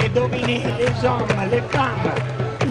les 0.00 0.08
dominer, 0.08 0.62
les 0.78 1.06
hommes, 1.06 1.50
les 1.50 1.62
femmes, 1.76 2.10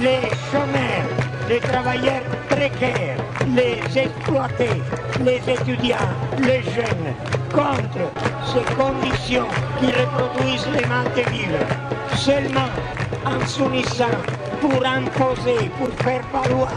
les 0.02 0.30
chômeurs, 0.50 1.10
les 1.50 1.60
travailleurs 1.60 2.24
précaires, 2.50 3.18
les 3.56 3.80
exploités, 3.98 4.82
les 5.24 5.42
étudiants, 5.52 6.12
les 6.40 6.64
jeunes, 6.64 7.14
contre 7.52 8.06
ces 8.52 8.76
conditions 8.76 9.48
qui 9.80 9.88
reproduisent 9.88 10.68
les 10.74 11.32
vivre. 11.32 11.66
Seulement 12.16 12.72
en 13.26 13.46
s'unissant 13.46 14.18
pour 14.62 14.86
imposer, 14.86 15.70
pour 15.78 15.90
faire 16.04 16.24
valoir 16.32 16.72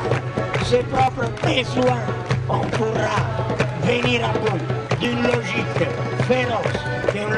ses 0.65 0.83
propres 0.85 1.31
besoins, 1.43 2.03
on 2.49 2.61
pourra 2.77 3.19
venir 3.83 4.25
à 4.25 4.33
bout 4.39 4.59
d'une 5.01 5.23
logique 5.23 5.89
féroce, 6.27 6.96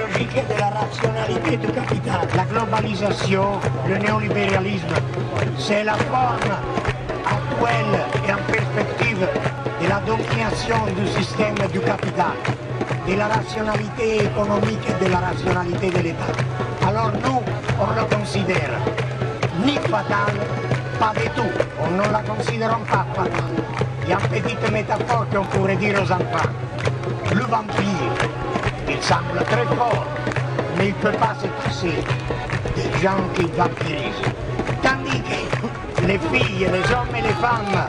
d'une 0.08 0.26
logique 0.26 0.48
de 0.48 0.58
la 0.58 0.70
rationalité 0.70 1.56
du 1.56 1.66
capital. 1.68 2.28
La 2.36 2.44
globalisation, 2.44 3.60
le 3.88 3.96
néolibéralisme, 3.98 4.94
c'est 5.58 5.84
la 5.84 5.94
forme 5.94 6.52
actuelle 7.24 8.00
et 8.26 8.32
en 8.32 8.52
perspective 8.52 9.26
de 9.82 9.88
la 9.88 10.00
domination 10.00 10.76
du 10.96 11.06
système 11.08 11.54
du 11.72 11.80
capital, 11.80 12.36
de 13.08 13.14
la 13.14 13.26
rationalité 13.28 14.24
économique 14.24 14.84
et 14.88 15.04
de 15.04 15.10
la 15.10 15.18
rationalité 15.18 15.90
de 15.90 15.98
l'État. 15.98 16.32
Le 17.96 18.16
considère 18.16 18.70
ni 19.64 19.74
fatal, 19.77 20.34
pas 20.98 21.12
du 21.14 21.28
tout. 21.30 21.42
On 21.80 21.90
ne 21.92 22.12
la 22.12 22.20
considère 22.20 22.78
pas 22.80 23.06
fatale. 23.14 23.42
Il 24.04 24.10
y 24.10 24.12
a 24.12 24.18
une 24.18 24.42
petite 24.42 24.72
métaphore 24.72 25.27
qu'on 25.32 25.44
pourrait 25.44 25.77
dire 25.77 25.94
aux 26.02 26.12
enfants. 26.12 26.50
Le 27.34 27.42
vampire, 27.42 28.27
il 28.91 29.03
semble 29.03 29.39
très 29.44 29.64
fort, 29.77 30.06
mais 30.77 30.89
il 30.89 30.94
ne 30.94 31.11
peut 31.11 31.19
pas 31.19 31.34
se 31.41 31.47
passer 31.62 31.94
des 32.77 32.98
gens 33.03 33.20
qui 33.34 33.42
vampirisent. 33.56 34.22
Tandis 34.83 35.22
que 35.97 36.06
les 36.06 36.19
filles, 36.19 36.67
les 36.72 36.95
hommes 36.95 37.14
et 37.17 37.22
les 37.22 37.34
femmes 37.34 37.89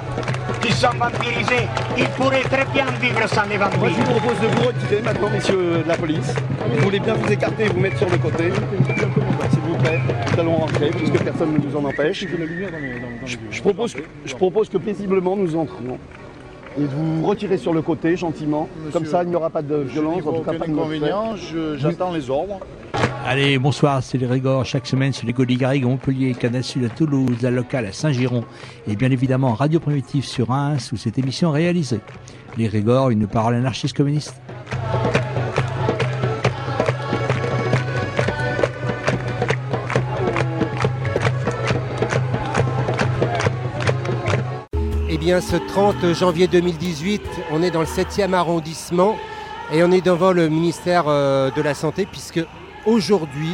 qui 0.62 0.72
sont 0.72 0.90
vampirisés, 0.98 1.68
ils 1.98 2.08
pourraient 2.10 2.42
très 2.42 2.66
bien 2.74 2.86
vivre 3.00 3.28
sans 3.28 3.46
les 3.50 3.58
vampires. 3.58 3.80
Moi, 3.80 3.90
je 3.90 3.96
vous 3.96 4.20
propose 4.20 4.40
de 4.42 4.48
vous 4.48 4.68
retirer 4.68 5.02
maintenant, 5.02 5.30
messieurs 5.30 5.84
de 5.84 5.88
la 5.88 5.96
police. 5.96 6.34
Vous 6.74 6.82
voulez 6.84 7.00
bien 7.00 7.14
vous 7.14 7.32
écarter 7.32 7.66
et 7.66 7.70
vous 7.70 7.80
mettre 7.80 7.98
sur 7.98 8.10
le 8.10 8.18
côté. 8.18 8.52
S'il 9.52 9.60
vous 9.62 9.78
plaît, 9.78 10.00
nous 10.34 10.40
allons 10.40 10.56
rentrer 10.58 10.90
puisque 10.90 11.20
personne 11.24 11.54
ne 11.54 11.58
nous 11.60 11.76
en 11.76 11.86
empêche. 11.86 12.26
Je, 13.26 13.38
je 13.52 13.62
propose, 13.62 13.96
je 14.26 14.36
propose 14.36 14.70
que 14.70 14.78
paisiblement 14.78 15.36
nous 15.36 15.56
entrions. 15.56 16.00
Et 16.80 16.84
de 16.84 16.88
vous 16.88 17.26
retirer 17.26 17.58
sur 17.58 17.74
le 17.74 17.82
côté 17.82 18.16
gentiment. 18.16 18.70
Comme 18.94 19.06
ça, 19.06 19.24
il 19.24 19.30
n'y 19.30 19.36
aura 19.36 19.50
pas 19.50 19.62
de 19.62 19.76
violence, 19.76 20.26
en 20.26 20.32
tout 20.32 20.44
cas 20.44 20.54
pas 20.54 20.66
de 20.66 20.72
inconvénient, 20.72 21.36
j'attends 21.78 22.14
les 22.14 22.30
ordres. 22.30 22.60
Allez, 23.26 23.60
bonsoir, 23.60 24.02
c'est 24.02 24.18
les 24.18 24.26
Régors. 24.26 24.66
Chaque 24.66 24.88
semaine 24.88 25.12
sur 25.12 25.28
les 25.28 25.34
Gaudies-Garrigues, 25.34 25.84
Montpellier, 25.84 26.34
Canal 26.34 26.64
Sud 26.64 26.86
à 26.86 26.90
Toulouse, 26.90 27.42
la 27.42 27.52
locale 27.52 27.86
à 27.86 27.92
Saint-Giron 27.92 28.44
et 28.88 28.96
bien 28.96 29.12
évidemment 29.12 29.54
Radio 29.54 29.80
Primitive 29.80 30.26
sur 30.26 30.48
Reims 30.48 30.92
où 30.94 30.98
cette 30.98 31.18
émission 31.20 31.54
est 31.56 31.64
réalisée. 31.64 32.00
Les 32.58 32.68
Régors, 32.68 33.10
une 33.10 33.28
parole 33.28 33.56
anarchiste 33.56 33.96
communiste. 33.96 34.34
Bien, 45.20 45.42
ce 45.42 45.58
30 45.58 46.14
janvier 46.14 46.48
2018, 46.48 47.22
on 47.52 47.62
est 47.62 47.72
dans 47.72 47.82
le 47.82 47.86
7e 47.86 48.34
arrondissement 48.34 49.18
et 49.72 49.84
on 49.84 49.92
est 49.92 50.04
devant 50.04 50.32
le 50.32 50.48
ministère 50.48 51.06
euh, 51.08 51.52
de 51.52 51.62
la 51.62 51.74
Santé 51.74 52.08
puisque 52.10 52.40
aujourd'hui, 52.86 53.54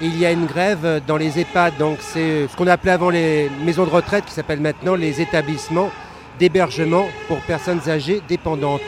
il 0.00 0.16
y 0.18 0.24
a 0.24 0.30
une 0.30 0.46
grève 0.46 1.02
dans 1.06 1.16
les 1.16 1.40
EHPAD. 1.40 1.76
Donc, 1.78 1.98
c'est 2.00 2.46
ce 2.46 2.56
qu'on 2.56 2.68
appelait 2.68 2.92
avant 2.92 3.10
les 3.10 3.50
maisons 3.64 3.84
de 3.84 3.90
retraite 3.90 4.24
qui 4.24 4.32
s'appellent 4.32 4.60
maintenant 4.60 4.94
les 4.94 5.20
établissements 5.20 5.90
d'hébergement 6.38 7.06
pour 7.26 7.38
personnes 7.40 7.80
âgées 7.88 8.22
dépendantes. 8.28 8.80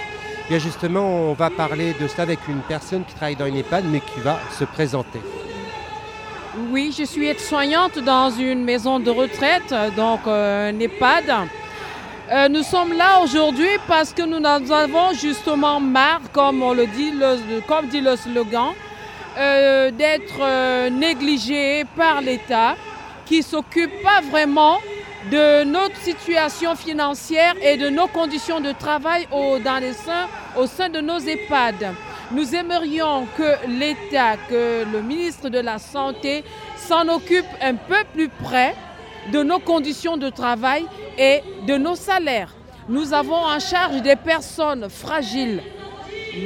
Bien 0.49 0.59
justement, 0.59 1.31
on 1.31 1.33
va 1.33 1.51
parler 1.51 1.95
de 2.01 2.07
cela 2.07 2.23
avec 2.23 2.39
une 2.49 2.61
personne 2.61 3.05
qui 3.05 3.15
travaille 3.15 3.37
dans 3.37 3.47
une 3.47 3.57
EHPAD 3.57 3.85
mais 3.91 4.01
qui 4.01 4.21
va 4.21 4.39
se 4.59 4.65
présenter. 4.65 5.21
Oui, 6.71 6.95
je 6.97 7.05
suis 7.05 7.27
aide-soignante 7.27 7.99
dans 7.99 8.31
une 8.31 8.63
maison 8.63 9.01
de 9.01 9.11
retraite, 9.11 9.75
donc 9.97 10.21
euh, 10.27 10.71
un 10.71 10.79
EHPAD. 10.79 11.49
Euh, 12.31 12.49
nous 12.49 12.63
sommes 12.63 12.93
là 12.93 13.21
aujourd'hui 13.21 13.79
parce 13.89 14.13
que 14.13 14.23
nous 14.23 14.47
avons 14.73 15.13
justement 15.13 15.81
marre, 15.81 16.21
comme 16.33 16.63
on 16.63 16.73
le 16.73 16.87
dit, 16.87 17.11
le, 17.11 17.61
comme 17.67 17.89
dit 17.89 18.01
le 18.01 18.15
slogan, 18.15 18.75
euh, 19.37 19.91
d'être 19.91 20.39
euh, 20.41 20.89
négligés 20.89 21.85
par 21.97 22.21
l'État 22.21 22.77
qui 23.27 23.39
ne 23.39 23.43
s'occupe 23.43 23.91
pas 24.03 24.21
vraiment 24.31 24.79
de 25.33 25.65
notre 25.65 25.97
situation 25.97 26.77
financière 26.77 27.55
et 27.61 27.77
de 27.77 27.89
nos 27.89 28.07
conditions 28.07 28.61
de 28.61 28.71
travail 28.73 29.27
au, 29.33 29.59
dans 29.59 29.79
les 29.81 29.93
au 30.57 30.67
sein 30.67 30.89
de 30.89 31.01
nos 31.01 31.19
EHPAD. 31.19 31.93
Nous 32.31 32.55
aimerions 32.55 33.27
que 33.37 33.67
l'État, 33.67 34.37
que 34.49 34.85
le 34.91 35.03
ministre 35.03 35.49
de 35.49 35.59
la 35.59 35.79
Santé 35.79 36.45
s'en 36.77 37.09
occupe 37.09 37.47
un 37.61 37.75
peu 37.75 38.05
plus 38.15 38.29
près 38.29 38.75
de 39.31 39.43
nos 39.43 39.59
conditions 39.59 40.17
de 40.17 40.31
travail 40.31 40.85
et 41.19 41.43
de 41.67 41.77
nos 41.77 41.95
salaires. 41.95 42.55
Nous 42.89 43.13
avons 43.13 43.37
en 43.37 43.61
charge 43.61 44.03
des 44.03 44.17
personnes 44.17 44.89
fragiles, 44.91 45.63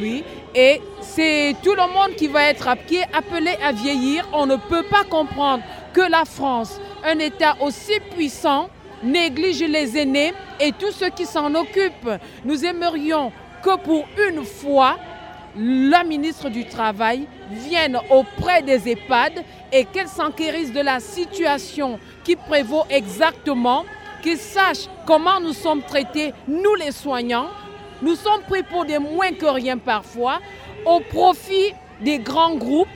oui, 0.00 0.22
et 0.54 0.80
c'est 1.00 1.54
tout 1.62 1.74
le 1.74 1.92
monde 1.92 2.14
qui 2.16 2.26
va 2.26 2.44
être 2.44 2.68
appelé 2.68 3.50
à 3.62 3.72
vieillir. 3.72 4.28
On 4.32 4.46
ne 4.46 4.56
peut 4.56 4.84
pas 4.90 5.04
comprendre 5.04 5.62
que 5.92 6.00
la 6.00 6.24
France, 6.24 6.80
un 7.04 7.18
État 7.18 7.56
aussi 7.60 8.00
puissant, 8.14 8.68
néglige 9.02 9.62
les 9.62 9.96
aînés 9.96 10.34
et 10.60 10.72
tous 10.72 10.92
ceux 10.92 11.10
qui 11.10 11.24
s'en 11.24 11.54
occupent. 11.54 12.10
Nous 12.44 12.64
aimerions 12.64 13.32
que 13.62 13.76
pour 13.78 14.06
une 14.28 14.44
fois, 14.44 14.98
la 15.56 16.04
ministre 16.04 16.50
du 16.50 16.66
Travail 16.66 17.26
vienne 17.50 17.98
auprès 18.10 18.62
des 18.62 18.88
EHPAD 18.88 19.44
et 19.72 19.84
qu'elle 19.84 20.08
s'enquérisse 20.08 20.72
de 20.72 20.80
la 20.80 21.00
situation 21.00 21.98
qui 22.24 22.36
prévaut 22.36 22.84
exactement, 22.90 23.84
qu'ils 24.22 24.38
sachent 24.38 24.88
comment 25.06 25.40
nous 25.40 25.52
sommes 25.52 25.82
traités, 25.82 26.32
nous 26.48 26.74
les 26.74 26.92
soignants. 26.92 27.48
Nous 28.02 28.16
sommes 28.16 28.42
pris 28.42 28.62
pour 28.62 28.84
des 28.84 28.98
moins 28.98 29.32
que 29.32 29.46
rien 29.46 29.78
parfois, 29.78 30.40
au 30.84 31.00
profit 31.00 31.72
des 32.00 32.18
grands 32.18 32.54
groupes 32.54 32.88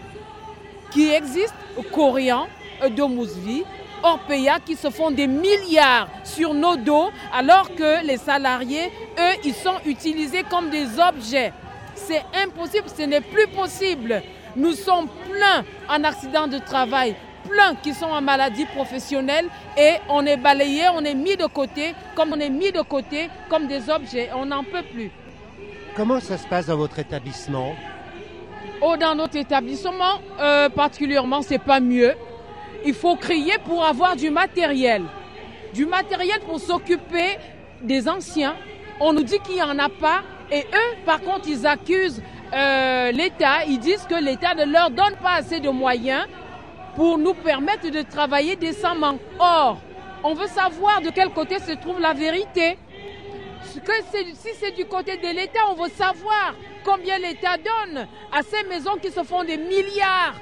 qui 0.91 1.11
existent, 1.11 1.55
Corian, 1.93 2.47
Domusvi, 2.91 3.65
Orpea, 4.03 4.59
qui 4.65 4.77
se 4.77 4.91
font 4.91 5.11
des 5.11 5.27
milliards 5.27 6.09
sur 6.25 6.55
nos 6.55 6.77
dos, 6.77 7.11
alors 7.33 7.75
que 7.75 8.05
les 8.05 8.17
salariés, 8.17 8.91
eux, 9.19 9.37
ils 9.45 9.55
sont 9.55 9.77
utilisés 9.87 10.43
comme 10.43 10.71
des 10.71 10.99
objets. 10.99 11.53
C'est 11.95 12.23
impossible, 12.35 12.87
ce 12.95 13.03
n'est 13.03 13.21
plus 13.21 13.47
possible. 13.49 14.23
Nous 14.57 14.73
sommes 14.73 15.09
pleins 15.29 15.65
en 15.89 16.03
accident 16.03 16.49
de 16.49 16.59
travail, 16.59 17.15
pleins 17.49 17.75
qui 17.77 17.95
sont 17.95 18.07
en 18.07 18.21
maladie 18.21 18.67
professionnelle 18.67 19.47
et 19.79 19.95
on 20.09 20.27
est 20.27 20.37
balayé, 20.37 20.83
on 20.93 21.05
est 21.05 21.15
mis 21.15 21.37
de 21.37 21.47
côté, 21.47 21.95
comme 22.17 22.33
on 22.33 22.41
est 22.41 22.51
mis 22.51 22.73
de 22.73 22.81
côté 22.81 23.29
comme 23.49 23.69
des 23.69 23.89
objets. 23.89 24.31
On 24.35 24.47
n'en 24.47 24.65
peut 24.65 24.83
plus. 24.93 25.11
Comment 25.95 26.21
ça 26.21 26.37
se 26.37 26.47
passe 26.47 26.67
dans 26.67 26.77
votre 26.77 26.99
établissement? 26.99 27.75
Oh, 28.83 28.97
dans 28.99 29.15
notre 29.15 29.37
établissement, 29.37 30.21
euh, 30.41 30.69
particulièrement, 30.69 31.43
c'est 31.43 31.59
pas 31.59 31.81
mieux. 31.81 32.15
Il 32.85 32.95
faut 32.95 33.17
crier 33.17 33.55
pour 33.65 33.85
avoir 33.85 34.17
du 34.17 34.31
matériel. 34.31 35.03
Du 35.75 35.87
matériel 35.87 36.41
pour 36.41 36.59
s'occuper 36.59 37.39
des 37.83 38.09
anciens. 38.09 38.57
On 38.99 39.13
nous 39.13 39.23
dit 39.23 39.39
qu'il 39.41 39.57
n'y 39.57 39.63
en 39.63 39.79
a 39.79 39.89
pas. 39.89 40.23
Et 40.51 40.61
eux, 40.61 40.97
par 41.05 41.21
contre, 41.21 41.49
ils 41.49 41.67
accusent 41.67 42.23
euh, 42.53 43.13
l'État. 43.13 43.65
Ils 43.67 43.79
disent 43.79 44.07
que 44.09 44.15
l'État 44.15 44.55
ne 44.55 44.65
leur 44.65 44.91
donne 44.91 45.17
pas 45.23 45.35
assez 45.35 45.61
de 45.61 45.71
moyens 45.71 46.27
pour 46.97 47.19
nous 47.19 47.35
permettre 47.35 47.89
de 47.91 48.03
travailler 48.03 48.57
décemment. 48.57 49.19
Or, 49.39 49.81
on 50.23 50.35
veut 50.35 50.49
savoir 50.49 51.01
de 51.01 51.11
quel 51.11 51.31
côté 51.31 51.59
se 51.59 51.73
trouve 51.73 52.01
la 52.01 52.13
vérité. 52.13 52.79
Si 53.63 54.51
c'est 54.59 54.75
du 54.75 54.85
côté 54.87 55.17
de 55.17 55.29
l'État, 55.29 55.61
on 55.71 55.75
veut 55.75 55.91
savoir 55.91 56.55
combien 56.85 57.19
l'État 57.19 57.57
donne 57.57 58.07
à 58.33 58.43
ces 58.43 58.67
maisons 58.69 58.97
qui 59.01 59.11
se 59.11 59.23
font 59.23 59.45
des 59.45 59.57
milliards. 59.57 60.35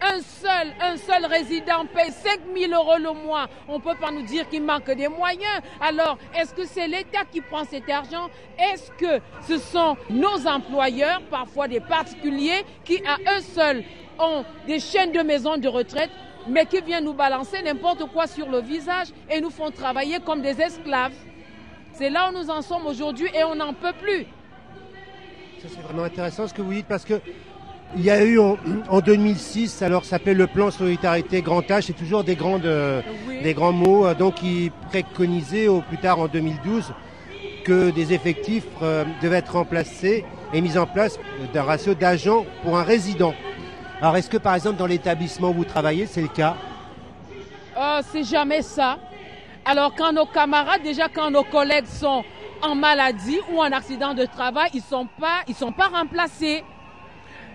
Un 0.00 0.20
seul, 0.20 0.68
un 0.80 0.96
seul 0.96 1.26
résident 1.26 1.84
paye 1.92 2.12
5 2.12 2.40
000 2.56 2.72
euros 2.72 2.98
le 2.98 3.12
mois. 3.12 3.48
On 3.66 3.78
ne 3.78 3.82
peut 3.82 3.96
pas 4.00 4.12
nous 4.12 4.22
dire 4.22 4.48
qu'il 4.48 4.62
manque 4.62 4.90
des 4.90 5.08
moyens. 5.08 5.60
Alors, 5.80 6.18
est-ce 6.34 6.54
que 6.54 6.64
c'est 6.64 6.86
l'État 6.86 7.24
qui 7.30 7.40
prend 7.40 7.64
cet 7.64 7.90
argent? 7.90 8.30
Est-ce 8.58 8.92
que 8.92 9.20
ce 9.42 9.58
sont 9.58 9.96
nos 10.08 10.46
employeurs, 10.46 11.20
parfois 11.30 11.66
des 11.66 11.80
particuliers, 11.80 12.64
qui 12.84 13.02
à 13.04 13.16
eux 13.36 13.40
seuls 13.40 13.82
ont 14.20 14.44
des 14.66 14.78
chaînes 14.78 15.12
de 15.12 15.20
maisons 15.20 15.56
de 15.56 15.68
retraite, 15.68 16.10
mais 16.48 16.64
qui 16.66 16.80
viennent 16.80 17.04
nous 17.04 17.14
balancer 17.14 17.60
n'importe 17.62 18.04
quoi 18.12 18.28
sur 18.28 18.48
le 18.48 18.60
visage 18.60 19.08
et 19.28 19.40
nous 19.40 19.50
font 19.50 19.70
travailler 19.70 20.20
comme 20.20 20.42
des 20.42 20.60
esclaves? 20.60 21.14
C'est 21.92 22.10
là 22.10 22.30
où 22.30 22.38
nous 22.38 22.50
en 22.50 22.62
sommes 22.62 22.86
aujourd'hui 22.86 23.28
et 23.34 23.42
on 23.42 23.56
n'en 23.56 23.74
peut 23.74 23.94
plus. 24.00 24.26
C'est 25.60 25.80
vraiment 25.80 26.04
intéressant 26.04 26.46
ce 26.46 26.54
que 26.54 26.62
vous 26.62 26.72
dites 26.72 26.86
parce 26.86 27.04
que 27.04 27.20
Il 27.96 28.04
y 28.04 28.10
a 28.10 28.22
eu 28.22 28.38
en, 28.38 28.58
en 28.90 29.00
2006, 29.00 29.82
alors 29.82 30.04
ça 30.04 30.10
s'appelle 30.10 30.36
le 30.36 30.46
plan 30.46 30.70
solidarité 30.70 31.40
grand 31.40 31.68
âge, 31.70 31.84
c'est 31.84 31.94
toujours 31.94 32.22
des, 32.22 32.36
grandes, 32.36 32.66
euh, 32.66 33.00
Oui. 33.26 33.40
des 33.42 33.54
grands 33.54 33.72
mots, 33.72 34.06
euh, 34.06 34.14
donc 34.14 34.34
qui 34.36 34.70
préconisait 34.90 35.68
au 35.68 35.80
plus 35.80 35.96
tard 35.96 36.18
en 36.20 36.28
2012 36.28 36.92
que 37.64 37.90
des 37.90 38.12
effectifs 38.12 38.66
euh, 38.82 39.04
devaient 39.22 39.38
être 39.38 39.52
remplacés 39.54 40.24
et 40.52 40.60
mis 40.60 40.76
en 40.76 40.86
place 40.86 41.18
d'un 41.54 41.62
ratio 41.62 41.94
d'agents 41.94 42.44
pour 42.62 42.76
un 42.76 42.82
résident. 42.82 43.34
Alors 44.02 44.16
est-ce 44.16 44.28
que 44.30 44.36
par 44.36 44.54
exemple 44.54 44.76
dans 44.76 44.86
l'établissement 44.86 45.50
où 45.50 45.54
vous 45.54 45.64
travaillez, 45.64 46.06
c'est 46.06 46.22
le 46.22 46.28
cas? 46.28 46.56
Euh, 47.76 48.00
c'est 48.12 48.24
jamais 48.24 48.62
ça. 48.62 48.98
Alors 49.64 49.94
quand 49.96 50.12
nos 50.12 50.26
camarades, 50.26 50.82
déjà 50.82 51.08
quand 51.08 51.30
nos 51.30 51.44
collègues 51.44 51.86
sont 51.86 52.22
en 52.62 52.74
maladie 52.74 53.38
ou 53.52 53.60
en 53.60 53.72
accident 53.72 54.12
de 54.14 54.24
travail, 54.26 54.70
ils 54.74 54.82
sont 54.82 55.06
pas, 55.18 55.40
ils 55.48 55.54
sont 55.54 55.72
pas 55.72 55.88
remplacés. 55.88 56.64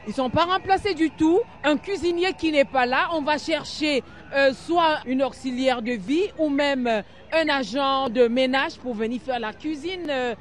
Ils 0.05 0.13
sont 0.13 0.29
pas 0.29 0.43
remplacés 0.43 0.93
du 0.93 1.09
tout. 1.11 1.39
Un 1.63 1.77
cuisinier 1.77 2.33
qui 2.33 2.51
n'est 2.51 2.65
pas 2.65 2.85
là, 2.85 3.09
on 3.13 3.21
va 3.21 3.37
chercher 3.37 4.03
euh, 4.35 4.51
soit 4.53 4.99
une 5.05 5.23
auxiliaire 5.23 5.81
de 5.81 5.93
vie 5.93 6.27
ou 6.37 6.49
même 6.49 6.87
euh, 6.87 7.01
un 7.31 7.47
agent 7.47 8.09
de 8.09 8.27
ménage 8.27 8.77
pour 8.79 8.95
venir 8.95 9.21
faire 9.21 9.39
la 9.39 9.53
cuisine 9.53 10.07
euh, 10.09 10.35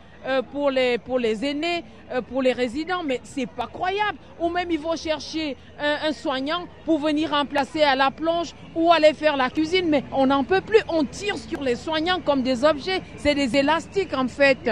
pour 0.52 0.70
les 0.70 0.98
pour 0.98 1.18
les 1.18 1.44
aînés, 1.44 1.84
pour 2.28 2.42
les 2.42 2.52
résidents. 2.52 3.02
Mais 3.04 3.20
c'est 3.22 3.46
pas 3.46 3.66
croyable. 3.66 4.18
Ou 4.40 4.48
même 4.48 4.70
ils 4.70 4.78
vont 4.80 4.96
chercher 4.96 5.56
un, 5.80 6.08
un 6.08 6.12
soignant 6.12 6.66
pour 6.84 6.98
venir 6.98 7.30
remplacer 7.30 7.82
à 7.82 7.94
la 7.96 8.10
plonge 8.10 8.54
ou 8.74 8.92
aller 8.92 9.14
faire 9.14 9.36
la 9.36 9.50
cuisine. 9.50 9.88
Mais 9.88 10.04
on 10.12 10.26
n'en 10.26 10.44
peut 10.44 10.60
plus. 10.60 10.80
On 10.88 11.04
tire 11.04 11.36
sur 11.38 11.62
les 11.62 11.76
soignants 11.76 12.20
comme 12.24 12.42
des 12.42 12.64
objets. 12.64 13.02
C'est 13.16 13.34
des 13.34 13.56
élastiques 13.56 14.14
en 14.14 14.28
fait. 14.28 14.70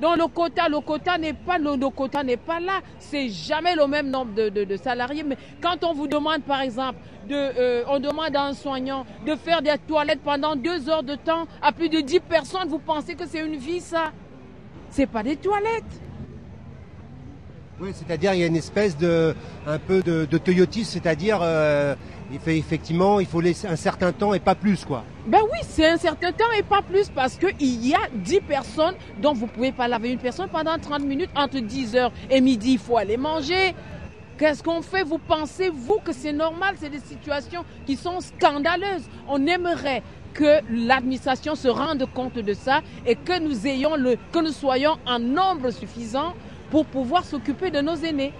Donc 0.00 0.16
le 0.18 0.26
quota, 0.26 0.68
le 0.68 0.80
quota 0.80 1.16
n'est 1.18 1.32
pas 1.32 1.58
le, 1.58 1.76
le 1.76 1.88
quota 1.88 2.22
n'est 2.22 2.36
pas 2.36 2.60
là. 2.60 2.80
C'est 2.98 3.28
jamais 3.28 3.74
le 3.74 3.86
même 3.86 4.10
nombre 4.10 4.34
de, 4.34 4.76
salariés. 4.76 5.22
Mais 5.22 5.36
quand 5.60 5.84
on 5.84 5.94
vous 5.94 6.06
demande, 6.06 6.42
par 6.42 6.60
exemple, 6.60 6.98
euh, 7.30 7.82
on 7.88 7.98
demande 7.98 8.36
à 8.36 8.44
un 8.44 8.52
soignant 8.52 9.06
de 9.26 9.34
faire 9.36 9.62
des 9.62 9.74
toilettes 9.86 10.20
pendant 10.22 10.54
deux 10.54 10.88
heures 10.88 11.02
de 11.02 11.14
temps 11.14 11.46
à 11.62 11.72
plus 11.72 11.88
de 11.88 12.00
10 12.00 12.20
personnes, 12.20 12.68
vous 12.68 12.78
pensez 12.78 13.14
que 13.14 13.26
c'est 13.26 13.44
une 13.44 13.56
vie 13.56 13.80
ça? 13.80 14.12
C'est 14.90 15.06
pas 15.06 15.22
des 15.22 15.36
toilettes. 15.36 15.84
Oui, 17.78 17.90
c'est-à-dire 17.92 18.32
il 18.32 18.40
y 18.40 18.42
a 18.42 18.46
une 18.46 18.56
espèce 18.56 18.96
de 18.96 19.34
un 19.66 19.78
peu 19.78 20.00
de, 20.00 20.24
de 20.24 20.40
c'est-à-dire 20.82 21.40
euh, 21.42 21.94
il 22.32 22.38
fait 22.38 22.58
effectivement 22.58 23.20
il 23.20 23.26
faut 23.26 23.40
laisser 23.40 23.68
un 23.68 23.76
certain 23.76 24.12
temps 24.12 24.34
et 24.34 24.40
pas 24.40 24.54
plus 24.54 24.84
quoi. 24.84 25.04
Ben 25.26 25.40
oui, 25.52 25.58
c'est 25.62 25.88
un 25.88 25.96
certain 25.96 26.32
temps 26.32 26.50
et 26.58 26.62
pas 26.62 26.82
plus 26.82 27.08
parce 27.08 27.36
qu'il 27.36 27.86
y 27.86 27.94
a 27.94 28.08
10 28.14 28.40
personnes 28.40 28.94
dont 29.20 29.32
vous 29.32 29.46
pouvez 29.46 29.72
pas 29.72 29.88
laver 29.88 30.10
une 30.10 30.18
personne 30.18 30.48
pendant 30.48 30.78
30 30.78 31.04
minutes 31.04 31.30
entre 31.34 31.58
10h 31.58 32.10
et 32.30 32.40
midi, 32.40 32.72
il 32.72 32.78
faut 32.78 32.96
aller 32.96 33.16
manger. 33.16 33.74
Qu'est-ce 34.38 34.62
qu'on 34.62 34.82
fait? 34.82 35.02
Vous 35.02 35.16
pensez, 35.16 35.70
vous, 35.70 35.98
que 36.04 36.12
c'est 36.12 36.32
normal? 36.32 36.74
C'est 36.78 36.90
des 36.90 37.00
situations 37.00 37.64
qui 37.86 37.96
sont 37.96 38.20
scandaleuses. 38.20 39.08
On 39.28 39.46
aimerait 39.46 40.02
que 40.34 40.60
l'administration 40.70 41.54
se 41.54 41.68
rende 41.68 42.04
compte 42.12 42.34
de 42.34 42.52
ça 42.52 42.82
et 43.06 43.14
que 43.16 43.40
nous 43.40 43.66
ayons 43.66 43.96
le, 43.96 44.18
que 44.32 44.40
nous 44.40 44.52
soyons 44.52 44.98
en 45.06 45.18
nombre 45.18 45.70
suffisant 45.70 46.34
pour 46.70 46.84
pouvoir 46.84 47.24
s'occuper 47.24 47.70
de 47.70 47.80
nos 47.80 47.96
aînés. 47.96 48.34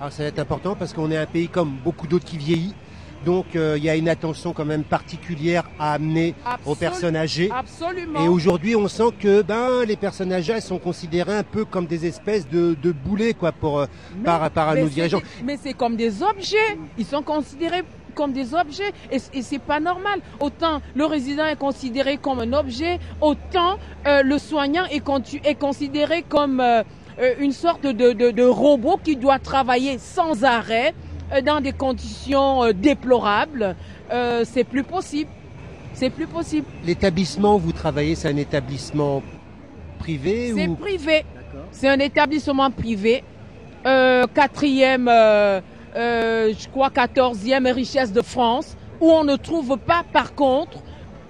Alors 0.00 0.10
ça 0.10 0.22
va 0.22 0.30
être 0.30 0.38
important 0.38 0.74
parce 0.74 0.94
qu'on 0.94 1.10
est 1.10 1.18
un 1.18 1.26
pays 1.26 1.48
comme 1.48 1.76
beaucoup 1.84 2.06
d'autres 2.06 2.24
qui 2.24 2.38
vieillit. 2.38 2.74
Donc 3.24 3.54
euh, 3.54 3.74
il 3.78 3.84
y 3.84 3.88
a 3.90 3.96
une 3.96 4.08
attention 4.08 4.52
quand 4.52 4.64
même 4.64 4.84
particulière 4.84 5.68
à 5.78 5.94
amener 5.94 6.34
aux 6.66 6.74
personnes 6.74 7.16
âgées. 7.16 7.50
Absolument. 7.54 8.24
Et 8.24 8.28
aujourd'hui, 8.28 8.74
on 8.76 8.88
sent 8.88 9.10
que 9.18 9.42
ben 9.42 9.84
les 9.86 9.96
personnes 9.96 10.32
âgées 10.32 10.54
elles 10.54 10.62
sont 10.62 10.78
considérées 10.78 11.34
un 11.36 11.42
peu 11.44 11.64
comme 11.64 11.86
des 11.86 12.06
espèces 12.06 12.48
de, 12.48 12.74
de 12.74 12.92
boulets 12.92 13.34
quoi 13.34 13.52
pour 13.52 13.80
euh, 13.80 13.86
Mais- 14.16 14.24
par, 14.24 14.74
nos 14.74 14.86
dirigeants. 14.88 15.20
mais 15.44 15.56
c'est 15.62 15.72
comme 15.74 15.96
des 15.96 16.22
objets. 16.22 16.56
Ils 16.98 17.06
sont 17.06 17.22
considérés 17.22 17.82
comme 18.14 18.32
des 18.32 18.52
objets 18.54 18.92
et, 19.10 19.18
et 19.32 19.42
c'est 19.42 19.58
pas 19.58 19.80
normal. 19.80 20.20
Autant 20.40 20.80
le 20.94 21.06
résident 21.06 21.46
est 21.46 21.56
considéré 21.58 22.18
comme 22.18 22.40
un 22.40 22.52
objet, 22.52 22.98
autant 23.20 23.76
euh, 24.06 24.22
le 24.22 24.38
soignant 24.38 24.84
est, 24.90 25.00
considéré 25.58 26.22
comme 26.22 26.60
euh, 26.60 26.82
une 27.38 27.52
sorte 27.52 27.82
de, 27.84 28.12
de- 28.12 28.30
de 28.30 28.42
robot 28.44 28.98
qui 29.02 29.16
doit 29.16 29.38
travailler 29.38 29.98
sans 29.98 30.44
arrêt 30.44 30.94
dans 31.40 31.60
des 31.60 31.72
conditions 31.72 32.64
euh, 32.64 32.72
déplorables. 32.72 33.74
Euh, 34.12 34.44
c'est 34.44 34.64
plus 34.64 34.82
possible. 34.82 35.30
C'est 35.94 36.10
plus 36.10 36.26
possible. 36.26 36.66
L'établissement 36.84 37.56
où 37.56 37.58
vous 37.58 37.72
travaillez, 37.72 38.14
c'est 38.14 38.28
un 38.28 38.36
établissement 38.36 39.22
privé 39.98 40.52
C'est 40.54 40.68
ou 40.68 40.74
privé. 40.74 41.24
C'est 41.70 41.88
un 41.88 41.98
établissement 41.98 42.70
privé. 42.70 43.24
Euh, 43.86 44.24
quatrième, 44.32 45.08
euh, 45.08 45.60
euh, 45.96 46.52
je 46.58 46.68
crois, 46.68 46.90
quatorzième 46.90 47.66
richesse 47.66 48.12
de 48.12 48.22
France, 48.22 48.76
où 49.00 49.10
on 49.10 49.24
ne 49.24 49.36
trouve 49.36 49.76
pas, 49.78 50.02
par 50.12 50.34
contre, 50.34 50.78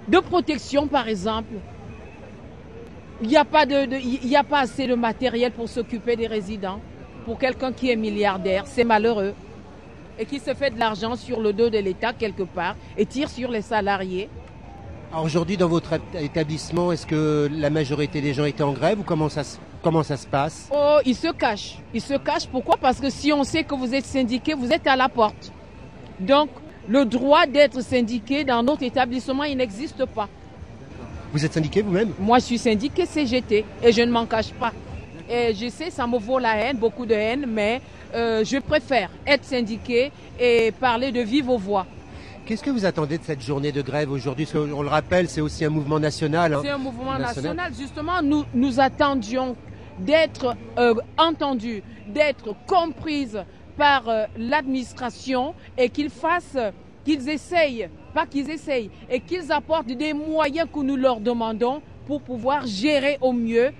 de 0.07 0.19
protection, 0.19 0.87
par 0.87 1.07
exemple. 1.07 1.53
Il 3.21 3.27
n'y 3.29 3.37
a, 3.37 3.45
pas 3.45 3.65
de, 3.65 3.85
de- 3.85 3.95
il 3.97 4.27
y 4.27 4.35
a 4.35 4.43
pas 4.43 4.59
assez 4.59 4.85
de 4.87 4.95
matériel 4.95 5.51
pour 5.51 5.69
s'occuper 5.69 6.15
des 6.15 6.27
résidents. 6.27 6.79
Pour 7.25 7.37
quelqu'un 7.39 7.71
qui 7.71 7.89
est 7.89 7.95
milliardaire, 7.95 8.63
c'est 8.67 8.83
malheureux. 8.83 9.33
Et 10.19 10.25
qui 10.25 10.39
se 10.39 10.53
fait 10.53 10.69
de 10.69 10.79
l'argent 10.79 11.15
sur 11.15 11.39
le 11.39 11.53
dos 11.53 11.69
de 11.69 11.77
l'État 11.77 12.13
quelque 12.13 12.43
part 12.43 12.75
et 12.97 13.05
tire 13.05 13.29
sur 13.29 13.49
les 13.49 13.61
salariés. 13.61 14.29
Alors 15.11 15.25
aujourd'hui 15.25 15.57
dans 15.57 15.67
votre 15.67 15.93
établissement, 16.19 16.91
est-ce 16.91 17.05
que 17.05 17.49
la 17.51 17.69
majorité 17.69 18.21
des 18.21 18.33
gens 18.33 18.45
étaient 18.45 18.63
en 18.63 18.73
grève 18.73 18.99
ou 18.99 19.03
comment 19.03 19.29
ça 19.29 19.43
se, 19.43 19.57
comment 19.81 20.03
ça 20.03 20.17
se 20.17 20.25
passe 20.25 20.69
Oh, 20.73 20.97
il 21.05 21.15
se 21.15 21.31
cache. 21.31 21.77
Il 21.93 22.01
se 22.01 22.15
cache. 22.15 22.47
Pourquoi? 22.47 22.77
Parce 22.77 22.99
que 22.99 23.09
si 23.09 23.31
on 23.31 23.43
sait 23.43 23.63
que 23.63 23.75
vous 23.75 23.93
êtes 23.93 24.05
syndiqué, 24.05 24.53
vous 24.53 24.71
êtes 24.71 24.87
à 24.87 24.95
la 24.95 25.09
porte. 25.09 25.51
Donc, 26.19 26.49
le 26.87 27.05
droit 27.05 27.45
d'être 27.45 27.81
syndiqué 27.81 28.43
dans 28.43 28.63
notre 28.63 28.83
établissement, 28.83 29.43
il 29.43 29.57
n'existe 29.57 30.05
pas. 30.05 30.27
Vous 31.31 31.43
êtes 31.45 31.53
syndiqué 31.53 31.81
vous-même 31.81 32.13
Moi, 32.19 32.39
je 32.39 32.45
suis 32.45 32.57
syndiqué 32.57 33.05
CGT 33.05 33.65
et 33.83 33.91
je 33.91 34.01
ne 34.01 34.11
m'en 34.11 34.25
cache 34.25 34.51
pas. 34.51 34.71
Et 35.29 35.53
je 35.53 35.69
sais, 35.69 35.89
ça 35.89 36.05
me 36.05 36.17
vaut 36.17 36.39
la 36.39 36.55
haine, 36.57 36.77
beaucoup 36.77 37.05
de 37.05 37.13
haine, 37.13 37.45
mais 37.47 37.81
euh, 38.13 38.43
je 38.43 38.57
préfère 38.57 39.09
être 39.25 39.43
syndiqué 39.45 40.11
et 40.39 40.71
parler 40.71 41.11
de 41.11 41.21
vive 41.21 41.49
voix. 41.51 41.85
Qu'est-ce 42.45 42.63
que 42.63 42.69
vous 42.69 42.85
attendez 42.85 43.17
de 43.17 43.23
cette 43.23 43.41
journée 43.41 43.71
de 43.71 43.81
grève 43.81 44.11
aujourd'hui? 44.11 44.45
Parce 44.45 44.65
qu'on 44.67 44.81
le 44.81 44.89
rappelle, 44.89 45.29
c'est 45.29 45.39
aussi 45.41 45.63
un 45.63 45.69
mouvement 45.69 45.99
national. 45.99 46.53
hein. 46.53 46.59
C'est 46.61 46.69
un 46.69 46.77
mouvement 46.77 47.17
National. 47.17 47.55
national. 47.55 47.71
Justement, 47.79 48.21
nous, 48.21 48.43
nous 48.53 48.79
attendions 48.81 49.55
d'être 49.99 50.55
euh, 50.77 50.93
entendus, 51.17 51.83
d'être 52.07 52.53
comprises 52.67 53.41
par 53.77 54.09
euh, 54.09 54.25
l'administration 54.37 55.53
et 55.77 55.89
qu'ils 55.89 56.09
fassent, 56.09 56.57
qu'ils 57.05 57.29
essayent, 57.29 57.87
pas 58.13 58.25
qu'ils 58.25 58.49
essayent, 58.49 58.89
et 59.09 59.19
qu'ils 59.21 59.51
apportent 59.51 59.87
des 59.87 60.13
moyens 60.13 60.67
que 60.73 60.79
nous 60.81 60.95
leur 60.97 61.19
demandons 61.19 61.81
pour 62.07 62.21
pouvoir 62.21 62.65
gérer 62.67 63.17
au 63.21 63.31
mieux 63.31 63.71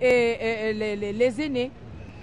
et- 0.00 0.06
et- 0.06 0.70
et 0.70 0.72
les, 0.74 0.96
les- 0.96 1.12
les 1.12 1.40
aînés. 1.40 1.70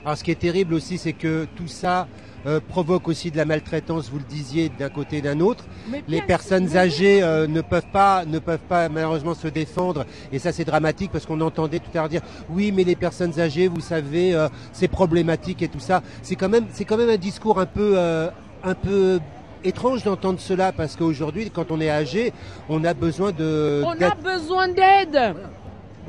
Alors 0.05 0.17
ce 0.17 0.23
qui 0.23 0.31
est 0.31 0.39
terrible 0.39 0.73
aussi, 0.73 0.97
c'est 0.97 1.13
que 1.13 1.45
tout 1.55 1.67
ça 1.67 2.07
euh, 2.45 2.61
provoque 2.65 3.07
aussi 3.09 3.31
de 3.31 3.37
la 3.37 3.43
maltraitance, 3.43 4.09
vous 4.09 4.19
le 4.19 4.23
disiez, 4.23 4.69
d'un 4.69 4.87
côté 4.89 5.17
et 5.17 5.21
d'un 5.21 5.41
autre. 5.41 5.65
Mais 5.91 6.01
Les 6.07 6.21
personnes 6.21 6.77
âgées 6.77 7.21
euh, 7.21 7.47
ne 7.47 7.59
peuvent 7.59 7.89
pas, 7.91 8.23
ne 8.25 8.39
peuvent 8.39 8.59
pas 8.59 8.87
malheureusement 8.87 9.33
se 9.33 9.49
défendre, 9.49 10.05
et 10.31 10.39
ça 10.39 10.53
c'est 10.53 10.63
dramatique 10.63 11.11
parce 11.11 11.25
qu'on 11.25 11.41
entendait 11.41 11.79
tout 11.79 11.89
à 11.93 11.97
l'heure 11.97 12.09
dire 12.09 12.21
oui, 12.49 12.71
mais 12.71 12.85
les 12.85 12.95
personnes 12.95 13.37
âgées, 13.39 13.67
vous 13.67 13.81
savez, 13.81 14.33
euh, 14.33 14.47
c'est 14.71 14.87
problématique 14.87 15.61
et 15.61 15.67
tout 15.67 15.81
ça. 15.81 16.01
C'est 16.21 16.35
quand 16.35 16.49
même, 16.49 16.65
c'est 16.71 16.85
quand 16.85 16.97
même 16.97 17.09
un 17.09 17.17
discours 17.17 17.59
un 17.59 17.65
peu, 17.65 17.93
euh, 17.97 18.29
un 18.63 18.75
peu 18.75 19.19
étrange 19.65 20.03
d'entendre 20.03 20.39
cela 20.39 20.71
parce 20.71 20.95
qu'aujourd'hui, 20.95 21.51
quand 21.53 21.71
on 21.71 21.81
est 21.81 21.89
âgé, 21.89 22.31
on 22.69 22.85
a 22.85 22.93
besoin 22.93 23.31
de. 23.31 23.83
On 23.85 24.01
a 24.01 24.15
besoin 24.15 24.69
d'aide. 24.69 25.35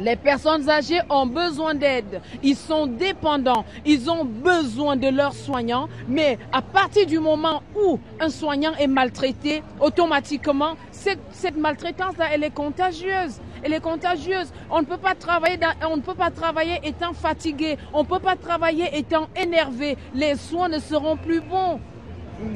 Les 0.00 0.16
personnes 0.16 0.68
âgées 0.70 1.00
ont 1.10 1.26
besoin 1.26 1.74
d'aide. 1.74 2.22
Ils 2.42 2.56
sont 2.56 2.86
dépendants. 2.86 3.66
Ils 3.84 4.10
ont 4.10 4.24
besoin 4.24 4.96
de 4.96 5.08
leurs 5.08 5.34
soignants. 5.34 5.88
Mais 6.08 6.38
à 6.52 6.62
partir 6.62 7.06
du 7.06 7.18
moment 7.18 7.62
où 7.76 7.98
un 8.18 8.30
soignant 8.30 8.72
est 8.78 8.86
maltraité, 8.86 9.62
automatiquement, 9.78 10.76
cette, 10.90 11.56
maltraitance-là, 11.56 12.28
elle 12.32 12.44
est 12.44 12.54
contagieuse. 12.54 13.40
Elle 13.62 13.74
est 13.74 13.80
contagieuse. 13.80 14.50
On 14.70 14.80
ne 14.80 14.86
peut 14.86 14.96
pas 14.96 15.14
travailler, 15.14 15.58
ne 15.58 16.88
étant 16.88 17.12
fatigué. 17.12 17.76
On 17.92 18.02
ne 18.02 18.08
peut 18.08 18.20
pas 18.20 18.36
travailler 18.36 18.96
étant 18.96 19.28
énervé. 19.36 19.98
Les 20.14 20.36
soins 20.36 20.70
ne 20.70 20.78
seront 20.78 21.18
plus 21.18 21.40
bons. 21.40 21.78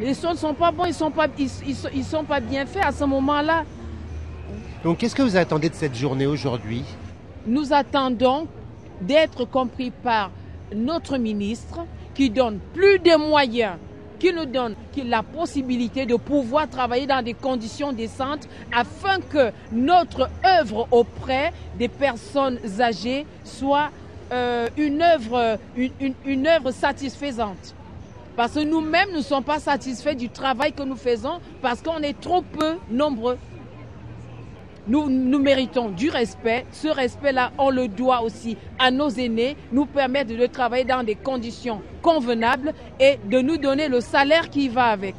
Les 0.00 0.14
soins 0.14 0.32
ne 0.32 0.38
sont 0.38 0.54
pas 0.54 0.70
bons. 0.70 0.86
Ils 0.86 0.94
ils 1.94 2.04
sont 2.04 2.24
pas 2.24 2.40
bien 2.40 2.64
faits 2.64 2.84
à 2.86 2.92
ce 2.92 3.04
moment-là. 3.04 3.64
Donc 4.82 4.98
qu'est-ce 4.98 5.14
que 5.14 5.22
vous 5.22 5.36
attendez 5.36 5.68
de 5.68 5.74
cette 5.74 5.94
journée 5.94 6.26
aujourd'hui? 6.26 6.84
Nous 7.46 7.72
attendons 7.72 8.46
d'être 9.00 9.44
compris 9.44 9.90
par 9.90 10.30
notre 10.74 11.18
ministre 11.18 11.80
qui 12.14 12.30
donne 12.30 12.58
plus 12.72 12.98
de 12.98 13.16
moyens, 13.16 13.76
qui 14.18 14.32
nous 14.32 14.46
donne 14.46 14.74
la 15.04 15.22
possibilité 15.22 16.06
de 16.06 16.16
pouvoir 16.16 16.68
travailler 16.68 17.06
dans 17.06 17.22
des 17.22 17.34
conditions 17.34 17.92
décentes 17.92 18.48
afin 18.72 19.18
que 19.20 19.50
notre 19.72 20.30
œuvre 20.44 20.88
auprès 20.90 21.52
des 21.78 21.88
personnes 21.88 22.58
âgées 22.80 23.26
soit 23.42 23.90
euh, 24.32 24.68
une, 24.76 25.02
œuvre, 25.02 25.58
œuvre 26.46 26.70
satisfaisante. 26.70 27.74
Parce 28.36 28.54
que 28.54 28.60
nous-mêmes 28.60 29.12
ne 29.12 29.20
sommes 29.20 29.44
pas 29.44 29.60
satisfaits 29.60 30.14
du 30.14 30.28
travail 30.28 30.72
que 30.72 30.82
nous 30.82 30.96
faisons 30.96 31.40
parce 31.62 31.82
qu'on 31.82 31.98
est 31.98 32.18
trop 32.20 32.42
peu 32.42 32.76
nombreux. 32.90 33.38
Nous, 34.86 35.08
nous 35.08 35.38
méritons 35.38 35.88
du 35.88 36.10
respect. 36.10 36.66
Ce 36.72 36.88
respect-là, 36.88 37.52
on 37.58 37.70
le 37.70 37.88
doit 37.88 38.22
aussi 38.22 38.56
à 38.78 38.90
nos 38.90 39.08
aînés, 39.08 39.56
nous 39.72 39.86
permettre 39.86 40.36
de 40.36 40.46
travailler 40.46 40.84
dans 40.84 41.02
des 41.02 41.14
conditions 41.14 41.80
convenables 42.02 42.74
et 43.00 43.18
de 43.30 43.40
nous 43.40 43.56
donner 43.56 43.88
le 43.88 44.00
salaire 44.00 44.50
qui 44.50 44.68
va 44.68 44.86
avec. 44.86 45.14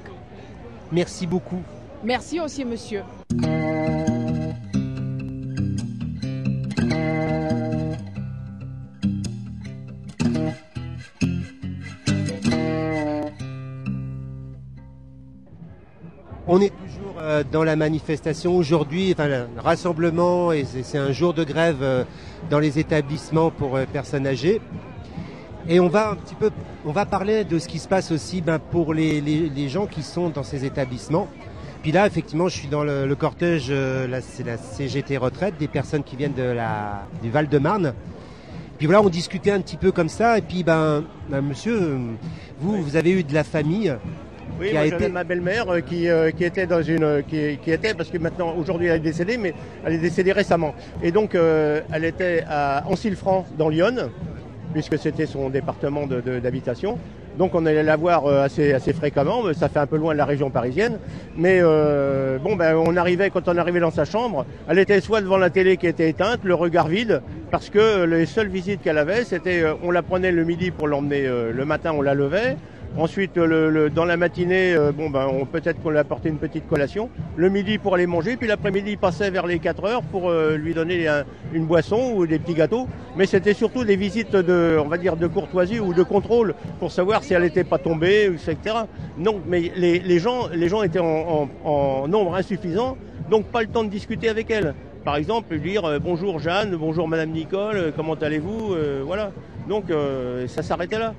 Merci 0.91 1.25
beaucoup. 1.25 1.62
Merci 2.03 2.39
aussi, 2.39 2.63
monsieur. 2.63 3.01
On 16.48 16.62
est 16.62 16.72
euh, 17.25 17.44
dans 17.51 17.63
la 17.63 17.75
manifestation 17.75 18.55
aujourd'hui, 18.55 19.12
enfin 19.13 19.27
le 19.27 19.46
rassemblement, 19.58 20.51
et 20.51 20.63
c'est 20.84 20.98
un 20.98 21.12
jour 21.12 21.34
de 21.34 21.44
grève 21.44 21.77
euh, 21.82 22.03
dans 22.50 22.60
les 22.60 22.77
établissements 22.79 23.51
pour 23.51 23.75
euh, 23.75 23.86
personnes 23.91 24.27
âgées. 24.27 24.62
Et 25.67 25.79
on 25.79 25.88
va 25.88 26.12
un 26.12 26.15
petit 26.15 26.36
peu, 26.36 26.51
on 26.86 26.91
va 26.91 27.05
parler 27.05 27.44
de 27.44 27.58
ce 27.58 27.67
qui 27.67 27.79
se 27.79 27.88
passe 27.88 28.12
aussi 28.12 28.41
ben, 28.41 28.60
pour 28.60 28.94
les, 28.94 29.20
les- 29.22 29.50
les 29.50 29.70
gens 29.70 29.88
qui 29.88 30.03
sont 30.03 30.29
dans 30.29 30.44
ces 30.44 30.63
établissements. 30.65 31.27
Puis 31.82 31.91
là, 31.91 32.05
effectivement, 32.05 32.48
je 32.48 32.55
suis 32.58 32.67
dans 32.67 32.84
le, 32.84 33.08
le 33.08 33.15
cortège, 33.15 33.72
c'est 34.22 34.44
la 34.46 34.58
CGT 34.58 35.17
retraite, 35.17 35.55
des 35.60 35.67
personnes 35.67 36.03
qui 36.03 36.15
viennent 36.15 36.34
de 36.34 36.44
la, 36.44 37.03
du 37.22 37.29
Val-de-Marne. 37.29 37.94
Puis 38.77 38.88
voilà, 38.88 39.01
on 39.01 39.10
discutait 39.10 39.51
un 39.51 39.62
petit 39.62 39.77
peu 39.77 39.91
comme 39.91 40.10
ça. 40.10 40.38
Et 40.38 40.41
puis, 40.41 40.63
ben, 40.63 41.03
ben, 41.29 41.41
monsieur, 41.41 41.98
vous, 42.60 42.82
vous 42.82 42.96
avez 42.96 43.12
eu 43.12 43.24
de 43.24 43.34
la 43.34 43.44
famille. 43.44 43.96
Oui, 44.60 44.70
qui 44.70 44.78
a 44.78 44.86
été- 44.86 45.10
ma 45.10 45.24
belle-mère 45.24 45.70
euh, 45.70 45.80
qui, 45.82 46.08
euh, 46.10 46.32
qui 46.32 46.44
était 46.46 46.66
dans 46.66 46.82
une 46.82 47.04
euh, 47.04 47.22
qui, 47.22 47.58
qui 47.62 47.72
était 47.72 47.94
parce 47.94 48.10
que 48.10 48.18
maintenant 48.18 48.54
aujourd'hui 48.58 48.88
elle 48.88 48.98
est 48.98 49.00
décédée 49.00 49.38
mais 49.38 49.54
elle 49.86 49.94
est 49.94 49.98
décédée 50.00 50.32
récemment. 50.32 50.74
Et 51.04 51.12
donc 51.12 51.36
euh, 51.36 51.82
elle 51.92 52.06
était 52.06 52.44
à 52.50 52.84
Ancilfranc 52.88 53.46
dans 53.58 53.70
Lyon 53.70 54.10
puisque 54.74 54.98
c'était 54.98 55.25
son 55.25 55.50
département 55.50 56.06
de- 56.08 56.22
de- 56.22 56.40
d'habitation. 56.40 56.98
Donc 57.38 57.54
on 57.54 57.66
allait 57.66 57.84
la 57.84 57.98
voir 57.98 58.28
assez 58.28 58.72
assez 58.74 58.94
fréquemment 58.94 59.42
ça 59.54 59.68
fait 59.68 59.80
un 59.80 59.88
peu 59.88 59.98
loin 59.98 60.14
de 60.14 60.18
la 60.18 60.25
région 60.25 60.50
parisienne. 60.50 61.00
Mais 61.36 61.62
bon 61.62 62.56
ben 62.56 62.75
on 62.78 62.96
arrivait 62.96 63.30
quand 63.30 63.50
on 63.50 63.58
arrivait 63.58 63.82
dans 63.82 63.92
sa 63.92 64.06
chambre 64.06 64.46
elle 64.70 64.80
était 64.80 65.02
soit 65.02 65.20
devant 65.20 65.38
la 65.38 65.50
télé 65.50 65.75
qui 65.75 65.88
était 65.88 66.10
éteinte 66.10 66.40
le 66.44 66.56
regard 66.56 66.88
vide 66.88 67.22
parce 67.52 67.70
que 67.70 68.06
les 68.06 68.25
seules 68.25 68.48
visites 68.48 68.82
qu'elle 68.82 68.98
avait 68.98 69.25
c'était 69.25 69.64
on 69.84 69.92
la 69.92 70.02
prenait 70.02 70.32
le 70.32 70.46
midi 70.46 70.72
pour 70.72 70.88
l'emmener 70.88 71.28
le 71.54 71.66
matin 71.66 71.92
on 71.94 72.02
la 72.02 72.14
levait 72.14 72.56
Ensuite, 72.98 73.38
dans 73.38 74.06
la 74.06 74.16
matinée, 74.16 74.74
euh, 74.74 74.94
bon 74.94 75.10
ben, 75.10 75.28
on 75.30 75.46
peut-être 75.46 75.82
qu'on 75.84 75.90
lui 75.90 75.98
apportait 75.98 76.30
une 76.30 76.38
petite 76.38 76.66
collation. 76.66 77.10
Le 77.36 77.50
midi 77.50 77.78
pour 77.78 77.94
aller 77.94 78.08
manger, 78.08 78.38
puis 78.38 78.48
l'après-midi, 78.48 78.92
il 78.92 78.98
passait 78.98 79.30
vers 79.30 79.46
les 79.46 79.60
4 79.60 79.84
heures 79.84 80.02
pour 80.02 80.30
euh, 80.30 80.56
lui 80.56 80.74
donner 80.74 81.06
un- 81.06 81.25
une 81.54 81.66
boisson 81.66 82.14
ou 82.16 82.25
des 82.25 82.40
petits 82.40 82.54
gâteaux. 82.54 82.88
Mais 83.18 83.25
c'était 83.25 83.54
surtout 83.54 83.84
des 83.84 83.98
visites 83.98 84.34
de, 84.34 84.78
on 84.82 84.88
va 84.88 84.98
dire, 84.98 85.18
de 85.18 85.28
courtoisie 85.28 85.82
ou 85.82 85.94
de 85.94 86.04
contrôle 86.04 86.56
pour 86.80 86.90
savoir 86.90 87.22
si 87.25 87.34
elle 87.34 87.42
n'était 87.42 87.66
pas 87.66 87.80
tombée, 87.80 88.32
etc. 88.34 88.75
Non, 89.18 89.42
mais 89.46 89.74
les, 89.75 90.20
gens, 90.20 90.48
les 90.54 90.70
gens 90.70 90.82
étaient 90.82 91.00
en, 91.00 92.08
nombre 92.08 92.36
insuffisant, 92.36 92.96
donc 93.30 93.46
pas 93.48 93.62
le 93.62 93.68
temps 93.68 93.84
de 93.84 93.90
discuter 93.90 94.30
avec 94.30 94.50
elle. 94.50 94.74
Par 95.04 95.18
exemple, 95.18 95.54
lui 95.54 95.72
dire 95.72 95.84
euh, 95.84 96.00
bonjour 96.00 96.40
Jeanne, 96.40 96.78
bonjour 96.78 97.10
Madame 97.10 97.32
Nicole, 97.32 97.92
comment 97.98 98.14
allez-vous, 98.14 98.74
voilà. 99.06 99.32
Donc 99.68 99.86
ça 100.48 100.62
s'arrêtait 100.64 101.00
là. 101.00 101.14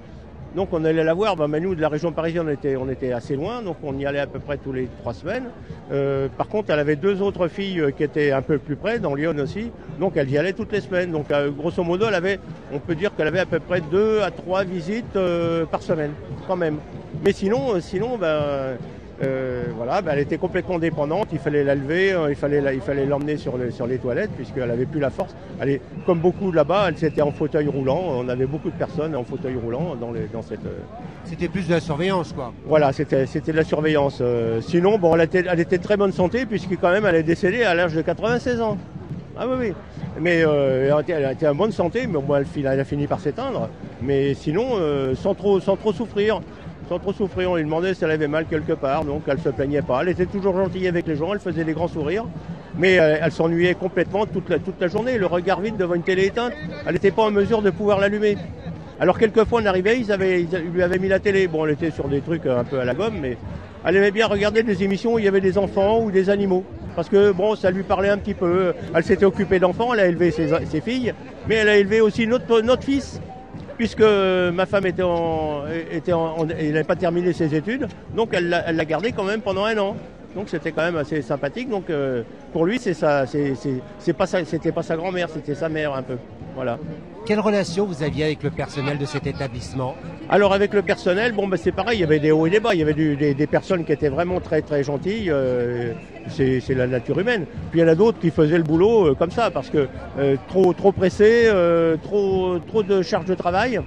Donc 0.56 0.70
on 0.72 0.82
allait 0.86 1.04
la 1.04 1.12
voir, 1.12 1.36
ben, 1.36 1.48
mais 1.48 1.60
nous 1.60 1.74
de 1.74 1.82
la 1.82 1.90
région 1.90 2.12
parisienne 2.12 2.46
on 2.48 2.50
était, 2.50 2.76
on 2.76 2.88
était 2.88 3.12
assez 3.12 3.36
loin, 3.36 3.60
donc 3.60 3.76
on 3.82 3.96
y 3.98 4.06
allait 4.06 4.20
à 4.20 4.26
peu 4.26 4.38
près 4.38 4.56
tous 4.56 4.72
les 4.72 4.88
trois 5.02 5.12
semaines. 5.12 5.44
Euh, 5.92 6.28
par 6.34 6.48
contre 6.48 6.70
elle 6.70 6.78
avait 6.78 6.96
deux 6.96 7.20
autres 7.20 7.48
filles 7.48 7.80
euh, 7.80 7.90
qui 7.90 8.02
étaient 8.02 8.32
un 8.32 8.40
peu 8.40 8.56
plus 8.56 8.74
près, 8.74 8.98
dans 8.98 9.14
Lyon 9.14 9.36
aussi, 9.38 9.70
donc 10.00 10.14
elle 10.16 10.30
y 10.30 10.38
allait 10.38 10.54
toutes 10.54 10.72
les 10.72 10.80
semaines. 10.80 11.12
Donc 11.12 11.30
euh, 11.30 11.50
grosso 11.50 11.84
modo 11.84 12.06
elle 12.08 12.14
avait, 12.14 12.40
on 12.72 12.78
peut 12.78 12.94
dire 12.94 13.14
qu'elle 13.14 13.26
avait 13.26 13.40
à 13.40 13.44
peu 13.44 13.60
près 13.60 13.82
deux 13.82 14.22
à 14.22 14.30
trois 14.30 14.64
visites 14.64 15.18
par 15.70 15.82
semaine, 15.82 16.12
quand 16.48 16.56
même. 16.56 16.78
Mais 17.22 17.32
sinon, 17.32 17.78
sinon 17.80 18.16
ben, 18.16 18.78
euh, 19.22 19.64
voilà, 19.76 20.02
ben, 20.02 20.12
elle 20.12 20.18
était 20.20 20.36
complètement 20.38 20.78
dépendante, 20.78 21.28
il 21.32 21.38
fallait 21.38 21.64
la 21.64 21.74
lever, 21.74 22.12
euh, 22.12 22.30
il 22.30 22.36
fallait 22.36 22.60
la- 22.60 22.74
il 22.74 22.80
fallait 22.80 23.06
l'emmener 23.06 23.36
sur, 23.36 23.56
le- 23.56 23.70
sur 23.70 23.86
les 23.86 23.98
toilettes 23.98 24.30
puisqu'elle 24.36 24.70
avait 24.70 24.84
plus 24.86 25.00
la 25.00 25.10
force. 25.10 25.34
Elle 25.60 25.70
est, 25.70 25.80
comme 26.04 26.18
beaucoup 26.18 26.52
là-bas, 26.52 26.86
elle 26.88 26.98
c'était 26.98 27.22
en 27.22 27.30
fauteuil 27.30 27.66
roulant, 27.68 28.00
on 28.04 28.28
avait 28.28 28.46
beaucoup 28.46 28.70
de 28.70 28.76
personnes 28.76 29.16
en 29.16 29.24
fauteuil 29.24 29.54
roulant 29.56 29.96
dans, 29.96 30.12
les, 30.12 30.26
dans 30.32 30.42
cette... 30.42 30.66
euh, 30.66 30.80
C'était 31.24 31.48
plus 31.48 31.66
de 31.66 31.72
la 31.72 31.80
surveillance, 31.80 32.32
quoi. 32.32 32.52
voilà, 32.66 32.92
c'était 32.92 33.26
c'était 33.26 33.52
de 33.52 33.56
la 33.56 33.64
surveillance. 33.64 34.22
Sinon, 34.60 34.98
bon, 34.98 35.14
elle 35.14 35.22
était, 35.22 35.44
elle 35.50 35.60
était 35.60 35.78
de 35.78 35.82
très 35.82 35.96
bonne 35.96 36.12
santé 36.12 36.44
puisque 36.46 36.78
quand 36.80 36.90
même 36.90 37.06
elle 37.06 37.16
est 37.16 37.22
décédée 37.22 37.62
à 37.64 37.74
l'âge 37.74 37.94
de 37.94 38.02
96 38.02 38.60
ans. 38.60 38.76
Ah 39.38 39.46
oui, 39.46 39.54
oui. 39.58 39.72
Mais 40.20 40.42
euh, 40.44 40.90
elle, 41.08 41.30
était, 41.32 41.46
en 41.46 41.54
bonne 41.54 41.72
santé, 41.72 42.06
mais 42.06 42.18
bon, 42.20 42.34
elle, 42.36 42.46
elle 42.56 42.80
a 42.80 42.84
fini 42.84 43.06
par 43.06 43.20
s'éteindre. 43.20 43.68
Mais 44.00 44.32
sinon, 44.34 44.64
euh, 44.74 45.14
sans 45.14 45.34
trop, 45.34 45.60
sans 45.60 45.76
trop 45.76 45.92
souffrir. 45.92 46.40
Sans 46.88 47.00
trop 47.00 47.12
souffrir, 47.12 47.50
on 47.50 47.56
lui 47.56 47.64
demandait 47.64 47.94
si 47.94 48.04
elle 48.04 48.12
avait 48.12 48.28
mal 48.28 48.46
quelque 48.46 48.72
part, 48.72 49.04
donc 49.04 49.22
elle 49.26 49.40
se 49.40 49.48
plaignait 49.48 49.82
pas. 49.82 50.02
Elle 50.02 50.10
était 50.10 50.26
toujours 50.26 50.56
gentille 50.56 50.86
avec 50.86 51.08
les 51.08 51.16
gens, 51.16 51.32
elle 51.32 51.40
faisait 51.40 51.64
des 51.64 51.72
grands 51.72 51.88
sourires, 51.88 52.26
mais 52.78 53.00
euh, 53.00 53.18
elle 53.20 53.32
s'ennuyait 53.32 53.74
complètement 53.74 54.24
toute 54.24 54.48
la, 54.48 54.86
journée, 54.86 55.18
le 55.18 55.26
regard 55.26 55.60
vide 55.60 55.76
devant 55.76 55.94
une 55.94 56.04
télé 56.04 56.26
éteinte. 56.26 56.52
Elle 56.86 56.92
n'était 56.92 57.10
pas 57.10 57.24
en 57.24 57.32
mesure 57.32 57.60
de 57.60 57.70
pouvoir 57.70 57.98
l'allumer. 57.98 58.38
Alors 59.00 59.18
quelquefois 59.18 59.60
on 59.62 59.66
arrivait, 59.66 59.98
ils, 59.98 60.48
lui 60.72 60.80
avaient 60.80 61.00
mis 61.00 61.08
la 61.08 61.18
télé. 61.18 61.48
Bon, 61.48 61.66
elle 61.66 61.72
était 61.72 61.90
sur 61.90 62.06
des 62.06 62.20
trucs 62.20 62.46
euh, 62.46 62.60
un 62.60 62.64
peu 62.64 62.78
à 62.78 62.84
la 62.84 62.94
gomme, 62.94 63.18
mais 63.20 63.36
elle 63.84 63.96
aimait 63.96 64.12
bien 64.12 64.28
regarder 64.28 64.62
des 64.62 64.84
émissions 64.84 65.14
où 65.14 65.18
il 65.18 65.24
y 65.24 65.28
avait 65.28 65.40
des 65.40 65.58
enfants 65.58 66.00
ou 66.00 66.12
des 66.12 66.30
animaux. 66.30 66.64
Parce 66.94 67.08
que 67.08 67.32
bon, 67.32 67.56
ça 67.56 67.72
lui 67.72 67.82
parlait 67.82 68.10
un 68.10 68.18
petit 68.18 68.34
peu. 68.34 68.72
Elle 68.94 69.02
s'était 69.02 69.24
occupée 69.24 69.58
d'enfants, 69.58 69.92
elle 69.92 70.00
a 70.00 70.06
élevé 70.06 70.30
ses, 70.30 70.80
filles, 70.80 71.14
mais 71.48 71.56
elle 71.56 71.68
a 71.68 71.76
élevé 71.76 72.00
aussi 72.00 72.28
notre 72.28 72.80
fils. 72.80 73.20
Puisque 73.76 74.00
ma 74.00 74.64
femme 74.66 74.86
était 74.86 75.02
en, 75.02 75.64
était 75.90 76.12
elle 76.58 76.72
n'avait 76.72 76.84
pas 76.84 76.96
terminé 76.96 77.32
ses 77.32 77.54
études, 77.54 77.86
donc 78.14 78.30
elle 78.32 78.48
l'a 78.48 78.84
gardé 78.84 79.12
quand 79.12 79.24
même 79.24 79.42
pendant 79.42 79.64
un 79.64 79.76
an. 79.78 79.96
Donc 80.34 80.50
c'était 80.50 80.70
quand 80.70 80.82
même 80.82 80.96
assez 80.96 81.22
sympathique. 81.22 81.70
Donc 81.70 81.88
euh, 81.88 82.22
pour 82.52 82.66
lui, 82.66 82.78
c'est 82.78 82.98
pas 82.98 83.26
c'était 83.26 84.72
pas 84.72 84.82
sa 84.82 84.96
grand-mère, 84.96 85.28
c'était 85.30 85.54
sa 85.54 85.68
mère 85.68 85.94
un 85.94 86.02
peu. 86.02 86.16
Voilà. 86.56 86.78
Quelle 87.26 87.40
relation 87.40 87.84
vous 87.84 88.02
aviez 88.02 88.24
avec 88.24 88.42
le 88.42 88.50
personnel 88.50 88.96
de 88.96 89.04
cet 89.04 89.26
établissement? 89.26 89.94
Alors 90.30 90.54
avec 90.54 90.72
le 90.72 90.80
personnel, 90.80 91.32
bon 91.32 91.46
ben 91.46 91.58
c'est 91.58 91.70
pareil, 91.70 91.98
il 91.98 92.00
y 92.00 92.04
avait 92.04 92.18
des 92.18 92.32
hauts 92.32 92.46
et 92.46 92.50
des 92.50 92.60
bas, 92.60 92.70
il 92.72 92.78
y 92.78 92.82
avait 92.82 92.94
du- 92.94 93.14
des, 93.14 93.34
des 93.34 93.46
personnes 93.46 93.84
qui 93.84 93.92
étaient 93.92 94.08
vraiment 94.08 94.40
très 94.40 94.62
très 94.62 94.82
gentilles, 94.82 95.30
euh, 95.30 95.92
c'est 96.28 96.62
la 96.70 96.86
nature 96.86 97.18
humaine. 97.18 97.44
Puis 97.70 97.80
il 97.80 97.82
y 97.82 97.84
en 97.84 97.88
a 97.88 97.94
d'autres 97.94 98.18
qui 98.18 98.30
faisaient 98.30 98.56
le 98.56 98.64
boulot 98.64 99.08
euh, 99.08 99.14
comme 99.14 99.30
ça, 99.30 99.50
parce 99.50 99.68
que 99.68 99.86
euh, 100.18 100.36
trop 100.48 100.72
trop 100.72 100.92
pressé, 100.92 101.50
trop 102.02 102.58
trop 102.60 102.82
de 102.82 103.02
charge 103.02 103.26
de 103.26 103.34
travail. 103.34 103.80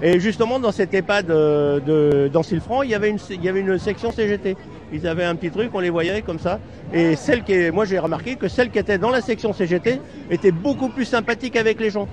Et 0.00 0.20
justement 0.20 0.60
dans 0.60 0.70
cette 0.70 0.94
EHPAD 0.94 1.30
euh, 1.30 1.80
de, 1.80 2.28
d'Ancilfranc, 2.28 2.82
il 2.82 2.90
y 2.90 2.94
avait 2.94 3.10
une 3.10 3.18
il 3.30 3.42
y 3.42 3.48
avait 3.48 3.60
une 3.60 3.78
section 3.78 4.12
CGT. 4.12 4.56
Ils 4.92 5.06
avaient 5.06 5.24
un 5.24 5.34
petit 5.34 5.50
truc, 5.50 5.70
on 5.74 5.80
les 5.80 5.90
voyait 5.90 6.22
comme 6.22 6.38
ça. 6.38 6.60
Et 6.92 7.16
celle 7.16 7.42
qui 7.42 7.70
moi 7.70 7.84
j'ai 7.84 7.98
remarqué 7.98 8.36
que 8.36 8.48
celle 8.48 8.70
qui 8.70 8.78
était 8.78 8.98
dans 8.98 9.10
la 9.10 9.20
section 9.20 9.52
CGT 9.52 10.00
était 10.30 10.52
beaucoup 10.52 10.88
plus 10.88 11.04
sympathique 11.04 11.56
avec 11.56 11.80
les 11.80 11.90
gens. 11.90 12.08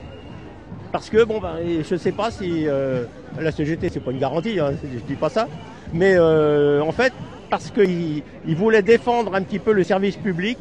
Parce 0.95 1.09
que, 1.09 1.25
bon, 1.25 1.41
ben, 1.41 1.57
je 1.83 1.95
sais 1.97 2.13
pas 2.13 2.31
si 2.31 2.69
euh, 2.69 3.03
la 3.37 3.51
CGT, 3.51 3.89
c'est 3.89 3.99
pas 3.99 4.11
une 4.11 4.19
garantie, 4.19 4.61
hein, 4.61 4.71
je 4.81 4.99
dis 4.99 5.15
pas 5.15 5.27
ça, 5.27 5.49
mais 5.91 6.13
euh, 6.15 6.81
en 6.81 6.93
fait, 6.93 7.11
parce 7.49 7.69
qu'ils 7.69 8.23
ils 8.47 8.55
voulaient 8.55 8.81
défendre 8.81 9.35
un 9.35 9.41
petit 9.41 9.59
peu 9.59 9.73
le 9.73 9.83
service 9.83 10.15
public, 10.15 10.57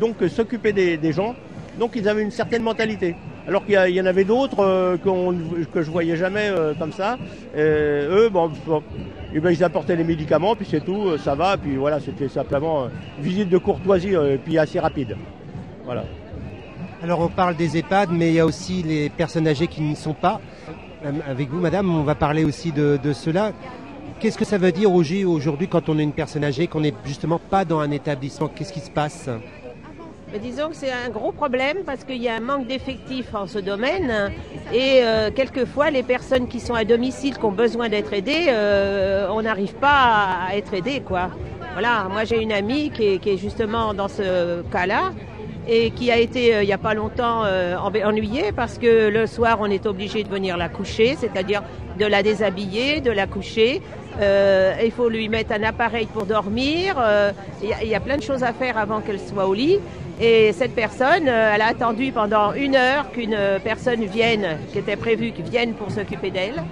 donc 0.00 0.22
euh, 0.22 0.28
s'occuper 0.28 0.72
des, 0.72 0.96
des 0.96 1.12
gens, 1.12 1.34
donc 1.76 1.96
ils 1.96 2.08
avaient 2.08 2.22
une 2.22 2.30
certaine 2.30 2.62
mentalité. 2.62 3.16
Alors 3.46 3.66
qu'il 3.66 3.74
y, 3.74 4.00
en 4.00 4.06
avait 4.06 4.24
d'autres 4.24 4.60
euh, 4.60 4.96
que 4.96 5.82
je 5.82 5.90
voyais 5.90 6.16
jamais 6.16 6.48
euh, 6.48 6.72
comme 6.78 6.92
ça. 6.92 7.18
Eux, 7.56 8.30
eh 9.34 9.40
ben, 9.40 9.50
ils 9.50 9.62
apportaient 9.62 9.96
les 9.96 10.04
médicaments, 10.04 10.56
puis 10.56 10.66
c'est 10.70 10.82
tout, 10.82 11.08
euh, 11.08 11.18
ça 11.18 11.34
va, 11.34 11.56
puis 11.58 11.76
voilà, 11.76 12.00
c'était 12.00 12.28
simplement 12.28 12.84
euh, 12.84 12.88
visite 13.18 13.50
de 13.50 13.58
courtoisie, 13.58 14.14
puis 14.44 14.56
assez 14.58 14.80
rapide. 14.80 15.16
Voilà. 15.84 16.04
Alors 17.02 17.20
on 17.20 17.28
parle 17.28 17.54
des 17.56 17.76
EHPAD, 17.76 18.10
mais 18.12 18.28
il 18.28 18.34
y 18.34 18.40
a 18.40 18.46
aussi 18.46 18.82
les 18.82 19.10
personnes 19.10 19.46
âgées 19.46 19.66
qui 19.66 19.82
n'y 19.82 19.96
sont 19.96 20.14
pas. 20.14 20.40
Avec 21.28 21.50
vous, 21.50 21.60
madame, 21.60 21.94
on 21.94 22.02
va 22.02 22.14
parler 22.14 22.44
aussi 22.44 22.72
de, 22.72 22.98
de 23.02 23.12
cela. 23.12 23.52
Qu'est-ce 24.20 24.38
que 24.38 24.46
ça 24.46 24.56
veut 24.56 24.72
dire 24.72 24.90
aujourd'hui 24.90 25.68
quand 25.68 25.90
on 25.90 25.98
est 25.98 26.02
une 26.02 26.12
personne 26.12 26.44
âgée, 26.44 26.66
qu'on 26.66 26.80
n'est 26.80 26.94
justement 27.04 27.38
pas 27.38 27.66
dans 27.66 27.80
un 27.80 27.90
établissement? 27.90 28.48
Qu'est-ce 28.48 28.72
qui 28.72 28.80
se 28.80 28.90
passe? 28.90 29.28
Mais 30.34 30.40
disons 30.40 30.70
que 30.70 30.74
c'est 30.74 30.90
un 30.90 31.10
gros 31.10 31.30
problème 31.30 31.84
parce 31.86 32.02
qu'il 32.02 32.20
y 32.20 32.28
a 32.28 32.34
un 32.34 32.40
manque 32.40 32.66
d'effectifs 32.66 33.32
en 33.36 33.46
ce 33.46 33.60
domaine 33.60 34.32
et 34.72 34.98
euh, 35.04 35.30
quelquefois 35.30 35.90
les 35.90 36.02
personnes 36.02 36.48
qui 36.48 36.58
sont 36.58 36.74
à 36.74 36.84
domicile 36.84 37.38
qui 37.38 37.44
ont 37.44 37.52
besoin 37.52 37.88
d'être 37.88 38.12
aidées, 38.12 38.46
euh, 38.48 39.28
on 39.30 39.42
n'arrive 39.42 39.74
pas 39.74 40.48
à 40.48 40.56
être 40.56 40.74
aidé 40.74 41.02
quoi. 41.06 41.30
Voilà, 41.74 42.08
moi 42.10 42.24
j'ai 42.24 42.42
une 42.42 42.50
amie 42.50 42.90
qui 42.90 43.20
est, 43.24 43.36
justement 43.36 43.94
dans 43.94 44.08
ce 44.08 44.62
cas-là 44.72 45.12
et 45.68 45.92
qui 45.92 46.10
a 46.10 46.18
été 46.18 46.52
euh, 46.52 46.62
il 46.64 46.66
n'y 46.66 46.72
a 46.72 46.78
pas 46.78 46.94
longtemps 46.94 47.44
ennuyée 48.04 48.50
parce 48.50 48.78
que 48.78 49.10
le 49.10 49.28
soir 49.28 49.58
on 49.60 49.66
est 49.66 49.86
obligé 49.86 50.24
de 50.24 50.28
venir 50.28 50.56
la 50.56 50.68
coucher, 50.68 51.14
c'est-à-dire 51.16 51.62
de 51.96 52.06
la 52.06 52.24
déshabiller, 52.24 53.00
de 53.00 53.12
la 53.12 53.28
coucher. 53.28 53.82
Il 54.20 54.90
faut 54.90 55.08
lui 55.08 55.28
mettre 55.28 55.52
un 55.52 55.62
appareil 55.62 56.06
pour 56.06 56.24
dormir. 56.24 56.96
Il 57.62 57.88
y, 57.88 57.94
a 57.94 58.00
plein 58.00 58.16
de 58.16 58.22
choses 58.22 58.44
à 58.44 58.52
faire 58.52 58.78
avant 58.78 59.00
qu'elle 59.00 59.18
soit 59.18 59.46
au 59.46 59.54
lit. 59.54 59.78
Et 60.20 60.52
cette 60.52 60.74
personne, 60.74 61.26
elle 61.26 61.60
a 61.60 61.66
attendu 61.66 62.12
pendant 62.12 62.52
une 62.54 62.76
heure 62.76 63.10
qu'une 63.10 63.36
personne 63.64 64.04
vienne, 64.04 64.58
qui 64.72 64.78
était 64.78 64.96
prévue, 64.96 65.32
qui 65.32 65.42
vienne 65.42 65.74
pour 65.74 65.90
s'occuper 65.90 66.30
d'elle. 66.30 66.62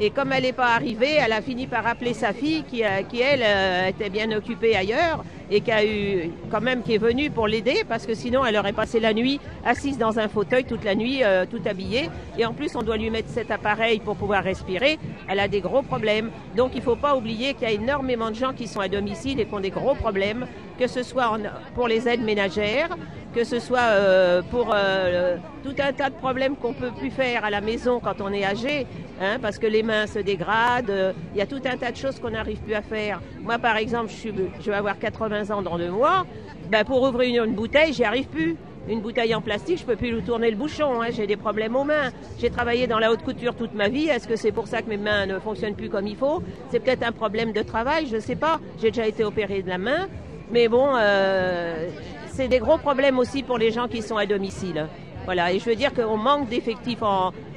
Et 0.00 0.10
comme 0.10 0.32
elle 0.32 0.42
n'est 0.42 0.52
pas 0.52 0.74
arrivée, 0.74 1.14
elle 1.14 1.32
a 1.32 1.40
fini 1.40 1.66
par 1.66 1.86
appeler 1.86 2.12
sa 2.12 2.32
fille 2.32 2.64
qui, 2.64 2.82
qui 3.08 3.20
elle, 3.20 3.88
était 3.88 4.10
bien 4.10 4.30
occupée 4.32 4.76
ailleurs 4.76 5.24
et 5.52 5.60
qui 5.60 5.70
a 5.70 5.84
eu 5.84 6.30
quand 6.50 6.62
même 6.62 6.82
qui 6.82 6.94
est 6.94 6.98
venue 6.98 7.30
pour 7.30 7.46
l'aider 7.46 7.84
parce 7.86 8.06
que 8.06 8.14
sinon 8.14 8.44
elle 8.44 8.56
aurait 8.56 8.72
passé 8.72 8.98
la 9.00 9.12
nuit 9.12 9.38
assise 9.64 9.98
dans 9.98 10.18
un 10.18 10.28
fauteuil 10.28 10.64
toute 10.64 10.82
la 10.82 10.94
nuit, 10.94 11.22
euh, 11.22 11.44
tout 11.48 11.60
habillée. 11.66 12.08
Et 12.38 12.46
en 12.46 12.54
plus 12.54 12.74
on 12.74 12.82
doit 12.82 12.96
lui 12.96 13.10
mettre 13.10 13.28
cet 13.28 13.50
appareil 13.50 14.00
pour 14.00 14.16
pouvoir 14.16 14.42
respirer. 14.42 14.98
Elle 15.28 15.40
a 15.40 15.48
des 15.48 15.60
gros 15.60 15.82
problèmes. 15.82 16.30
Donc 16.56 16.72
il 16.74 16.80
faut 16.80 16.96
pas 16.96 17.14
oublier 17.14 17.52
qu'il 17.52 17.64
y 17.64 17.70
a 17.70 17.74
énormément 17.74 18.30
de 18.30 18.36
gens 18.36 18.54
qui 18.54 18.66
sont 18.66 18.80
à 18.80 18.88
domicile 18.88 19.40
et 19.40 19.44
qui 19.44 19.54
ont 19.54 19.60
des 19.60 19.70
gros 19.70 19.94
problèmes, 19.94 20.46
que 20.78 20.86
ce 20.86 21.02
soit 21.02 21.38
pour 21.74 21.86
les 21.86 22.08
aides 22.08 22.22
ménagères, 22.24 22.96
que 23.34 23.44
ce 23.44 23.58
soit 23.58 23.78
euh, 23.80 24.42
pour 24.50 24.72
euh, 24.74 25.36
tout 25.62 25.74
un 25.78 25.92
tas 25.92 26.10
de 26.10 26.14
problèmes 26.14 26.56
qu'on 26.56 26.74
peut 26.74 26.90
plus 26.90 27.10
faire 27.10 27.44
à 27.44 27.50
la 27.50 27.60
maison 27.60 28.00
quand 28.00 28.20
on 28.20 28.32
est 28.32 28.44
âgé, 28.44 28.86
hein, 29.20 29.38
parce 29.40 29.58
que 29.58 29.66
les 29.66 29.82
mains 29.82 30.06
se 30.06 30.18
dégradent. 30.18 31.14
Il 31.34 31.38
y 31.38 31.40
a 31.40 31.46
tout 31.46 31.60
un 31.64 31.76
tas 31.76 31.92
de 31.92 31.96
choses 31.96 32.18
qu'on 32.20 32.30
n'arrive 32.30 32.58
plus 32.58 32.74
à 32.74 32.82
faire. 32.82 33.20
Moi, 33.40 33.58
par 33.58 33.76
exemple, 33.76 34.10
je, 34.10 34.30
je 34.60 34.70
vais 34.70 34.76
avoir 34.76 34.98
80 34.98 35.41
ans 35.50 35.62
dans 35.62 35.78
deux 35.78 35.90
mois. 35.90 36.26
Ben, 36.70 36.84
pour 36.84 37.02
ouvrir 37.02 37.44
une, 37.44 37.54
bouteille, 37.54 37.92
j'y 37.92 38.04
arrive 38.04 38.28
plus. 38.28 38.56
Une 38.88 39.00
bouteille 39.00 39.34
en 39.34 39.40
plastique, 39.40 39.78
je 39.78 39.84
peux 39.84 39.96
plus 39.96 40.10
lui 40.10 40.22
tourner 40.22 40.50
le 40.50 40.56
bouchon. 40.56 41.00
Hein, 41.00 41.08
j'ai 41.10 41.26
des 41.26 41.36
problèmes 41.36 41.76
aux 41.76 41.84
mains. 41.84 42.10
J'ai 42.38 42.50
travaillé 42.50 42.86
dans 42.86 42.98
la 42.98 43.12
haute 43.12 43.22
couture 43.22 43.54
toute 43.54 43.74
ma 43.74 43.88
vie. 43.88 44.08
Est-ce 44.08 44.26
que 44.28 44.36
c'est 44.36 44.52
pour 44.52 44.66
ça 44.66 44.82
que 44.82 44.88
mes 44.88 44.96
mains 44.96 45.26
ne 45.26 45.38
fonctionnent 45.38 45.76
plus 45.76 45.88
comme 45.88 46.06
il 46.06 46.16
faut? 46.16 46.42
C'est 46.70 46.80
peut-être 46.80 47.04
un 47.04 47.12
problème 47.12 47.52
de 47.52 47.62
travail, 47.62 48.06
je 48.06 48.16
ne 48.16 48.20
sais 48.20 48.36
pas. 48.36 48.60
J'ai 48.80 48.90
déjà 48.90 49.06
été 49.06 49.24
opérée 49.24 49.62
de 49.62 49.68
la 49.68 49.78
main. 49.78 50.08
Mais 50.50 50.68
bon, 50.68 50.88
euh, 50.96 51.88
c'est 52.28 52.48
des 52.48 52.58
gros 52.58 52.78
problèmes 52.78 53.18
aussi 53.18 53.42
pour 53.42 53.58
les 53.58 53.70
gens 53.70 53.88
qui 53.88 54.02
sont 54.02 54.16
à 54.16 54.26
domicile. 54.26 54.86
Voilà, 55.24 55.52
et 55.52 55.60
je 55.60 55.64
veux 55.64 55.76
dire 55.76 55.94
qu'on 55.94 56.16
manque 56.16 56.48
d'effectifs 56.48 57.02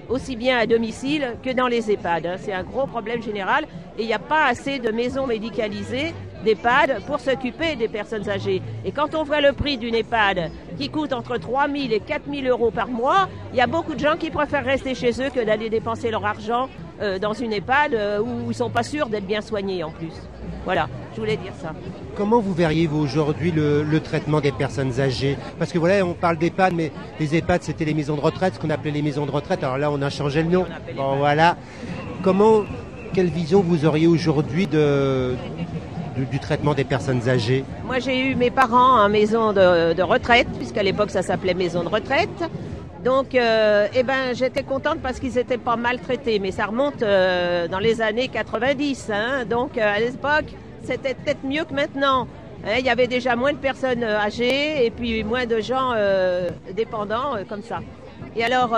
aussi 0.09 0.35
bien 0.35 0.57
à 0.57 0.65
domicile 0.67 1.35
que 1.43 1.51
dans 1.51 1.67
les 1.67 1.91
EHPAD. 1.91 2.37
C'est 2.39 2.53
un 2.53 2.63
gros 2.63 2.85
problème 2.85 3.23
général 3.23 3.65
et 3.97 4.03
il 4.03 4.07
n'y 4.07 4.13
a 4.13 4.19
pas 4.19 4.45
assez 4.45 4.79
de 4.79 4.91
maisons 4.91 5.25
médicalisées 5.25 6.13
d'EHPAD 6.45 7.01
pour 7.05 7.19
s'occuper 7.19 7.75
des 7.75 7.89
personnes 7.89 8.29
âgées. 8.29 8.61
Et 8.85 8.91
quand 8.91 9.15
on 9.15 9.23
voit 9.23 9.41
le 9.41 9.51
prix 9.51 9.77
d'une 9.77 9.95
EHPAD 9.95 10.51
qui 10.77 10.89
coûte 10.89 11.11
entre 11.11 11.37
3 11.37 11.67
000 11.67 11.85
et 11.91 11.99
4 11.99 12.21
000 12.31 12.47
euros 12.47 12.71
par 12.71 12.87
mois, 12.87 13.27
il 13.51 13.57
y 13.57 13.61
a 13.61 13.67
beaucoup 13.67 13.95
de 13.95 13.99
gens 13.99 14.15
qui 14.17 14.29
préfèrent 14.29 14.63
rester 14.63 14.95
chez 14.95 15.11
eux 15.21 15.29
que 15.29 15.43
d'aller 15.43 15.69
dépenser 15.69 16.11
leur 16.11 16.25
argent 16.25 16.69
euh, 17.01 17.19
dans 17.19 17.33
une 17.33 17.51
EHPAD 17.51 17.93
euh, 17.93 18.21
où 18.21 18.43
ils 18.43 18.47
ne 18.47 18.53
sont 18.53 18.69
pas 18.69 18.83
sûrs 18.83 19.07
d'être 19.07 19.27
bien 19.27 19.41
soignés 19.41 19.83
en 19.83 19.91
plus. 19.91 20.13
Voilà, 20.63 20.87
je 21.13 21.19
voulais 21.19 21.35
dire 21.35 21.51
ça. 21.61 21.73
Comment 22.15 22.39
vous 22.39 22.53
verriez 22.53 22.87
vous 22.87 22.99
aujourd'hui 22.99 23.51
le, 23.51 23.83
le, 23.83 23.99
traitement 23.99 24.39
des 24.39 24.51
personnes 24.51 24.99
âgées? 24.99 25.37
Parce 25.59 25.71
que 25.71 25.77
voilà, 25.77 26.05
on 26.05 26.13
parle 26.13 26.37
d'EHPAD, 26.37 26.73
mais 26.73 26.91
les 27.19 27.35
EHPAD 27.35 27.63
c'était 27.63 27.85
les 27.85 27.93
maisons 27.93 28.15
de 28.15 28.21
retraite, 28.21 28.55
ce 28.55 28.59
qu'on 28.59 28.69
appelait 28.69 28.91
les 28.91 29.01
maisons 29.01 29.25
de 29.25 29.31
retraite. 29.31 29.63
Alors 29.63 29.77
là, 29.77 29.91
on 29.91 30.01
a 30.01 30.09
changé 30.09 30.41
le 30.41 30.49
nom. 30.49 30.65
Bon, 30.95 31.17
voilà. 31.17 31.57
Comment, 32.23 32.63
quelle 33.13 33.29
vision 33.29 33.61
vous 33.61 33.85
auriez 33.85 34.07
aujourd'hui 34.07 34.65
de, 34.65 35.35
du, 36.15 36.39
traitement 36.39 36.73
des 36.73 36.83
personnes 36.83 37.27
âgées 37.27 37.63
Moi, 37.85 37.99
j'ai 37.99 38.19
eu 38.19 38.35
mes 38.35 38.51
parents 38.51 39.03
en 39.03 39.09
maison 39.09 39.53
de, 39.53 39.93
de 39.93 40.03
retraite, 40.03 40.47
puisqu'à 40.57 40.83
l'époque 40.83 41.11
ça 41.11 41.21
s'appelait 41.21 41.53
maison 41.53 41.83
de 41.83 41.89
retraite. 41.89 42.43
Donc, 43.05 43.35
euh, 43.35 43.87
eh 43.93 44.01
ben, 44.01 44.33
j'étais 44.33 44.63
contente 44.63 44.97
parce 44.99 45.19
qu'ils 45.19 45.37
étaient 45.37 45.59
pas 45.59 45.75
maltraités, 45.75 46.39
mais 46.39 46.49
ça 46.49 46.65
remonte 46.65 47.03
euh, 47.03 47.67
dans 47.67 47.77
les 47.77 48.01
années 48.01 48.29
90. 48.29 49.11
Hein, 49.13 49.45
donc, 49.45 49.77
euh, 49.77 49.95
à 49.95 49.99
l'époque, 49.99 50.51
c'était 50.83 51.13
peut-être 51.13 51.43
mieux 51.43 51.65
que 51.65 51.73
maintenant. 51.75 52.27
Hein, 52.65 52.77
il 52.79 52.85
y 52.85 52.89
avait 52.89 53.05
déjà 53.05 53.35
moins 53.35 53.53
de 53.53 53.59
personnes 53.59 54.03
âgées 54.03 54.87
et 54.87 54.89
puis 54.89 55.23
moins 55.23 55.45
de 55.45 55.59
gens 55.59 55.93
dépendants 56.75 57.35
comme 57.47 57.61
ça. 57.61 57.81
Et 58.35 58.43
alors, 58.43 58.75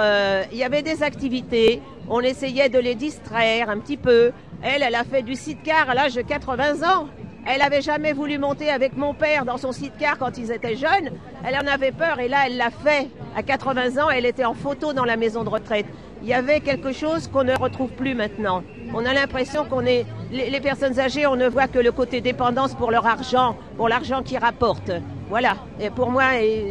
il 0.51 0.57
y 0.57 0.63
avait 0.65 0.81
des 0.81 1.03
activités. 1.03 1.81
On 2.09 2.19
essayait 2.19 2.67
de 2.67 2.79
les 2.79 2.95
distraire 2.95 3.69
un 3.69 3.79
petit 3.79 3.95
peu. 3.95 4.31
Elle, 4.61 4.83
elle 4.83 4.95
a 4.95 5.05
fait 5.05 5.21
du 5.21 5.35
sidecar 5.35 5.89
à 5.89 5.93
l'âge 5.93 6.15
de 6.15 6.21
80 6.21 6.83
ans. 6.83 7.07
Elle 7.49 7.61
avait 7.61 7.81
jamais 7.81 8.11
voulu 8.11 8.37
monter 8.37 8.69
avec 8.69 8.97
mon 8.97 9.13
père 9.13 9.45
dans 9.45 9.55
son 9.55 9.71
sidecar 9.71 10.17
quand 10.17 10.37
ils 10.37 10.51
étaient 10.51 10.75
jeunes. 10.75 11.11
Elle 11.45 11.55
en 11.55 11.65
avait 11.65 11.93
peur 11.93 12.19
et 12.19 12.27
là, 12.27 12.39
elle 12.45 12.57
l'a 12.57 12.71
fait. 12.71 13.07
À 13.37 13.41
80 13.41 14.03
ans, 14.03 14.09
elle 14.09 14.25
était 14.25 14.43
en 14.43 14.53
photo 14.53 14.91
dans 14.91 15.05
la 15.05 15.15
maison 15.15 15.45
de 15.45 15.49
retraite. 15.49 15.85
Il 16.21 16.27
y 16.27 16.33
avait 16.33 16.59
quelque 16.59 16.91
chose 16.91 17.29
qu'on 17.29 17.45
ne 17.45 17.55
retrouve 17.57 17.91
plus 17.91 18.15
maintenant. 18.15 18.63
On 18.93 19.05
a 19.05 19.13
l'impression 19.13 19.63
qu'on 19.63 19.85
est 19.85 20.05
les, 20.29 20.59
personnes 20.59 20.99
âgées, 20.99 21.25
on 21.25 21.37
ne 21.37 21.47
voit 21.47 21.69
que 21.69 21.79
le 21.79 21.93
côté 21.93 22.19
dépendance 22.19 22.75
pour 22.75 22.91
leur 22.91 23.07
argent, 23.07 23.55
pour 23.77 23.87
l'argent 23.87 24.23
qui 24.23 24.37
rapporte. 24.37 24.91
Voilà. 25.29 25.55
Et 25.79 25.89
pour 25.89 26.11
moi, 26.11 26.23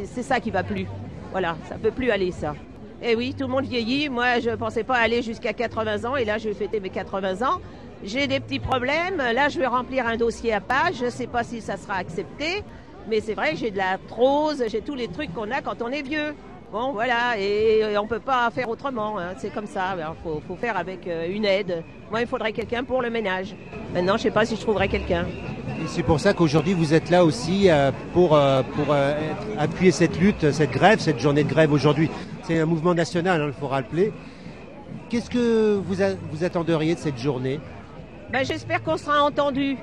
c'est 0.04 0.22
ça 0.22 0.40
qui 0.40 0.50
va 0.50 0.62
plus. 0.62 0.86
Voilà, 1.32 1.56
ça 1.70 1.76
peut 1.76 1.90
plus 1.90 2.10
aller 2.10 2.32
ça. 2.32 2.54
Et 3.02 3.14
oui, 3.14 3.34
tout 3.34 3.46
le 3.46 3.52
monde 3.52 3.64
vieillit. 3.64 4.10
Moi, 4.10 4.40
je 4.40 4.50
pensais 4.50 4.84
pas 4.84 4.96
aller 4.96 5.22
jusqu'à 5.22 5.54
80 5.54 6.04
ans 6.04 6.16
et 6.16 6.26
là, 6.26 6.36
je 6.36 6.48
vais 6.48 6.54
fêter 6.54 6.80
mes 6.80 6.90
80 6.90 7.46
ans. 7.46 7.60
J'ai 8.04 8.26
des 8.26 8.40
petits 8.40 8.60
problèmes. 8.60 9.16
Là, 9.16 9.48
je 9.48 9.58
vais 9.58 9.66
remplir 9.66 10.06
un 10.06 10.16
dossier 10.16 10.52
à 10.52 10.60
page. 10.60 10.96
Je 11.00 11.06
ne 11.06 11.10
sais 11.10 11.26
pas 11.26 11.44
si 11.44 11.60
ça 11.60 11.76
sera 11.76 11.94
accepté. 11.94 12.62
Mais 13.08 13.20
c'est 13.20 13.34
vrai 13.34 13.54
j'ai 13.54 13.70
de 13.70 13.76
la 13.76 13.98
trose, 14.08 14.64
j'ai 14.68 14.80
tous 14.80 14.96
les 14.96 15.08
trucs 15.08 15.32
qu'on 15.32 15.50
a 15.50 15.60
quand 15.60 15.80
on 15.80 15.88
est 15.88 16.02
vieux. 16.02 16.34
Bon, 16.72 16.92
voilà, 16.92 17.38
et, 17.38 17.96
on 17.96 18.02
ne 18.02 18.08
peut 18.08 18.18
pas 18.18 18.50
faire 18.50 18.68
autrement. 18.68 19.18
Hein. 19.18 19.34
C'est 19.38 19.54
comme 19.54 19.66
ça. 19.66 19.96
Il 19.96 20.40
faut, 20.46 20.56
faire 20.56 20.76
avec 20.76 21.06
euh, 21.06 21.28
une 21.30 21.44
aide. 21.44 21.84
Moi, 22.10 22.22
il 22.22 22.26
faudrait 22.26 22.52
quelqu'un 22.52 22.82
pour 22.82 23.02
le 23.02 23.10
ménage. 23.10 23.54
Maintenant, 23.94 24.14
je 24.14 24.18
ne 24.18 24.22
sais 24.24 24.30
pas 24.32 24.44
si 24.44 24.56
je 24.56 24.60
trouverai 24.60 24.88
quelqu'un. 24.88 25.26
C'est 25.86 26.02
pour 26.02 26.18
ça 26.18 26.34
qu'aujourd'hui, 26.34 26.74
vous 26.74 26.92
êtes 26.92 27.08
là 27.08 27.24
aussi 27.24 27.70
euh, 27.70 27.92
pour, 28.12 28.34
euh, 28.34 28.62
appuyer 29.56 29.92
cette 29.92 30.18
lutte, 30.18 30.50
cette 30.50 30.72
grève, 30.72 30.98
cette 30.98 31.20
journée 31.20 31.44
de 31.44 31.48
grève 31.48 31.72
aujourd'hui. 31.72 32.10
C'est 32.42 32.58
un 32.58 32.66
mouvement 32.66 32.94
national, 32.94 33.40
il 33.40 33.48
hein, 33.48 33.54
faut 33.58 33.68
rappeler. 33.68 34.12
Qu'est-ce 35.08 35.30
que 35.30 35.76
vous, 35.76 35.94
vous 36.32 36.44
attenderiez 36.44 36.96
de 36.96 37.00
cette 37.00 37.18
journée? 37.18 37.60
Ben, 38.32 38.44
J'espère 38.44 38.82
qu'on 38.82 38.96
sera 38.96 39.22
entendu. 39.22 39.76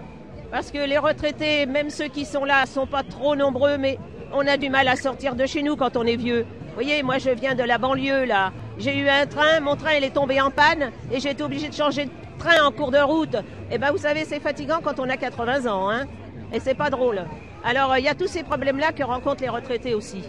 Parce 0.52 0.72
que 0.72 0.78
les 0.78 1.00
retraités, 1.00 1.66
même 1.66 1.90
ceux 1.90 2.08
qui 2.08 2.26
sont 2.26 2.46
là, 2.46 2.66
sont 2.68 2.86
pas 2.86 3.02
trop 3.02 3.36
nombreux, 3.36 3.78
mais 3.78 3.98
on 4.32 4.46
a 4.46 4.56
du 4.58 4.70
mal 4.70 4.88
à 4.88 4.96
sortir 4.96 5.36
de 5.36 5.46
chez 5.46 5.64
nous 5.64 5.76
quand 5.76 5.98
on 5.98 6.04
est 6.04 6.16
vieux. 6.16 6.46
Vous 6.68 6.74
voyez, 6.76 7.02
moi 7.04 7.18
je 7.18 7.30
viens 7.32 7.56
de 7.56 7.64
la 7.64 7.78
banlieue 7.78 8.26
là. 8.26 8.52
J'ai 8.78 8.98
eu 8.98 9.08
un 9.10 9.26
train, 9.26 9.60
mon 9.62 9.76
train 9.76 9.94
il 9.98 10.04
est 10.04 10.14
tombé 10.14 10.42
en 10.42 10.52
panne 10.52 10.92
et 11.12 11.20
j'ai 11.20 11.32
été 11.32 11.44
obligé 11.44 11.70
de 11.70 11.74
changer 11.74 12.06
de 12.06 12.12
train 12.38 12.64
en 12.64 12.72
cours 12.72 12.92
de 12.92 13.00
route. 13.00 13.36
Et 13.36 13.74
eh 13.74 13.78
ben 13.78 13.92
vous 13.92 13.98
savez, 13.98 14.26
c'est 14.26 14.40
fatigant 14.40 14.80
quand 14.84 15.00
on 15.00 15.10
a 15.10 15.18
80 15.18 15.72
ans, 15.72 15.90
hein. 15.90 16.06
Et 16.52 16.60
c'est 16.60 16.76
pas 16.76 16.90
drôle. 16.90 17.24
Alors 17.64 17.98
il 17.98 18.04
y 18.04 18.08
a 18.08 18.16
tous 18.16 18.28
ces 18.28 18.44
problèmes-là 18.44 18.92
que 18.92 19.04
rencontrent 19.04 19.42
les 19.42 19.50
retraités 19.50 19.96
aussi. 19.96 20.24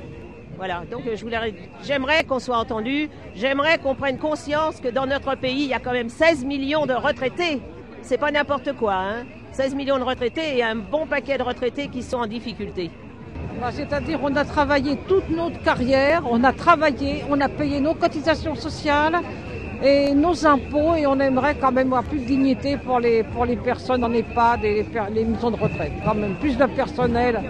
Voilà, 0.56 0.84
donc 0.90 1.02
je 1.14 1.22
voulais, 1.22 1.54
j'aimerais 1.82 2.24
qu'on 2.24 2.38
soit 2.38 2.58
entendu, 2.58 3.10
j'aimerais 3.34 3.78
qu'on 3.78 3.94
prenne 3.94 4.18
conscience 4.18 4.80
que 4.80 4.88
dans 4.88 5.06
notre 5.06 5.34
pays, 5.34 5.64
il 5.64 5.68
y 5.68 5.74
a 5.74 5.80
quand 5.80 5.92
même 5.92 6.08
16 6.08 6.44
millions 6.44 6.86
de 6.86 6.94
retraités 6.94 7.60
c'est 8.04 8.18
pas 8.18 8.30
n'importe 8.30 8.72
quoi. 8.74 8.94
Hein. 8.94 9.24
16 9.52 9.74
millions 9.74 9.98
de 9.98 10.04
retraités 10.04 10.58
et 10.58 10.62
un 10.62 10.76
bon 10.76 11.06
paquet 11.06 11.38
de 11.38 11.42
retraités 11.42 11.88
qui 11.88 12.02
sont 12.02 12.18
en 12.18 12.26
difficulté. 12.26 12.90
Bah, 13.60 13.70
C'est-à-dire 13.72 14.20
on 14.22 14.34
a 14.36 14.44
travaillé 14.44 14.96
toute 15.08 15.30
notre 15.30 15.60
carrière, 15.62 16.22
on 16.30 16.44
a 16.44 16.52
travaillé, 16.52 17.24
on 17.28 17.40
a 17.40 17.48
payé 17.48 17.80
nos 17.80 17.94
cotisations 17.94 18.54
sociales 18.54 19.20
et 19.82 20.14
nos 20.14 20.46
impôts 20.46 20.94
et 20.94 21.06
on 21.06 21.18
aimerait 21.20 21.56
quand 21.56 21.72
même 21.72 21.88
avoir 21.88 22.04
plus 22.04 22.20
de 22.20 22.24
dignité 22.24 22.76
pour 22.76 23.00
les, 23.00 23.22
pour 23.22 23.44
les 23.44 23.56
personnes 23.56 24.04
en 24.04 24.12
EHPAD 24.12 24.64
et 24.64 24.82
les, 24.82 25.14
les 25.14 25.24
maisons 25.24 25.50
de 25.50 25.56
retraite. 25.56 25.92
Quand 26.04 26.14
même 26.14 26.34
plus 26.36 26.56
de 26.56 26.64
personnel. 26.66 27.40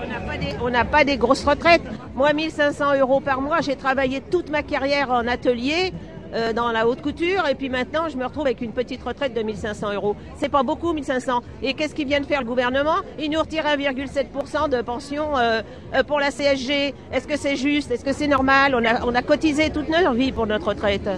On 0.63 0.71
n'a 0.71 0.85
pas, 0.85 0.99
pas, 0.99 1.05
des 1.05 1.17
grosses 1.17 1.45
retraites. 1.45 1.83
Moi, 2.15 2.33
1500 2.33 2.99
euros 2.99 3.21
par 3.21 3.41
mois, 3.41 3.61
j'ai 3.61 3.77
travaillé 3.77 4.21
toute 4.21 4.51
ma 4.51 4.63
carrière 4.63 5.11
en 5.11 5.27
atelier 5.27 5.93
euh, 6.35 6.53
dans 6.53 6.73
la 6.73 6.87
haute 6.89 7.01
couture 7.03 7.47
et 7.49 7.55
puis 7.55 7.69
maintenant 7.69 8.09
je 8.09 8.17
me 8.17 8.25
retrouve 8.25 8.47
avec 8.47 8.61
une 8.61 8.73
petite 8.73 9.03
retraite 9.03 9.35
de 9.35 9.43
1500 9.43 9.95
euros. 9.95 10.17
C'est 10.37 10.49
pas 10.49 10.63
beaucoup 10.63 10.93
1500. 10.93 11.43
Et 11.63 11.75
qu'est-ce 11.75 11.95
qu'il 11.95 12.07
vient 12.09 12.21
de 12.21 12.27
faire 12.27 12.41
le 12.41 12.47
gouvernement? 12.47 12.97
Il 13.19 13.31
nous 13.31 13.41
retire 13.41 13.65
1,7% 13.65 14.69
de 14.69 14.83
pension 14.83 15.37
euh, 15.37 15.63
pour 16.07 16.21
la 16.21 16.31
CSG. 16.31 16.95
Est-ce 17.13 17.27
que 17.27 17.37
c'est 17.37 17.57
juste? 17.57 17.91
Est-ce 17.91 18.05
que 18.05 18.13
c'est 18.13 18.27
normal? 18.27 18.75
On 18.75 18.85
a, 18.85 19.05
on 19.05 19.15
a 19.15 19.23
cotisé 19.23 19.71
toute 19.71 19.89
notre 19.89 20.13
vie 20.13 20.33
pour 20.33 20.47
notre 20.47 20.69
retraite. 20.69 21.09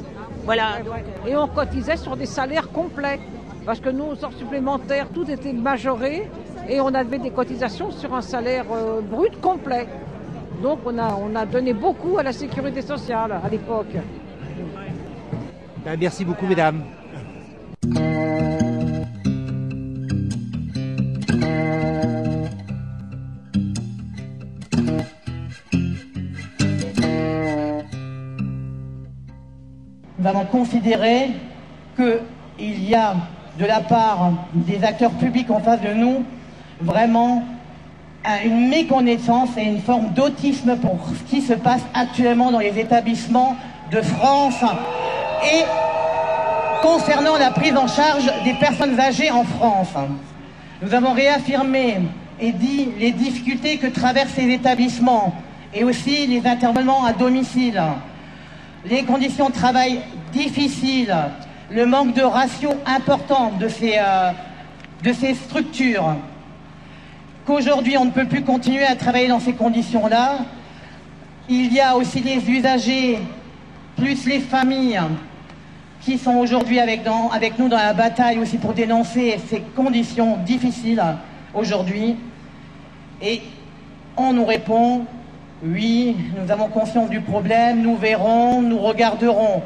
Voilà. 0.44 0.78
Et 1.26 1.36
on 1.36 1.48
cotisait 1.48 1.96
sur 1.96 2.16
des 2.16 2.26
salaires 2.26 2.70
complets. 2.70 3.20
Parce 3.64 3.80
que 3.80 3.88
nos 3.88 4.12
heures 4.24 4.32
supplémentaires, 4.38 5.08
tout 5.12 5.28
était 5.28 5.52
majoré 5.52 6.30
et 6.68 6.80
on 6.80 6.94
avait 6.94 7.18
des 7.18 7.30
cotisations 7.30 7.90
sur 7.90 8.14
un 8.14 8.22
salaire 8.22 8.66
euh, 8.72 9.00
brut 9.00 9.40
complet. 9.40 9.88
Donc 10.62 10.78
on 10.86 10.96
a, 10.98 11.16
on 11.20 11.34
a 11.34 11.44
donné 11.46 11.72
beaucoup 11.72 12.16
à 12.16 12.22
la 12.22 12.32
sécurité 12.32 12.80
sociale 12.80 13.32
à 13.44 13.48
l'époque. 13.48 13.96
Euh, 15.86 15.96
merci 15.98 16.24
beaucoup, 16.24 16.46
mesdames. 16.46 16.82
Nous 30.18 30.26
avons 30.26 30.44
considéré 30.46 31.30
qu'il 31.94 32.88
y 32.88 32.94
a 32.96 33.14
de 33.56 33.64
la 33.64 33.80
part 33.80 34.32
des 34.54 34.82
acteurs 34.82 35.12
publics 35.12 35.50
en 35.50 35.60
face 35.60 35.80
de 35.82 35.92
nous 35.92 36.24
vraiment 36.80 37.44
une 38.44 38.68
méconnaissance 38.68 39.50
et 39.56 39.62
une 39.62 39.80
forme 39.80 40.12
d'autisme 40.14 40.76
pour 40.78 40.98
ce 41.14 41.22
qui 41.30 41.40
se 41.40 41.52
passe 41.52 41.82
actuellement 41.94 42.50
dans 42.50 42.58
les 42.58 42.76
établissements 42.76 43.56
de 43.92 44.00
France 44.00 44.64
et 45.44 45.64
concernant 46.82 47.36
la 47.36 47.50
prise 47.50 47.76
en 47.76 47.86
charge 47.86 48.30
des 48.44 48.54
personnes 48.54 48.98
âgées 48.98 49.30
en 49.30 49.44
France. 49.44 49.94
Nous 50.82 50.94
avons 50.94 51.12
réaffirmé 51.12 52.00
et 52.38 52.52
dit 52.52 52.88
les 52.98 53.12
difficultés 53.12 53.78
que 53.78 53.86
traversent 53.86 54.34
ces 54.34 54.50
établissements 54.50 55.34
et 55.74 55.84
aussi 55.84 56.26
les 56.26 56.46
intervenants 56.46 57.04
à 57.04 57.12
domicile, 57.12 57.82
les 58.84 59.02
conditions 59.04 59.48
de 59.48 59.54
travail 59.54 60.00
difficiles, 60.32 61.14
le 61.70 61.86
manque 61.86 62.14
de 62.14 62.22
ratio 62.22 62.70
important 62.86 63.52
de 63.58 63.68
ces, 63.68 63.94
euh, 63.98 64.30
de 65.02 65.12
ces 65.12 65.34
structures, 65.34 66.14
qu'aujourd'hui 67.46 67.96
on 67.98 68.04
ne 68.04 68.10
peut 68.10 68.26
plus 68.26 68.42
continuer 68.42 68.84
à 68.84 68.96
travailler 68.96 69.28
dans 69.28 69.40
ces 69.40 69.54
conditions-là. 69.54 70.38
Il 71.48 71.72
y 71.72 71.80
a 71.80 71.96
aussi 71.96 72.20
les 72.20 72.48
usagers, 72.50 73.18
plus 73.96 74.26
les 74.26 74.40
familles, 74.40 75.00
qui 76.00 76.18
sont 76.18 76.36
aujourd'hui 76.36 76.78
avec, 76.78 77.02
nous 77.58 77.68
dans 77.68 77.76
la 77.76 77.92
bataille 77.92 78.38
aussi 78.38 78.58
pour 78.58 78.74
dénoncer 78.74 79.38
ces 79.48 79.60
conditions 79.74 80.36
difficiles 80.38 81.02
aujourd'hui. 81.52 82.16
Et 83.20 83.42
on 84.16 84.32
nous 84.32 84.44
répond, 84.44 85.04
oui, 85.64 86.16
nous 86.40 86.50
avons 86.50 86.68
conscience 86.68 87.10
du 87.10 87.20
problème, 87.20 87.82
nous 87.82 87.96
verrons, 87.96 88.62
nous 88.62 88.78
regarderons. 88.78 89.62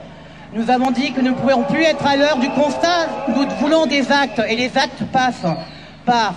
Nous 0.54 0.70
avons 0.70 0.90
dit 0.90 1.12
que 1.12 1.20
nous 1.20 1.32
ne 1.32 1.36
pourrions 1.36 1.64
plus 1.64 1.82
être 1.82 2.06
à 2.06 2.16
l'heure 2.16 2.38
du 2.38 2.48
constat, 2.50 3.06
nous 3.28 3.46
voulons 3.60 3.86
des 3.86 4.10
actes, 4.10 4.40
et 4.48 4.56
les 4.56 4.76
actes 4.76 5.04
passent 5.12 5.46
par 6.04 6.34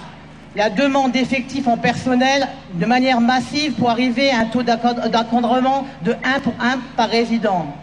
la 0.55 0.69
demande 0.69 1.13
d'effectifs 1.13 1.67
en 1.67 1.77
personnel 1.77 2.47
de 2.73 2.85
manière 2.85 3.21
massive 3.21 3.73
pour 3.73 3.89
arriver 3.89 4.29
à 4.31 4.39
un 4.39 4.45
taux 4.45 4.63
d'encadrement 4.63 5.85
de 6.03 6.11
1 6.11 6.39
pour 6.41 6.53
1 6.59 6.79
par 6.95 7.09
résident, 7.09 7.73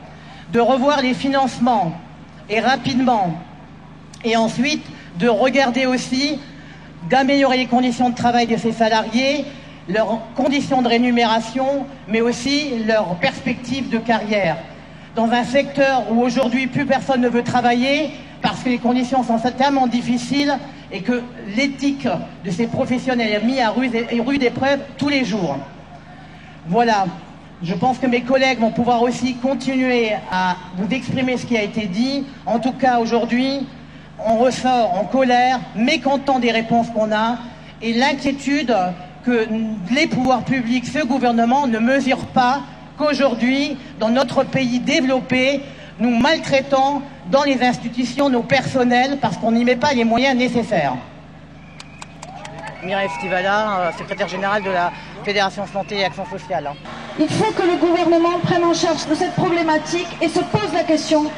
de 0.52 0.60
revoir 0.60 1.02
les 1.02 1.14
financements 1.14 1.92
et 2.48 2.60
rapidement, 2.60 3.34
et 4.24 4.36
ensuite 4.36 4.84
de 5.18 5.28
regarder 5.28 5.86
aussi 5.86 6.38
d'améliorer 7.08 7.56
les 7.56 7.66
conditions 7.66 8.10
de 8.10 8.14
travail 8.14 8.46
de 8.46 8.56
ces 8.56 8.72
salariés, 8.72 9.44
leurs 9.88 10.20
conditions 10.34 10.82
de 10.82 10.88
rémunération, 10.88 11.86
mais 12.08 12.20
aussi 12.20 12.84
leurs 12.86 13.16
perspectives 13.16 13.88
de 13.88 13.98
carrière. 13.98 14.56
Dans 15.16 15.30
un 15.30 15.44
secteur 15.44 16.04
où 16.10 16.22
aujourd'hui 16.22 16.66
plus 16.66 16.86
personne 16.86 17.20
ne 17.20 17.28
veut 17.28 17.42
travailler 17.42 18.10
parce 18.42 18.62
que 18.62 18.68
les 18.68 18.78
conditions 18.78 19.22
sont 19.24 19.38
tellement 19.38 19.86
difficiles 19.86 20.56
et 20.92 21.00
que 21.00 21.22
l'éthique 21.56 22.08
de 22.44 22.50
ces 22.50 22.66
professionnels 22.66 23.32
est 23.32 23.44
mise 23.44 23.60
à 23.60 23.70
rude 23.70 24.42
épreuve 24.42 24.80
tous 24.96 25.08
les 25.08 25.24
jours. 25.24 25.56
Voilà, 26.66 27.06
je 27.62 27.74
pense 27.74 27.98
que 27.98 28.06
mes 28.06 28.22
collègues 28.22 28.58
vont 28.58 28.70
pouvoir 28.70 29.02
aussi 29.02 29.34
continuer 29.34 30.12
à 30.32 30.56
vous 30.76 30.88
exprimer 30.94 31.36
ce 31.36 31.44
qui 31.44 31.56
a 31.56 31.62
été 31.62 31.86
dit. 31.86 32.24
En 32.46 32.58
tout 32.58 32.72
cas, 32.72 32.98
aujourd'hui, 32.98 33.66
on 34.18 34.38
ressort 34.38 34.94
en 34.94 35.04
colère, 35.04 35.60
mécontent 35.76 36.38
des 36.38 36.52
réponses 36.52 36.88
qu'on 36.90 37.12
a 37.12 37.38
et 37.82 37.92
l'inquiétude 37.92 38.74
que 39.24 39.46
les 39.92 40.06
pouvoirs 40.06 40.44
publics, 40.44 40.86
ce 40.86 41.04
gouvernement 41.04 41.66
ne 41.66 41.78
mesure 41.78 42.26
pas 42.26 42.62
qu'aujourd'hui, 42.96 43.76
dans 43.98 44.08
notre 44.08 44.44
pays 44.44 44.80
développé, 44.80 45.60
nous 45.98 46.16
maltraitons 46.16 47.02
dans 47.30 47.42
les 47.42 47.62
institutions 47.62 48.30
nos 48.30 48.42
personnels 48.42 49.18
parce 49.20 49.36
qu'on 49.36 49.52
n'y 49.52 49.64
met 49.64 49.76
pas 49.76 49.92
les 49.92 50.04
moyens 50.04 50.36
nécessaires. 50.36 50.96
Mireille 52.82 53.10
Stivala, 53.18 53.80
euh, 53.80 53.92
secrétaire 53.98 54.28
générale 54.28 54.62
de 54.62 54.70
la 54.70 54.90
Fédération 55.22 55.66
Santé 55.66 55.98
et 55.98 56.04
Action 56.04 56.24
Sociale. 56.24 56.70
Il 57.20 57.28
faut 57.28 57.52
que 57.52 57.62
le 57.62 57.76
gouvernement 57.76 58.38
prenne 58.42 58.64
en 58.64 58.72
charge 58.72 59.00
cette 59.14 59.34
problématique 59.34 60.08
et 60.22 60.28
se 60.28 60.40
pose 60.40 60.72
la 60.72 60.84
question 60.84 61.30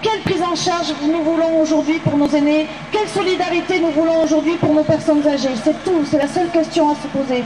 quelle 0.00 0.20
prise 0.20 0.42
en 0.42 0.54
charge 0.54 0.94
nous 1.02 1.22
voulons 1.24 1.60
aujourd'hui 1.60 1.98
pour 1.98 2.16
nos 2.16 2.28
aînés? 2.28 2.68
Quelle 2.92 3.08
solidarité 3.08 3.80
nous 3.80 3.90
voulons 3.90 4.22
aujourd'hui 4.22 4.54
pour 4.54 4.72
nos 4.72 4.84
personnes 4.84 5.26
âgées? 5.26 5.48
C'est 5.64 5.82
tout, 5.82 6.04
c'est 6.08 6.18
la 6.18 6.28
seule 6.28 6.48
question 6.50 6.90
à 6.90 6.94
se 6.94 7.08
poser. 7.08 7.42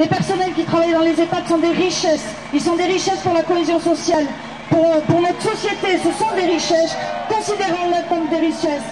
Les 0.00 0.06
personnels 0.06 0.52
qui 0.54 0.64
travaillent 0.64 0.92
dans 0.92 1.02
les 1.02 1.20
EHPAD 1.20 1.46
sont 1.46 1.58
des 1.58 1.70
richesses. 1.70 2.26
Ils 2.52 2.60
sont 2.60 2.74
des 2.74 2.86
richesses 2.86 3.20
pour 3.22 3.32
la 3.32 3.42
cohésion 3.42 3.78
sociale, 3.78 4.26
pour, 4.70 5.00
pour 5.02 5.20
notre 5.20 5.40
société. 5.40 5.98
Ce 6.02 6.10
sont 6.18 6.34
des 6.34 6.52
richesses. 6.52 6.96
Considérons-les 7.28 8.08
comme 8.08 8.28
des 8.28 8.44
richesses. 8.44 8.90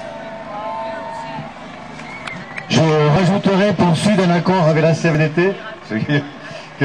Je 2.69 2.81
rajouterai, 2.81 3.73
pour 3.73 3.97
suivre 3.97 4.23
un 4.23 4.31
accord 4.31 4.69
avec 4.69 4.83
la 4.85 4.95
CFDT, 4.95 5.55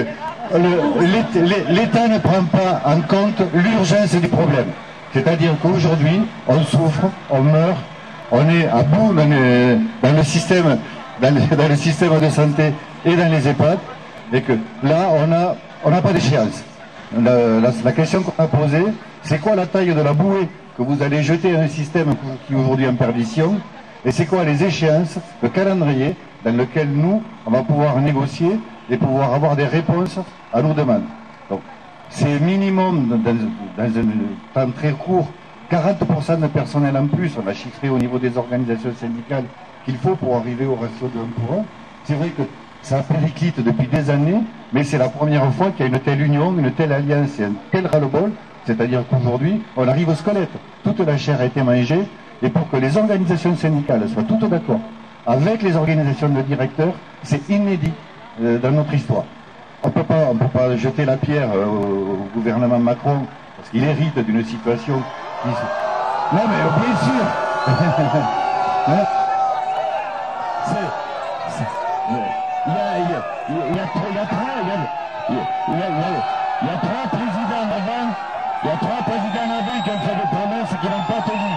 que 0.03 1.67
l'État 1.69 2.07
ne 2.07 2.19
prend 2.19 2.43
pas 2.43 2.81
en 2.85 3.01
compte 3.01 3.41
l'urgence 3.53 4.15
du 4.15 4.27
problème. 4.27 4.67
C'est-à-dire 5.13 5.55
qu'aujourd'hui, 5.61 6.21
on 6.47 6.63
souffre, 6.63 7.07
on 7.29 7.41
meurt, 7.41 7.77
on 8.31 8.49
est 8.49 8.67
à 8.67 8.83
bout 8.83 9.13
dans 9.13 9.27
le, 9.27 10.23
système, 10.23 10.77
dans 11.21 11.33
le, 11.69 11.75
système 11.75 12.19
de 12.19 12.29
santé 12.29 12.73
et 13.05 13.15
dans 13.15 13.31
les 13.31 13.47
EHPAD, 13.47 13.79
et 14.33 14.41
que 14.41 14.53
là, 14.83 15.09
on 15.17 15.27
n'a 15.27 15.55
on 15.83 15.91
pas 16.01 16.13
d'échéance. 16.13 16.63
La, 17.17 17.91
question 17.93 18.21
qu'on 18.21 18.43
a 18.43 18.47
posée, 18.47 18.85
c'est 19.23 19.39
quoi 19.39 19.55
la 19.55 19.65
taille 19.65 19.93
de 19.93 20.01
la 20.01 20.13
bouée 20.13 20.49
que 20.77 20.83
vous 20.83 21.01
allez 21.01 21.23
jeter 21.23 21.55
à 21.55 21.61
un 21.61 21.67
système 21.67 22.15
qui 22.45 22.53
est 22.53 22.55
aujourd'hui 22.55 22.87
en 22.87 22.95
perdition, 22.95 23.55
et 24.05 24.11
c'est 24.11 24.25
quoi 24.25 24.43
les 24.43 24.63
échéances, 24.63 25.17
le 25.41 25.49
calendrier 25.49 26.15
dans 26.45 26.55
lequel 26.55 26.89
nous, 26.89 27.23
on 27.45 27.51
va 27.51 27.63
pouvoir 27.63 27.99
négocier 27.99 28.59
et 28.89 28.97
pouvoir 28.97 29.33
avoir 29.33 29.55
des 29.55 29.65
réponses 29.65 30.19
à 30.53 30.61
nos 30.61 30.73
demandes. 30.73 31.03
C'est 32.09 32.39
minimum, 32.39 33.21
dans, 33.23 33.83
un 33.83 34.65
temps 34.65 34.71
très 34.71 34.91
court, 34.91 35.27
40% 35.69 36.39
de 36.39 36.47
personnel 36.47 36.95
en 36.95 37.07
plus, 37.07 37.33
on 37.43 37.47
a 37.47 37.53
chiffré 37.53 37.89
au 37.89 37.97
niveau 37.97 38.17
des 38.17 38.37
organisations 38.37 38.93
syndicales 38.97 39.43
qu'il 39.83 39.97
faut 39.97 40.15
pour 40.15 40.37
arriver 40.37 40.65
au 40.65 40.75
ratio 40.75 41.09
de 41.13 41.19
1 41.19 41.45
pour 41.45 41.59
1. 41.59 41.63
C'est 42.05 42.13
vrai 42.13 42.29
que 42.29 42.43
ça 42.81 43.03
périclite 43.03 43.61
depuis 43.61 43.87
des 43.87 44.09
années, 44.09 44.41
mais 44.71 44.83
c'est 44.83 44.97
la 44.97 45.09
première 45.09 45.51
fois 45.53 45.71
qu'il 45.71 45.85
y 45.85 45.89
a 45.89 45.91
une 45.91 45.99
telle 45.99 46.21
union, 46.21 46.55
une 46.57 46.71
telle 46.71 46.93
alliance 46.93 47.37
et 47.39 47.45
un 47.45 47.53
tel 47.71 47.89
c'est-à-dire 48.65 49.03
qu'aujourd'hui, 49.09 49.61
on 49.75 49.87
arrive 49.87 50.09
au 50.09 50.15
squelette. 50.15 50.51
Toute 50.83 50.99
la 50.99 51.17
chair 51.17 51.39
a 51.39 51.45
été 51.45 51.61
mangée, 51.61 52.03
et 52.41 52.49
pour 52.49 52.69
que 52.69 52.77
les 52.77 52.97
organisations 52.97 53.55
syndicales 53.55 54.07
soient 54.09 54.23
toutes 54.23 54.49
d'accord 54.49 54.79
avec 55.27 55.61
les 55.61 55.75
organisations 55.75 56.29
de 56.29 56.41
directeurs, 56.41 56.93
c'est 57.21 57.49
inédit 57.49 57.91
dans 58.39 58.71
notre 58.71 58.93
histoire. 58.93 59.23
On 59.83 59.87
ne 59.89 59.93
peut 59.93 60.03
pas 60.47 60.75
jeter 60.75 61.05
la 61.05 61.17
pierre 61.17 61.49
euh, 61.53 61.65
au, 61.65 62.27
gouvernement 62.33 62.79
Macron 62.79 63.25
parce 63.57 63.69
qu'il 63.69 63.83
hérite 63.83 64.17
d'une 64.19 64.43
situation 64.43 65.01
qui... 65.43 65.49
Non 66.35 66.41
mais 66.47 66.57
bien 66.57 66.97
sûr 66.97 67.25
Il 72.67 72.73
y 72.73 72.77
a, 72.77 72.97
il 72.97 73.05
il 73.49 73.75
y 73.75 73.79
a, 73.79 73.87
il 75.29 76.37
il 76.59 76.67
y 76.67 76.71
a 76.71 76.77
trois 76.77 77.07
présidents 77.11 77.69
avant, 77.69 78.09
il 78.63 78.67
y 78.67 78.71
a 78.71 78.77
trois 78.77 79.03
présidents 79.05 79.51
avant 79.59 79.81
qui 79.83 79.89
ont 79.91 79.99
fait 79.99 80.15
des 80.15 80.29
promesses 80.35 80.73
qui 80.81 80.87
n'ont 80.87 81.05
pas 81.07 81.21
tenu. 81.21 81.53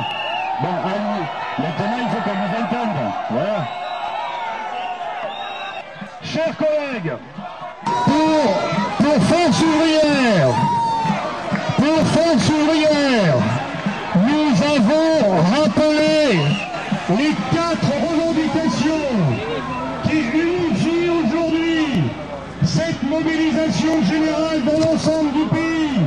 Bon, 0.61 0.75
allez, 0.85 1.25
maintenant 1.59 2.01
il 2.03 2.09
faut 2.11 2.23
qu'on 2.23 2.37
nous 2.37 2.53
entende. 2.63 2.97
Voilà. 3.31 3.61
Chers 6.23 6.57
collègues, 6.59 7.13
pour, 7.85 8.43
pour 8.99 9.23
Force 9.25 9.63
ouvrière, 9.63 10.49
pour 11.77 12.07
Force 12.09 12.51
ouvrière, 12.51 13.37
nous 14.17 14.53
avons 14.63 15.37
rappelé 15.55 16.41
les 17.19 17.35
quatre 17.53 17.91
revendications 18.09 19.17
qui 20.05 20.19
unifient 20.19 21.11
aujourd'hui 21.11 22.05
cette 22.65 23.03
mobilisation 23.03 24.03
générale 24.05 24.63
dans 24.65 24.79
l'ensemble 24.79 25.33
du 25.33 25.45
pays. 25.47 26.01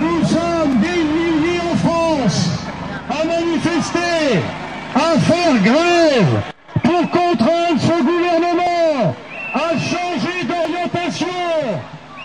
Nous 0.00 0.24
sommes 0.26 0.78
des 0.80 1.02
milliers 1.04 1.60
en 1.72 1.76
France 1.76 2.48
à 3.10 3.24
manifester, 3.24 4.40
à 4.94 5.18
faire 5.18 5.62
grève 5.62 6.42
pour 6.82 7.10
contraindre 7.10 7.80
ce 7.80 8.02
gouvernement 8.02 9.14
à 9.54 9.70
changer 9.78 10.44
d'orientation. 10.44 11.26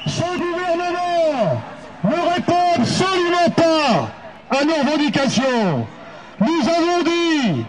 Ce 0.05 0.37
gouvernement 0.37 1.61
ne 2.03 2.33
répond 2.33 2.81
absolument 2.81 3.49
pas 3.55 4.57
à 4.57 4.63
nos 4.63 4.75
revendications. 4.75 5.85
Nous 6.39 6.69
avons 6.69 7.03
dit 7.03 7.65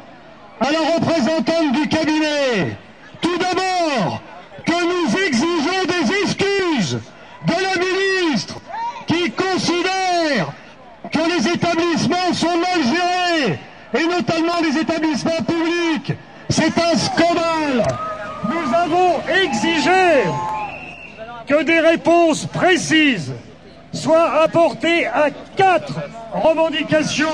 à 0.60 0.70
la 0.70 0.78
représentante 0.94 1.72
du 1.72 1.88
cabinet, 1.88 2.76
tout 3.20 3.38
d'abord, 3.38 4.20
que 4.66 4.72
nous 4.72 5.26
exigeons 5.26 5.84
des 5.86 6.12
excuses 6.22 7.00
de 7.46 7.52
la 7.52 7.80
ministre 7.80 8.60
qui 9.06 9.30
considère 9.30 10.52
que 11.10 11.18
les 11.18 11.48
établissements 11.48 12.32
sont 12.34 12.58
mal 12.58 12.82
gérés, 12.82 13.58
et 13.94 14.06
notamment 14.06 14.60
les 14.62 14.78
établissements 14.78 15.42
publics. 15.46 16.12
C'est 16.50 16.78
un 16.78 16.96
scandale. 16.96 17.86
Nous 18.50 18.74
avons 18.74 19.20
exigé 19.44 20.24
que 21.46 21.62
des 21.62 21.80
réponses 21.80 22.44
précises 22.44 23.32
soient 23.92 24.42
quatre 25.56 25.94
revendications 26.32 27.28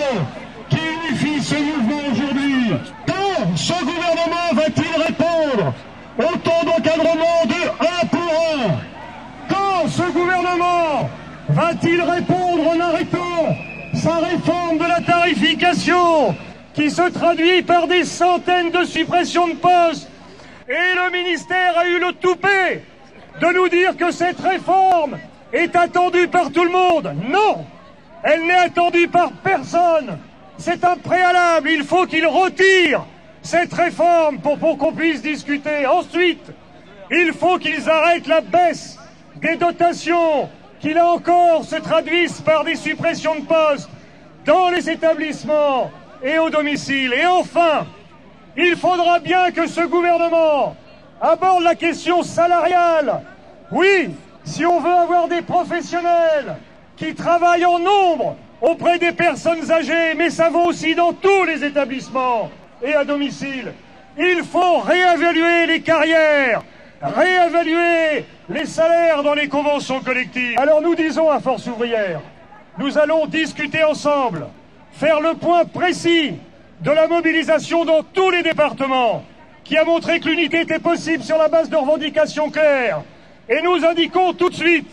qui 0.69 0.79
unifient 0.79 1.43
ce 1.43 1.55
mouvement 1.57 2.01
aujourd'hui. 2.13 2.73
Quand 3.07 3.57
ce 3.57 3.73
gouvernement 3.73 4.55
va-t-il 4.55 5.03
répondre 5.03 5.75
au 6.19 6.37
taux 6.39 6.67
d'encadrement 6.67 7.45
de 7.47 7.87
1 8.03 8.07
pour 8.07 8.47
1 8.69 9.55
Quand 9.55 9.89
ce 9.89 10.13
gouvernement 10.13 11.11
va-t-il 11.49 12.01
répondre 12.03 12.69
en 12.69 12.81
arrêtant 12.81 13.57
sa 13.95 14.17
réforme 14.17 14.79
de 14.79 14.85
la 14.85 15.01
tarification 15.01 16.35
qui 16.75 16.91
se 16.91 17.11
traduit 17.11 17.63
par 17.63 17.87
des 17.87 18.05
centaines 18.05 18.71
de 18.71 18.85
suppressions 18.85 19.49
de 19.49 19.55
postes? 19.55 20.09
Et 20.69 20.73
le 20.73 21.11
ministère 21.13 21.79
a 21.79 21.87
eu 21.87 21.99
le 21.99 22.13
toupet 22.13 22.83
de 23.41 23.47
nous 23.53 23.69
dire 23.69 23.97
que 23.97 24.11
cette 24.11 24.41
réforme 24.41 25.19
est 25.53 25.77
attendue 25.77 26.29
par 26.29 26.51
tout 26.51 26.65
le 26.65 26.71
monde. 26.71 27.15
Non, 27.29 27.64
elle 28.35 28.47
n'est 28.47 28.55
attendue 28.55 29.09
par 29.09 29.31
personne. 29.33 30.19
C'est 30.59 30.85
un 30.85 30.97
préalable. 30.97 31.71
Il 31.71 31.85
faut 31.85 32.07
qu'il 32.07 32.27
retire 32.27 33.05
cette 33.43 33.73
réforme 33.73 34.39
pour 34.39 34.79
qu'on 34.79 34.93
puisse 34.93 35.23
discuter. 35.23 35.87
Ensuite, 35.87 36.51
il 37.11 37.33
faut 37.33 37.59
qu'ils 37.59 37.89
arrêtent 37.89 38.27
la 38.27 38.41
baisse 38.41 38.99
des 39.37 39.57
dotations 39.57 40.49
qui, 40.81 40.95
là 40.95 41.07
encore, 41.09 41.65
se 41.65 41.77
traduisent 41.77 42.41
par 42.41 42.65
des 42.65 42.77
suppressions 42.77 43.37
de 43.37 43.45
postes 43.45 43.91
dans 44.45 44.71
les 44.71 44.91
établissements 44.91 45.91
et 46.23 46.39
au 46.39 46.51
domicile. 46.51 47.13
Et 47.13 47.27
enfin, 47.27 47.87
il 48.57 48.77
faudra 48.77 49.21
bien 49.21 49.51
que 49.51 49.67
ce 49.67 49.83
gouvernement 49.83 50.77
aborde 51.21 51.63
la 51.63 51.75
question 51.75 52.23
salariale. 52.23 53.23
Oui, 53.71 54.11
si 54.45 54.65
on 54.67 54.81
veut 54.81 54.93
avoir 54.93 55.29
des 55.29 55.43
professionnels 55.43 56.57
qui 56.97 57.15
travaillent 57.15 57.65
en 57.65 57.79
nombre 57.79 58.37
auprès 58.61 58.99
des 58.99 59.13
personnes 59.13 59.71
âgées, 59.71 60.15
mais 60.17 60.31
ça 60.31 60.49
vaut 60.49 60.67
aussi 60.67 60.95
dans 60.95 61.13
tous 61.13 61.45
les 61.45 61.65
établissements 61.65 62.51
et 62.83 62.95
à 62.95 63.05
domicile, 63.05 63.73
il 64.19 64.43
faut 64.45 64.79
réévaluer 64.79 65.67
les 65.67 65.81
carrières, 65.81 66.63
réévaluer 67.03 68.25
les 68.49 68.67
salaires 68.67 69.23
dans 69.23 69.35
les 69.35 69.49
conventions 69.49 70.01
collectives. 70.01 70.59
Alors 70.59 70.83
nous 70.83 70.95
disons 70.95 71.31
à 71.31 71.41
Force 71.41 71.67
ouvrière, 71.67 72.21
nous 72.79 72.99
allons 72.99 73.27
discuter 73.27 73.83
ensemble, 73.83 74.47
faire 74.93 75.21
le 75.21 75.35
point 75.35 75.65
précis 75.65 76.35
de 76.81 76.91
la 76.91 77.09
mobilisation 77.09 77.85
dans 77.85 78.03
tous 78.03 78.31
les 78.31 78.43
départements, 78.43 79.25
qui 79.65 79.77
a 79.79 79.85
montré 79.85 80.21
que 80.21 80.29
l'unité 80.29 80.61
était 80.61 80.79
possible 80.79 81.23
sur 81.23 81.39
la 81.39 81.49
base 81.49 81.71
de 81.71 81.77
revendications 81.77 82.51
claires. 82.51 83.03
Et 83.49 83.63
nous 83.63 83.85
indiquons 83.85 84.33
tout 84.35 84.51
de 84.51 84.55
suite 84.55 84.91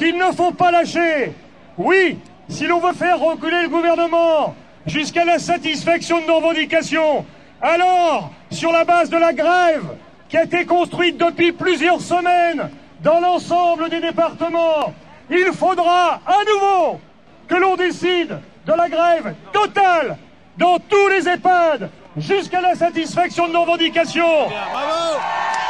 qu'il 0.00 0.16
ne 0.16 0.32
faut 0.32 0.52
pas 0.52 0.70
lâcher. 0.70 1.32
Oui, 1.76 2.18
si 2.48 2.66
l'on 2.66 2.80
veut 2.80 2.94
faire 2.94 3.20
reculer 3.20 3.62
le 3.64 3.68
gouvernement 3.68 4.54
jusqu'à 4.86 5.26
la 5.26 5.38
satisfaction 5.38 6.22
de 6.22 6.26
nos 6.26 6.36
revendications, 6.36 7.26
alors, 7.60 8.30
sur 8.50 8.72
la 8.72 8.84
base 8.84 9.10
de 9.10 9.18
la 9.18 9.34
grève 9.34 9.84
qui 10.30 10.38
a 10.38 10.44
été 10.44 10.64
construite 10.64 11.18
depuis 11.18 11.52
plusieurs 11.52 12.00
semaines 12.00 12.70
dans 13.02 13.20
l'ensemble 13.20 13.90
des 13.90 14.00
départements, 14.00 14.94
il 15.28 15.52
faudra 15.52 16.20
à 16.26 16.38
nouveau 16.48 16.98
que 17.46 17.56
l'on 17.56 17.76
décide 17.76 18.38
de 18.66 18.72
la 18.72 18.88
grève 18.88 19.34
totale 19.52 20.16
dans 20.56 20.78
tous 20.78 21.08
les 21.08 21.28
EHPAD 21.28 21.90
jusqu'à 22.16 22.62
la 22.62 22.74
satisfaction 22.74 23.48
de 23.48 23.52
nos 23.52 23.62
revendications. 23.62 24.48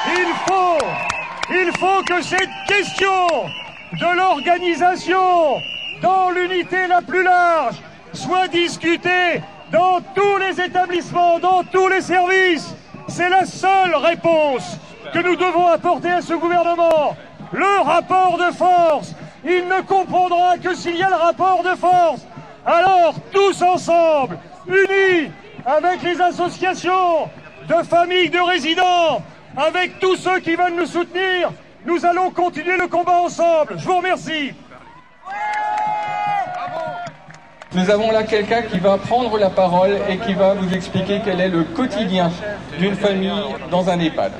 Il 0.06 0.32
faut, 0.46 0.78
il 1.50 1.72
faut 1.78 2.02
que 2.04 2.22
cette 2.22 2.48
question 2.68 3.26
de 3.92 4.16
l'organisation 4.16 5.60
dans 6.02 6.30
l'unité 6.30 6.86
la 6.86 7.02
plus 7.02 7.22
large 7.22 7.76
soit 8.12 8.48
discutée 8.48 9.42
dans 9.72 10.00
tous 10.14 10.36
les 10.38 10.60
établissements, 10.60 11.38
dans 11.38 11.62
tous 11.64 11.88
les 11.88 12.00
services. 12.00 12.74
C'est 13.08 13.28
la 13.28 13.44
seule 13.44 13.94
réponse 13.94 14.78
que 15.12 15.18
nous 15.18 15.36
devons 15.36 15.66
apporter 15.66 16.10
à 16.10 16.22
ce 16.22 16.34
gouvernement. 16.34 17.16
Le 17.52 17.80
rapport 17.82 18.38
de 18.38 18.52
force, 18.52 19.14
il 19.44 19.66
ne 19.66 19.80
comprendra 19.82 20.58
que 20.58 20.74
s'il 20.74 20.96
y 20.96 21.02
a 21.02 21.08
le 21.08 21.16
rapport 21.16 21.62
de 21.62 21.74
force. 21.76 22.26
Alors, 22.64 23.14
tous 23.32 23.62
ensemble, 23.62 24.38
unis 24.68 25.30
avec 25.64 26.02
les 26.02 26.20
associations 26.20 27.28
de 27.68 27.82
familles 27.84 28.30
de 28.30 28.38
résidents, 28.38 29.22
avec 29.56 29.98
tous 29.98 30.16
ceux 30.16 30.38
qui 30.40 30.54
veulent 30.54 30.76
nous 30.76 30.86
soutenir, 30.86 31.50
nous 31.86 32.04
allons 32.04 32.30
continuer 32.30 32.76
le 32.76 32.88
combat 32.88 33.20
ensemble. 33.20 33.74
Je 33.78 33.84
vous 33.86 33.96
remercie. 33.96 34.52
Nous 37.74 37.88
avons 37.88 38.10
là 38.10 38.24
quelqu'un 38.24 38.62
qui 38.62 38.78
va 38.78 38.98
prendre 38.98 39.38
la 39.38 39.48
parole 39.48 39.96
et 40.08 40.16
qui 40.18 40.34
va 40.34 40.54
vous 40.54 40.74
expliquer 40.74 41.20
quel 41.24 41.40
est 41.40 41.48
le 41.48 41.62
quotidien 41.62 42.30
d'une 42.78 42.94
famille 42.94 43.30
dans 43.70 43.88
un 43.88 43.98
EHPAD. 44.00 44.32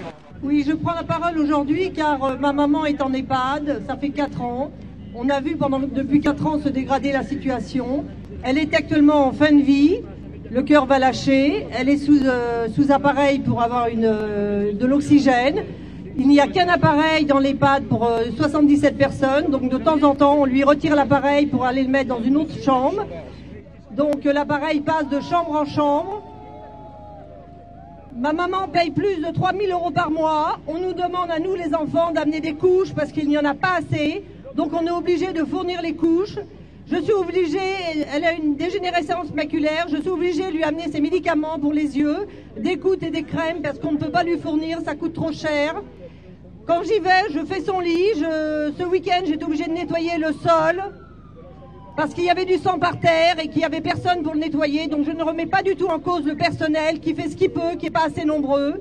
Oui, 0.43 0.65
je 0.67 0.73
prends 0.73 0.95
la 0.95 1.05
parole 1.05 1.39
aujourd'hui 1.39 1.93
car 1.93 2.23
euh, 2.25 2.37
ma 2.37 2.53
maman 2.53 2.87
est 2.87 3.01
en 3.03 3.13
EHPAD, 3.13 3.83
ça 3.87 3.97
fait 3.97 4.09
4 4.09 4.41
ans. 4.41 4.71
On 5.15 5.29
a 5.29 5.41
vu 5.41 5.57
pendant, 5.57 5.79
depuis 5.79 6.21
4 6.21 6.47
ans 6.47 6.59
se 6.59 6.69
dégrader 6.69 7.13
la 7.13 7.23
situation. 7.23 8.05
Elle 8.43 8.59
est 8.59 8.75
actuellement 8.75 9.27
en 9.27 9.33
fin 9.33 9.53
de 9.53 9.63
vie, 9.63 9.99
le 10.51 10.63
cœur 10.63 10.87
va 10.87 10.99
lâcher, 10.99 11.67
elle 11.79 11.89
est 11.89 11.99
sous, 11.99 12.25
euh, 12.25 12.69
sous 12.75 12.91
appareil 12.91 13.39
pour 13.41 13.63
avoir 13.63 13.89
une, 13.89 14.07
euh, 14.07 14.73
de 14.73 14.87
l'oxygène. 14.87 15.63
Il 16.17 16.29
n'y 16.29 16.41
a 16.41 16.49
qu'un 16.49 16.69
appareil 16.69 17.25
dans 17.25 17.39
l'EHPAD 17.39 17.85
pour 17.85 18.07
euh, 18.07 18.25
77 18.37 18.97
personnes, 18.97 19.47
donc 19.47 19.69
de 19.69 19.79
temps 19.79 20.03
en 20.03 20.15
temps 20.15 20.35
on 20.41 20.45
lui 20.45 20.65
retire 20.65 20.95
l'appareil 20.97 21.47
pour 21.47 21.65
aller 21.65 21.83
le 21.83 21.89
mettre 21.89 22.09
dans 22.09 22.23
une 22.23 22.37
autre 22.37 22.61
chambre. 22.63 23.07
Donc 23.93 24.27
euh, 24.27 24.33
l'appareil 24.33 24.81
passe 24.81 25.09
de 25.09 25.21
chambre 25.21 25.53
en 25.53 25.65
chambre. 25.65 26.23
Ma 28.17 28.33
maman 28.33 28.69
paye 28.69 28.91
plus 28.91 29.17
de 29.17 29.33
3000 29.33 29.71
euros 29.71 29.91
par 29.93 30.11
mois. 30.11 30.59
On 30.67 30.79
nous 30.79 30.93
demande 30.93 31.31
à 31.31 31.39
nous 31.39 31.55
les 31.55 31.75
enfants 31.75 32.11
d'amener 32.13 32.41
des 32.41 32.55
couches 32.55 32.93
parce 32.93 33.13
qu'il 33.13 33.29
n'y 33.29 33.39
en 33.39 33.45
a 33.45 33.55
pas 33.55 33.79
assez. 33.79 34.25
Donc 34.57 34.73
on 34.73 34.85
est 34.87 34.91
obligé 34.91 35.33
de 35.33 35.45
fournir 35.45 35.81
les 35.81 35.95
couches. 35.95 36.39
Je 36.91 36.97
suis 36.97 37.13
obligée, 37.13 37.59
elle 38.13 38.25
a 38.25 38.33
une 38.33 38.57
dégénérescence 38.57 39.33
maculaire, 39.33 39.87
je 39.89 39.99
suis 39.99 40.11
obligée 40.11 40.49
de 40.49 40.57
lui 40.57 40.65
amener 40.65 40.91
ses 40.91 41.01
médicaments 41.01 41.57
pour 41.61 41.73
les 41.73 41.97
yeux, 41.97 42.27
des 42.57 42.77
gouttes 42.77 43.05
et 43.05 43.11
des 43.11 43.23
crèmes 43.23 43.63
parce 43.63 43.79
qu'on 43.79 43.93
ne 43.93 43.97
peut 43.97 44.11
pas 44.11 44.25
lui 44.25 44.37
fournir, 44.39 44.81
ça 44.85 44.97
coûte 44.97 45.13
trop 45.13 45.31
cher. 45.31 45.81
Quand 46.71 46.85
j'y 46.85 47.01
vais, 47.01 47.33
je 47.35 47.45
fais 47.45 47.63
son 47.63 47.81
lit. 47.81 48.15
Ce 48.15 48.85
week-end, 48.85 49.23
j'étais 49.27 49.43
obligée 49.43 49.65
de 49.65 49.73
nettoyer 49.73 50.19
le 50.19 50.33
sol 50.33 50.81
parce 51.97 52.15
qu'il 52.15 52.23
y 52.23 52.31
avait 52.31 52.45
du 52.45 52.59
sang 52.59 52.79
par 52.79 53.01
terre 53.01 53.41
et 53.43 53.49
qu'il 53.49 53.57
n'y 53.57 53.65
avait 53.65 53.81
personne 53.81 54.23
pour 54.23 54.35
le 54.35 54.39
nettoyer. 54.39 54.87
Donc 54.87 55.05
je 55.05 55.11
ne 55.11 55.25
remets 55.25 55.47
pas 55.47 55.65
du 55.65 55.75
tout 55.75 55.89
en 55.89 55.99
cause 55.99 56.25
le 56.25 56.37
personnel 56.37 57.01
qui 57.01 57.13
fait 57.13 57.29
ce 57.29 57.35
qu'il 57.35 57.51
peut, 57.51 57.75
qui 57.77 57.87
n'est 57.87 57.91
pas 57.91 58.05
assez 58.07 58.25
nombreux. 58.25 58.81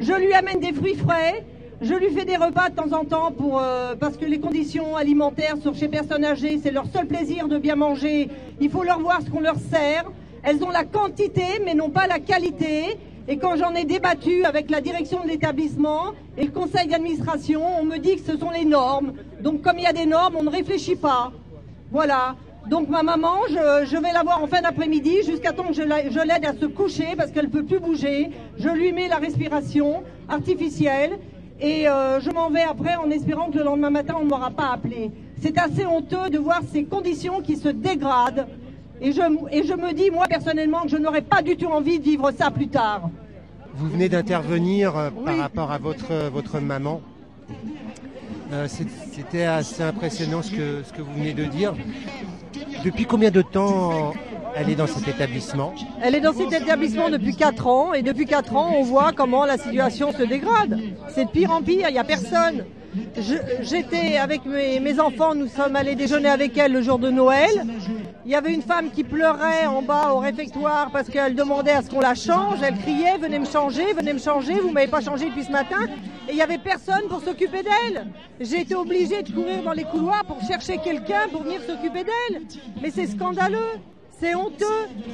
Je 0.00 0.12
lui 0.14 0.32
amène 0.32 0.58
des 0.58 0.72
fruits 0.72 0.96
frais. 0.96 1.46
Je 1.80 1.94
lui 1.94 2.10
fais 2.10 2.24
des 2.24 2.34
repas 2.34 2.70
de 2.70 2.74
temps 2.74 2.92
en 2.92 3.04
temps 3.04 3.32
euh, 3.60 3.94
parce 3.94 4.16
que 4.16 4.24
les 4.24 4.40
conditions 4.40 4.96
alimentaires 4.96 5.58
sur 5.62 5.76
chez 5.76 5.86
personnes 5.86 6.24
âgées, 6.24 6.58
c'est 6.60 6.72
leur 6.72 6.86
seul 6.86 7.06
plaisir 7.06 7.46
de 7.46 7.58
bien 7.58 7.76
manger. 7.76 8.30
Il 8.60 8.68
faut 8.68 8.82
leur 8.82 8.98
voir 8.98 9.22
ce 9.22 9.30
qu'on 9.30 9.42
leur 9.42 9.60
sert. 9.70 10.10
Elles 10.42 10.64
ont 10.64 10.70
la 10.70 10.82
quantité 10.82 11.44
mais 11.64 11.76
n'ont 11.76 11.90
pas 11.90 12.08
la 12.08 12.18
qualité. 12.18 12.98
Et 13.30 13.36
quand 13.36 13.56
j'en 13.56 13.74
ai 13.74 13.84
débattu 13.84 14.44
avec 14.44 14.70
la 14.70 14.80
direction 14.80 15.22
de 15.22 15.28
l'établissement 15.28 16.12
et 16.38 16.44
le 16.44 16.50
conseil 16.50 16.88
d'administration, 16.88 17.62
on 17.80 17.84
me 17.84 17.98
dit 17.98 18.16
que 18.16 18.22
ce 18.32 18.38
sont 18.38 18.50
les 18.50 18.64
normes. 18.64 19.12
Donc 19.42 19.60
comme 19.60 19.76
il 19.78 19.82
y 19.84 19.86
a 19.86 19.92
des 19.92 20.06
normes, 20.06 20.36
on 20.38 20.42
ne 20.42 20.50
réfléchit 20.50 20.96
pas. 20.96 21.30
Voilà. 21.92 22.36
Donc 22.70 22.88
ma 22.88 23.02
maman, 23.02 23.34
je, 23.48 23.96
vais 24.00 24.12
la 24.12 24.22
voir 24.22 24.42
en 24.42 24.46
fin 24.46 24.62
d'après-midi 24.62 25.22
jusqu'à 25.26 25.52
temps 25.52 25.64
que 25.68 25.74
je 25.74 25.82
la- 25.82 26.08
je 26.08 26.18
l'aide 26.20 26.44
à 26.46 26.54
se 26.54 26.64
coucher 26.66 27.08
parce 27.18 27.30
qu'elle 27.30 27.50
peut 27.50 27.64
plus 27.64 27.80
bouger. 27.80 28.30
Je 28.58 28.68
lui 28.70 28.92
mets 28.92 29.08
la 29.08 29.16
respiration 29.16 30.02
artificielle 30.28 31.18
et 31.60 31.86
euh, 31.88 32.20
je 32.20 32.30
m'en 32.30 32.48
vais 32.48 32.62
après 32.62 32.96
en 32.96 33.10
espérant 33.10 33.50
que 33.50 33.58
le 33.58 33.64
lendemain 33.64 33.90
matin 33.90 34.14
on 34.18 34.24
ne 34.24 34.28
m'aura 34.30 34.50
pas 34.50 34.70
appelé. 34.72 35.10
C'est 35.42 35.58
assez 35.58 35.84
honteux 35.84 36.30
de 36.30 36.38
voir 36.38 36.60
ces 36.72 36.84
conditions 36.84 37.40
qui 37.42 37.56
se 37.56 37.68
dégradent 37.68 38.46
et 39.00 39.12
je, 39.12 39.20
et 39.50 39.66
je 39.66 39.74
me 39.74 39.92
dis 39.92 40.10
moi 40.10 40.26
personnellement 40.28 40.82
que 40.82 40.88
je 40.88 40.96
n'aurais 40.96 41.22
pas 41.22 41.42
du 41.42 41.56
tout 41.56 41.66
envie 41.66 41.98
de 41.98 42.04
vivre 42.04 42.30
ça 42.32 42.50
plus 42.50 42.68
tard. 42.68 43.10
Vous 43.74 43.88
venez 43.88 44.08
d'intervenir 44.08 44.96
euh, 44.96 45.10
par 45.24 45.36
rapport 45.38 45.70
à 45.70 45.78
votre, 45.78 46.10
euh, 46.10 46.30
votre 46.32 46.58
maman. 46.58 47.00
Euh, 48.52 48.66
C'était 49.12 49.44
assez 49.44 49.82
impressionnant 49.82 50.42
ce 50.42 50.50
que, 50.50 50.82
ce 50.82 50.92
que 50.92 51.02
vous 51.02 51.12
venez 51.14 51.32
de 51.32 51.44
dire. 51.44 51.74
Depuis 52.84 53.04
combien 53.04 53.30
de 53.30 53.42
temps 53.42 54.14
elle 54.56 54.70
est 54.70 54.74
dans 54.74 54.86
cet 54.86 55.06
établissement? 55.06 55.74
Elle 56.02 56.14
est 56.14 56.20
dans 56.20 56.32
cet 56.32 56.52
établissement 56.52 57.10
depuis 57.10 57.36
4 57.36 57.66
ans 57.66 57.92
et 57.94 58.02
depuis 58.02 58.24
4 58.26 58.56
ans, 58.56 58.72
on 58.76 58.82
voit 58.82 59.12
comment 59.12 59.44
la 59.44 59.58
situation 59.58 60.12
se 60.12 60.22
dégrade. 60.22 60.80
C'est 61.14 61.26
de 61.26 61.30
pire 61.30 61.52
en 61.52 61.62
pire, 61.62 61.88
il 61.88 61.92
n'y 61.92 61.98
a 61.98 62.04
personne. 62.04 62.64
J'étais 63.60 64.16
avec 64.16 64.44
mes, 64.44 65.00
enfants, 65.00 65.34
nous 65.34 65.48
sommes 65.48 65.76
allés 65.76 65.94
déjeuner 65.94 66.28
avec 66.28 66.56
elle 66.56 66.72
le 66.72 66.82
jour 66.82 66.98
de 66.98 67.10
Noël. 67.10 67.64
Il 68.24 68.30
y 68.30 68.34
avait 68.34 68.52
une 68.52 68.62
femme 68.62 68.90
qui 68.90 69.04
pleurait 69.04 69.66
en 69.66 69.82
bas 69.82 70.12
au 70.12 70.18
réfectoire 70.18 70.90
parce 70.92 71.08
qu'elle 71.08 71.34
demandait 71.34 71.72
à 71.72 71.82
ce 71.82 71.90
qu'on 71.90 72.00
la 72.00 72.14
change. 72.14 72.58
Elle 72.62 72.76
criait, 72.78 73.18
venez 73.18 73.38
me 73.38 73.46
changer, 73.46 73.92
venez 73.94 74.12
me 74.12 74.18
changer, 74.18 74.54
vous 74.60 74.70
m'avez 74.70 74.88
pas 74.88 75.00
changé 75.00 75.26
depuis 75.26 75.44
ce 75.44 75.52
matin. 75.52 75.86
Et 76.28 76.32
il 76.32 76.36
y 76.36 76.42
avait 76.42 76.58
personne 76.58 77.08
pour 77.08 77.20
s'occuper 77.20 77.62
d'elle. 77.62 78.06
J'ai 78.40 78.60
été 78.60 78.74
obligée 78.74 79.22
de 79.22 79.32
courir 79.32 79.62
dans 79.62 79.72
les 79.72 79.84
couloirs 79.84 80.24
pour 80.26 80.40
chercher 80.46 80.78
quelqu'un 80.78 81.28
pour 81.32 81.42
venir 81.42 81.60
s'occuper 81.62 82.04
d'elle. 82.04 82.42
Mais 82.82 82.90
c'est 82.90 83.06
scandaleux. 83.06 83.80
C'est 84.20 84.34
honteux 84.34 84.64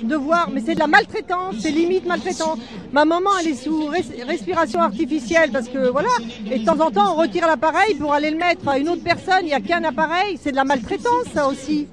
de 0.03 0.17
voir, 0.17 0.49
mais 0.51 0.63
c'est 0.65 0.75
de 0.75 0.79
la 0.79 0.87
maltraitance, 0.87 1.57
c'est 1.61 1.71
limite 1.71 2.07
maltraitant. 2.07 2.55
Ma 2.91 3.05
maman, 3.05 3.31
elle 3.41 3.49
est 3.49 3.55
sous 3.55 3.85
res- 3.91 4.25
respiration 4.27 4.81
artificielle 4.81 5.51
parce 5.53 5.69
que 5.69 5.91
voilà, 5.91 6.09
et 6.51 6.61
de 6.61 6.65
temps 6.65 6.81
en 6.81 6.91
temps, 6.91 7.13
on 7.13 7.17
retire 7.21 7.47
l'appareil 7.47 7.97
pour 7.97 8.15
aller 8.15 8.31
le 8.31 8.39
mettre 8.39 8.67
à 8.67 8.79
une 8.79 8.89
autre 8.89 9.03
personne. 9.05 9.41
Il 9.43 9.47
n'y 9.47 9.53
a 9.53 9.61
qu'un 9.61 9.85
appareil, 9.85 10.39
c'est 10.41 10.53
de 10.53 10.57
la 10.57 10.65
maltraitance, 10.65 11.27
ça 11.35 11.47
aussi. 11.49 11.87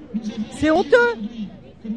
C'est 0.57 0.71
honteux. 0.71 0.97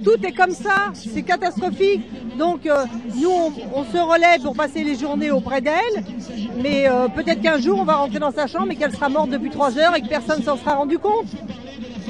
Tout 0.02 0.16
est 0.26 0.32
comme 0.32 0.50
ça, 0.50 0.90
c'est 0.94 1.22
catastrophique. 1.22 2.02
Donc 2.36 2.66
euh, 2.66 2.84
nous, 3.14 3.30
on, 3.30 3.52
on 3.72 3.84
se 3.84 3.98
relaie 3.98 4.42
pour 4.42 4.56
passer 4.56 4.82
les 4.82 4.96
journées 4.96 5.30
auprès 5.30 5.60
d'elle, 5.60 6.04
mais 6.60 6.88
euh, 6.88 7.06
peut-être 7.08 7.40
qu'un 7.40 7.58
jour, 7.58 7.78
on 7.78 7.84
va 7.84 7.94
rentrer 7.96 8.18
dans 8.18 8.32
sa 8.32 8.48
chambre 8.48 8.72
et 8.72 8.76
qu'elle 8.76 8.92
sera 8.92 9.08
morte 9.08 9.30
depuis 9.30 9.50
trois 9.50 9.78
heures 9.78 9.94
et 9.94 10.00
que 10.02 10.08
personne 10.08 10.42
s'en 10.42 10.56
sera 10.56 10.74
rendu 10.74 10.98
compte. 10.98 11.26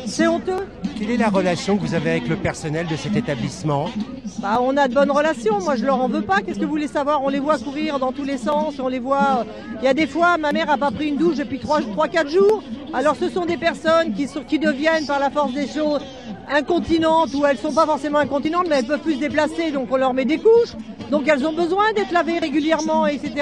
C'est 0.07 0.27
honteux. 0.27 0.67
Quelle 0.99 1.11
est 1.11 1.17
la 1.17 1.29
relation 1.29 1.77
que 1.77 1.83
vous 1.83 1.95
avez 1.95 2.11
avec 2.12 2.29
le 2.29 2.37
personnel 2.37 2.87
de 2.87 2.95
cet 2.97 3.17
établissement 3.17 3.87
Bah, 4.38 4.61
on 4.62 4.77
a 4.77 4.87
de 4.87 4.95
bonnes 4.95 5.11
relations. 5.11 5.59
Moi, 5.61 5.77
je 5.77 5.85
leur 5.85 6.01
en 6.01 6.09
veux 6.09 6.23
pas. 6.23 6.40
Qu'est-ce 6.40 6.59
que 6.59 6.64
vous 6.64 6.71
voulez 6.71 6.88
savoir? 6.88 7.23
On 7.25 7.29
les 7.29 7.40
voit 7.40 7.59
courir 7.59 7.99
dans 7.99 8.12
tous 8.12 8.25
les 8.25 8.38
sens. 8.38 8.75
On 8.79 8.88
les 8.88 8.99
voit. 9.01 9.45
Il 9.81 9.85
y 9.85 9.88
a 9.88 9.95
des 9.95 10.07
fois, 10.07 10.37
ma 10.38 10.53
mère 10.53 10.71
a 10.71 10.77
pas 10.79 10.90
pris 10.90 11.09
une 11.09 11.17
douche 11.17 11.37
depuis 11.37 11.59
3-4 11.59 12.29
jours. 12.29 12.62
Alors, 12.93 13.17
ce 13.17 13.29
sont 13.29 13.45
des 13.45 13.57
personnes 13.57 14.12
qui, 14.14 14.29
sont- 14.29 14.45
qui 14.45 14.59
deviennent, 14.59 15.07
par 15.07 15.19
la 15.19 15.31
force 15.31 15.53
des 15.53 15.67
choses, 15.67 16.01
incontinentes 16.49 17.35
ou 17.35 17.45
elles 17.47 17.59
sont 17.59 17.73
pas 17.73 17.87
forcément 17.87 18.19
incontinentes, 18.19 18.67
mais 18.69 18.77
elles 18.77 18.87
peuvent 18.87 19.01
plus 19.01 19.14
se 19.14 19.21
déplacer. 19.21 19.71
Donc, 19.73 19.88
on 19.90 19.97
leur 19.97 20.14
met 20.14 20.25
des 20.25 20.38
couches. 20.38 20.75
Donc, 21.11 21.27
elles 21.27 21.45
ont 21.47 21.53
besoin 21.55 21.93
d'être 21.95 22.12
lavées 22.12 22.38
régulièrement, 22.38 23.07
etc. 23.07 23.33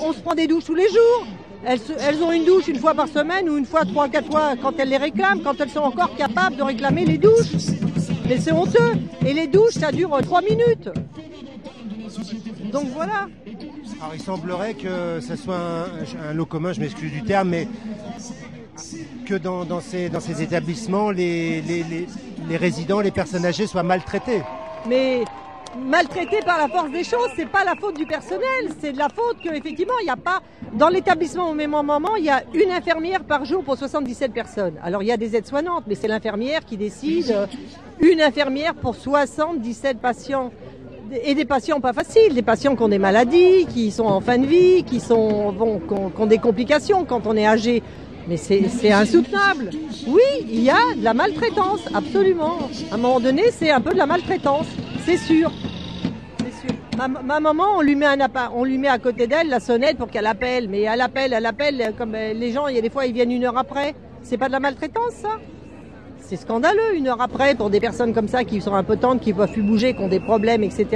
On 0.00 0.12
se 0.12 0.18
prend 0.18 0.34
des 0.34 0.46
douches 0.46 0.64
tous 0.64 0.74
les 0.74 0.88
jours. 0.88 1.26
Elles, 1.66 1.80
elles 2.00 2.22
ont 2.22 2.32
une 2.32 2.44
douche 2.44 2.68
une 2.68 2.78
fois 2.78 2.94
par 2.94 3.08
semaine 3.08 3.48
ou 3.48 3.56
une 3.56 3.64
fois, 3.64 3.84
trois, 3.84 4.08
quatre 4.08 4.30
fois 4.30 4.54
quand 4.60 4.72
elles 4.78 4.88
les 4.90 4.96
réclament, 4.98 5.40
quand 5.42 5.58
elles 5.60 5.70
sont 5.70 5.80
encore 5.80 6.14
capables 6.16 6.56
de 6.56 6.62
réclamer 6.62 7.04
les 7.04 7.18
douches. 7.18 7.52
Mais 8.28 8.38
c'est 8.38 8.52
honteux. 8.52 8.92
Et 9.24 9.32
les 9.32 9.46
douches, 9.46 9.74
ça 9.74 9.90
dure 9.92 10.16
trois 10.22 10.42
minutes. 10.42 10.88
Donc 12.72 12.86
voilà. 12.94 13.28
Alors 14.00 14.14
il 14.14 14.20
semblerait 14.20 14.74
que 14.74 15.20
ce 15.20 15.36
soit 15.36 15.56
un, 15.56 16.30
un 16.30 16.34
lot 16.34 16.44
commun, 16.46 16.72
je 16.72 16.80
m'excuse 16.80 17.12
du 17.12 17.22
terme, 17.22 17.48
mais 17.50 17.68
que 19.24 19.34
dans, 19.34 19.64
dans 19.64 19.80
ces, 19.80 20.08
dans 20.10 20.20
ces 20.20 20.42
établissements, 20.42 21.10
les, 21.10 21.62
les, 21.62 21.82
les- 21.84 22.06
les 22.46 22.56
résidents, 22.58 23.00
les 23.00 23.10
personnes 23.10 23.46
âgées 23.46 23.66
soient 23.66 23.82
maltraitées. 23.82 24.42
Mais 24.86 25.24
maltraité 25.78 26.38
par 26.44 26.58
la 26.58 26.68
force 26.68 26.90
des 26.90 27.04
choses, 27.04 27.28
c'est 27.36 27.48
pas 27.48 27.64
la 27.64 27.74
faute 27.74 27.96
du 27.96 28.06
personnel, 28.06 28.70
c'est 28.80 28.92
de 28.92 28.98
la 28.98 29.08
faute 29.08 29.38
que 29.42 29.54
effectivement 29.54 29.94
il 30.00 30.04
n'y 30.04 30.10
a 30.10 30.16
pas 30.16 30.40
dans 30.72 30.88
l'établissement 30.88 31.50
au 31.50 31.54
même 31.54 31.70
moment 31.70 32.16
il 32.16 32.24
y 32.24 32.30
a 32.30 32.42
une 32.54 32.70
infirmière 32.70 33.24
par 33.24 33.44
jour 33.44 33.62
pour 33.64 33.76
77 33.76 34.32
personnes. 34.32 34.74
Alors 34.82 35.02
il 35.02 35.06
y 35.06 35.12
a 35.12 35.16
des 35.16 35.36
aides-soignantes, 35.36 35.84
mais 35.86 35.94
c'est 35.94 36.08
l'infirmière 36.08 36.64
qui 36.64 36.76
décide 36.76 37.30
euh, 37.30 37.46
une 38.00 38.20
infirmière 38.20 38.74
pour 38.74 38.94
77 38.94 39.98
patients. 39.98 40.52
Et 41.22 41.34
des 41.34 41.44
patients 41.44 41.80
pas 41.80 41.92
faciles, 41.92 42.34
des 42.34 42.42
patients 42.42 42.74
qui 42.74 42.82
ont 42.82 42.88
des 42.88 42.98
maladies, 42.98 43.66
qui 43.66 43.92
sont 43.92 44.06
en 44.06 44.20
fin 44.20 44.38
de 44.38 44.46
vie, 44.46 44.82
qui 44.82 45.00
ont, 45.12 45.52
qui 45.52 46.20
ont 46.20 46.26
des 46.26 46.38
complications 46.38 47.04
quand 47.04 47.26
on 47.26 47.36
est 47.36 47.46
âgé. 47.46 47.82
Mais 48.26 48.36
c'est 48.38 48.90
insoutenable. 48.90 49.70
Oui, 50.06 50.22
il 50.48 50.62
y 50.62 50.70
a 50.70 50.94
de 50.96 51.04
la 51.04 51.12
maltraitance, 51.12 51.80
absolument. 51.94 52.58
À 52.90 52.94
un 52.94 52.98
moment 52.98 53.20
donné, 53.20 53.44
c'est 53.52 53.70
un 53.70 53.80
peu 53.80 53.92
de 53.92 53.98
la 53.98 54.06
maltraitance, 54.06 54.66
c'est 55.04 55.16
sûr. 55.16 55.50
Ma, 56.96 57.08
ma 57.08 57.40
maman, 57.40 57.64
on 57.76 57.82
lui 57.82 57.96
met 57.96 58.88
à 58.88 58.98
côté 58.98 59.26
d'elle 59.26 59.48
la 59.48 59.60
sonnette 59.60 59.96
pour 59.98 60.08
qu'elle 60.08 60.26
appelle. 60.26 60.68
Mais 60.68 60.82
elle 60.82 61.00
appelle, 61.00 61.32
elle 61.32 61.46
appelle, 61.46 61.94
comme 61.98 62.14
euh, 62.14 62.32
les 62.32 62.52
gens, 62.52 62.68
il 62.68 62.76
y 62.76 62.78
a 62.78 62.82
des 62.82 62.90
fois, 62.90 63.06
ils 63.06 63.12
viennent 63.12 63.32
une 63.32 63.44
heure 63.44 63.58
après. 63.58 63.94
C'est 64.22 64.38
pas 64.38 64.46
de 64.46 64.52
la 64.52 64.60
maltraitance, 64.60 65.12
ça? 65.14 65.40
C'est 66.20 66.36
scandaleux, 66.36 66.94
une 66.94 67.08
heure 67.08 67.20
après, 67.20 67.54
pour 67.54 67.68
des 67.68 67.80
personnes 67.80 68.14
comme 68.14 68.28
ça 68.28 68.44
qui 68.44 68.60
sont 68.62 68.74
impotentes, 68.74 69.20
qui 69.20 69.34
peuvent 69.34 69.52
plus 69.52 69.62
bouger, 69.62 69.94
qui 69.94 70.00
ont 70.00 70.08
des 70.08 70.20
problèmes, 70.20 70.62
etc. 70.62 70.86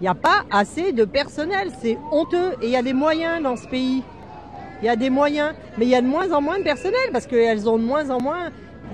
Il 0.00 0.02
n'y 0.02 0.08
a 0.08 0.14
pas 0.14 0.44
assez 0.50 0.92
de 0.92 1.04
personnel, 1.04 1.70
c'est 1.80 1.98
honteux. 2.10 2.52
Et 2.62 2.66
il 2.66 2.70
y 2.70 2.76
a 2.76 2.82
des 2.82 2.94
moyens 2.94 3.42
dans 3.42 3.56
ce 3.56 3.66
pays. 3.68 4.02
Il 4.80 4.86
y 4.86 4.88
a 4.88 4.96
des 4.96 5.10
moyens, 5.10 5.54
mais 5.76 5.84
il 5.84 5.90
y 5.90 5.94
a 5.94 6.00
de 6.00 6.06
moins 6.06 6.32
en 6.32 6.40
moins 6.40 6.58
de 6.58 6.64
personnel 6.64 7.10
parce 7.12 7.26
qu'elles 7.26 7.68
ont 7.68 7.78
de 7.78 7.84
moins 7.84 8.08
en 8.10 8.20
moins. 8.20 8.50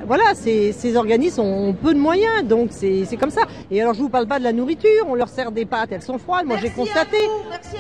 Voilà, 0.07 0.35
ces, 0.35 0.73
ces 0.73 0.97
organismes 0.97 1.43
ont 1.43 1.73
peu 1.75 1.93
de 1.93 1.99
moyens, 1.99 2.45
donc 2.45 2.69
c'est 2.71 3.05
c'est 3.05 3.17
comme 3.17 3.31
ça. 3.31 3.43
Et 3.71 3.83
alors 3.83 3.95
je 3.95 4.01
vous 4.01 4.09
parle 4.09 4.27
pas 4.27 4.39
de 4.39 4.45
la 4.45 4.53
nourriture, 4.53 5.07
on 5.07 5.15
leur 5.15 5.29
sert 5.29 5.53
des 5.53 5.67
pâtes, 5.67 5.91
elles 5.93 6.03
sont 6.03 6.19
froides. 6.19 6.47
Moi 6.47 6.57
j'ai 6.57 6.71
constaté, 6.71 7.19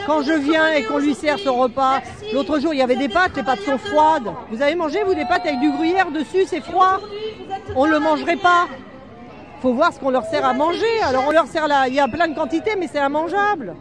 quand 0.06 0.22
je 0.22 0.32
viens 0.32 0.68
et 0.72 0.84
qu'on 0.84 0.98
lui 0.98 1.14
sert 1.14 1.38
son 1.38 1.56
repas, 1.56 2.00
l'autre 2.34 2.60
jour 2.60 2.74
il 2.74 2.78
y 2.78 2.82
avait 2.82 2.96
des 2.96 3.08
pâtes, 3.08 3.36
les 3.36 3.42
pâtes 3.42 3.60
sont 3.60 3.78
froides. 3.78 4.30
Vous 4.50 4.60
avez 4.60 4.74
mangé 4.74 5.02
vous 5.04 5.14
des 5.14 5.24
pâtes 5.24 5.46
avec 5.46 5.60
du 5.60 5.70
gruyère 5.70 6.10
dessus, 6.10 6.44
c'est 6.46 6.60
froid. 6.60 7.00
On 7.74 7.86
ne 7.86 7.92
le 7.92 7.98
mangerait 8.00 8.36
pas. 8.36 8.66
Faut 9.62 9.72
voir 9.72 9.92
ce 9.92 9.98
qu'on 9.98 10.10
leur 10.10 10.24
sert 10.24 10.44
à 10.44 10.52
manger. 10.52 11.00
Alors 11.04 11.24
on 11.26 11.30
leur 11.30 11.46
sert 11.46 11.66
là, 11.66 11.88
il 11.88 11.94
y 11.94 12.00
a 12.00 12.08
plein 12.08 12.28
de 12.28 12.34
quantités, 12.34 12.76
mais 12.78 12.88
c'est 12.92 13.04
immangeable. 13.04 13.74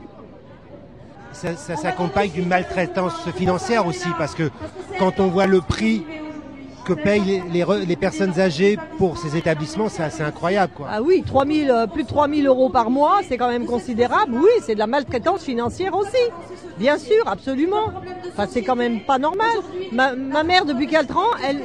Ça, 1.34 1.56
ça 1.56 1.76
s'accompagne 1.76 2.32
d'une 2.32 2.47
maltraitance 2.47 3.30
financière 3.36 3.86
aussi, 3.86 4.08
parce 4.17 4.34
que 4.34 4.50
quand 4.97 5.19
on 5.19 5.28
voit 5.28 5.45
le 5.45 5.62
prix 5.62 6.04
que 6.88 6.93
payent 6.93 7.43
les, 7.52 7.95
personnes 7.97 8.39
âgées 8.39 8.80
pour 8.97 9.17
ces 9.17 9.36
établissements, 9.36 9.89
c'est 9.89 10.04
assez 10.04 10.23
incroyable. 10.23 10.71
Quoi. 10.73 10.88
Ah 10.89 11.02
oui, 11.02 11.21
3000, 11.28 11.69
euh, 11.69 11.86
plus 11.86 12.04
de 12.04 12.08
3000 12.08 12.47
euros 12.47 12.69
par 12.69 12.89
mois, 12.89 13.19
c'est 13.28 13.38
quand 13.38 13.50
même 13.50 13.65
considérable. 13.65 14.34
Oui, 14.36 14.50
c'est 14.62 14.73
de 14.73 14.80
la 14.80 14.88
maltraitance 14.88 15.43
financière 15.43 15.93
aussi. 15.93 16.15
Bien 16.78 16.97
sûr, 16.97 17.28
absolument. 17.28 17.91
Enfin, 18.30 18.45
c'est 18.50 18.62
quand 18.62 18.78
même 18.78 19.02
pas 19.02 19.17
normal. 19.17 19.58
Ma, 19.91 20.13
mère, 20.43 20.63
depuis 20.63 20.88
4 20.88 21.17
ans, 21.17 21.32
elle, 21.45 21.60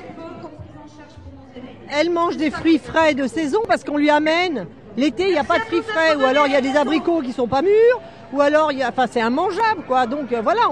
elle 1.96 2.11
mange 2.11 2.37
des 2.37 2.50
fruits 2.50 2.78
frais 2.78 3.14
de 3.14 3.28
saison 3.28 3.61
parce 3.68 3.85
qu'on 3.85 3.98
lui 3.98 4.11
amène. 4.11 4.66
L'été, 4.96 5.28
il 5.28 5.32
n'y 5.32 5.38
a 5.38 5.44
pas 5.44 5.58
de 5.58 5.64
fruits 5.64 5.82
frais, 5.82 6.16
ou 6.16 6.24
alors 6.24 6.48
il 6.48 6.52
y 6.52 6.56
a 6.56 6.61
des 6.61 6.76
abricots 6.76 7.22
qui 7.22 7.32
sont 7.32 7.46
pas 7.46 7.62
mûrs, 7.62 8.00
ou 8.32 8.40
alors 8.40 8.72
enfin, 8.87 9.06
c'est 9.11 9.20
immangeable, 9.20 9.85
quoi. 9.87 10.06
Donc 10.06 10.32
euh, 10.32 10.40
voilà, 10.42 10.62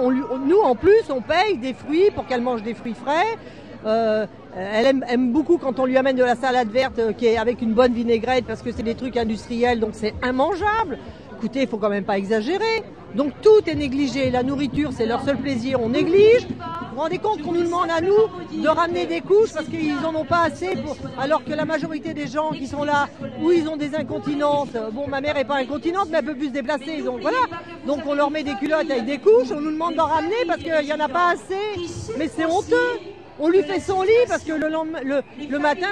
nous 0.45 0.59
en 0.59 0.75
plus, 0.75 1.05
on 1.09 1.23
paye 1.23 1.57
des 1.57 1.73
fruits 1.73 2.11
pour 2.15 2.27
qu'elle 2.27 2.43
mange 2.43 2.63
des 2.63 2.75
fruits 2.75 2.97
frais. 3.01 3.39
Euh, 3.87 4.27
elle 4.57 5.03
aime, 5.09 5.33
beaucoup 5.33 5.59
quand 5.59 5.79
on 5.79 5.87
lui 5.87 5.97
amène 5.97 6.17
de 6.17 6.25
la 6.25 6.35
salade 6.35 6.69
verte 6.69 6.99
euh, 6.99 7.13
qui 7.13 7.27
est 7.27 7.37
avec 7.37 7.63
une 7.63 7.73
bonne 7.73 7.93
vinaigrette 7.93 8.45
parce 8.47 8.63
que 8.63 8.73
c'est 8.73 8.83
des 8.83 8.95
trucs 8.95 9.17
industriels, 9.17 9.81
donc 9.81 9.91
c'est 9.93 10.15
immangeable. 10.25 10.99
Écoutez, 11.37 11.63
il 11.63 11.69
faut 11.69 11.79
quand 11.79 11.89
même 11.89 12.05
pas 12.05 12.19
exagérer. 12.19 12.83
Donc 13.15 13.33
tout 13.41 13.63
est 13.67 13.75
négligé. 13.75 14.31
La 14.31 14.43
nourriture, 14.43 14.91
c'est 14.93 15.07
leur 15.07 15.25
seul 15.25 15.39
plaisir, 15.39 15.81
on 15.81 15.89
néglige. 15.89 16.47
Vous 16.47 16.97
vous 16.97 17.01
rendez 17.01 17.19
compte 17.19 17.43
qu'on 17.43 17.53
nous 17.53 17.63
demande 17.63 17.89
à 17.91 18.01
nous 18.01 18.63
de 18.63 18.69
ramener 18.69 19.07
des 19.07 19.21
couches 19.21 19.53
parce 19.55 19.67
qu'ils 19.67 20.05
en 20.05 20.15
ont 20.15 20.25
pas 20.25 20.43
assez, 20.43 20.77
alors 21.19 21.45
que 21.45 21.53
la 21.53 21.65
majorité 21.65 22.13
des 22.13 22.27
gens 22.27 22.51
qui 22.51 22.67
sont 22.67 22.85
là, 22.85 23.09
où 23.43 23.51
ils 23.51 23.69
ont 23.69 23.77
des 23.77 23.95
incontinences, 23.95 24.69
euh, 24.75 24.91
bon, 24.91 25.09
ma 25.09 25.21
mère 25.21 25.37
est 25.39 25.45
pas 25.45 25.57
incontinente, 25.57 26.09
mais 26.11 26.19
elle 26.19 26.25
peut 26.25 26.35
plus 26.35 26.49
se 26.49 26.53
déplacer, 26.53 27.03
donc 27.03 27.21
voilà. 27.21 27.39
Donc 27.87 28.01
on 28.07 28.15
leur 28.15 28.31
met 28.31 28.43
des 28.43 28.55
culottes 28.55 28.91
avec 28.91 29.07
des 29.07 29.19
couches, 29.19 29.51
on 29.51 29.61
nous 29.61 29.73
demande 29.73 29.95
d'en 29.95 30.07
ramener 30.07 30.45
parce 30.47 30.59
qu'il 30.59 30.85
y 30.85 30.93
en 30.93 31.01
a 31.01 31.09
pas 31.09 31.31
assez. 31.31 32.17
Mais 32.19 32.29
c'est 32.29 32.45
honteux. 32.45 32.99
On 33.41 33.49
lui 33.49 33.63
fait 33.63 33.81
son 33.81 34.03
lit 34.03 34.11
parce 34.29 34.43
que 34.43 34.53
le, 34.53 34.69
lendemain- 34.69 35.01
le, 35.03 35.23
le 35.49 35.59
matin, 35.59 35.89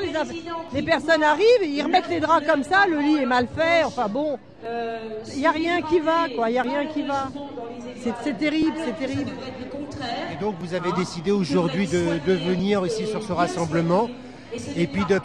les, 0.75 0.83
personnes 0.83 1.23
arrivent, 1.23 1.63
ils 1.65 1.83
remettent 1.83 2.09
les 2.11 2.21
draps 2.21 2.47
comme 2.47 2.63
ça, 2.63 2.87
le 2.87 3.01
lit 3.01 3.17
est 3.23 3.27
mal 3.27 3.47
fait, 3.57 3.85
enfin 3.85 4.07
bon, 4.09 4.39
il 5.33 5.39
n'y 5.39 5.47
a 5.47 5.51
rien 5.51 5.81
qui 5.83 5.99
va, 6.01 6.27
quoi, 6.35 6.51
il 6.51 6.53
n'y 6.53 6.59
a 6.59 6.63
rien 6.63 6.87
qui 6.87 7.03
va. 7.03 7.29
C'est- 8.03 8.13
C'est 8.23 8.39
terrible, 8.39 8.77
c'est 8.85 8.99
terrible. 8.99 9.31
Et 10.33 10.43
donc 10.43 10.57
vous 10.61 10.75
avez 10.75 10.93
décidé 10.93 11.31
aujourd'hui 11.31 11.87
de, 11.87 12.19
de 12.27 12.33
venir 12.35 12.85
ici 12.87 13.07
sur 13.07 13.23
ce 13.23 13.33
rassemblement, 13.33 14.09
et 14.77 14.87
puis 14.87 15.05
de, 15.07 15.19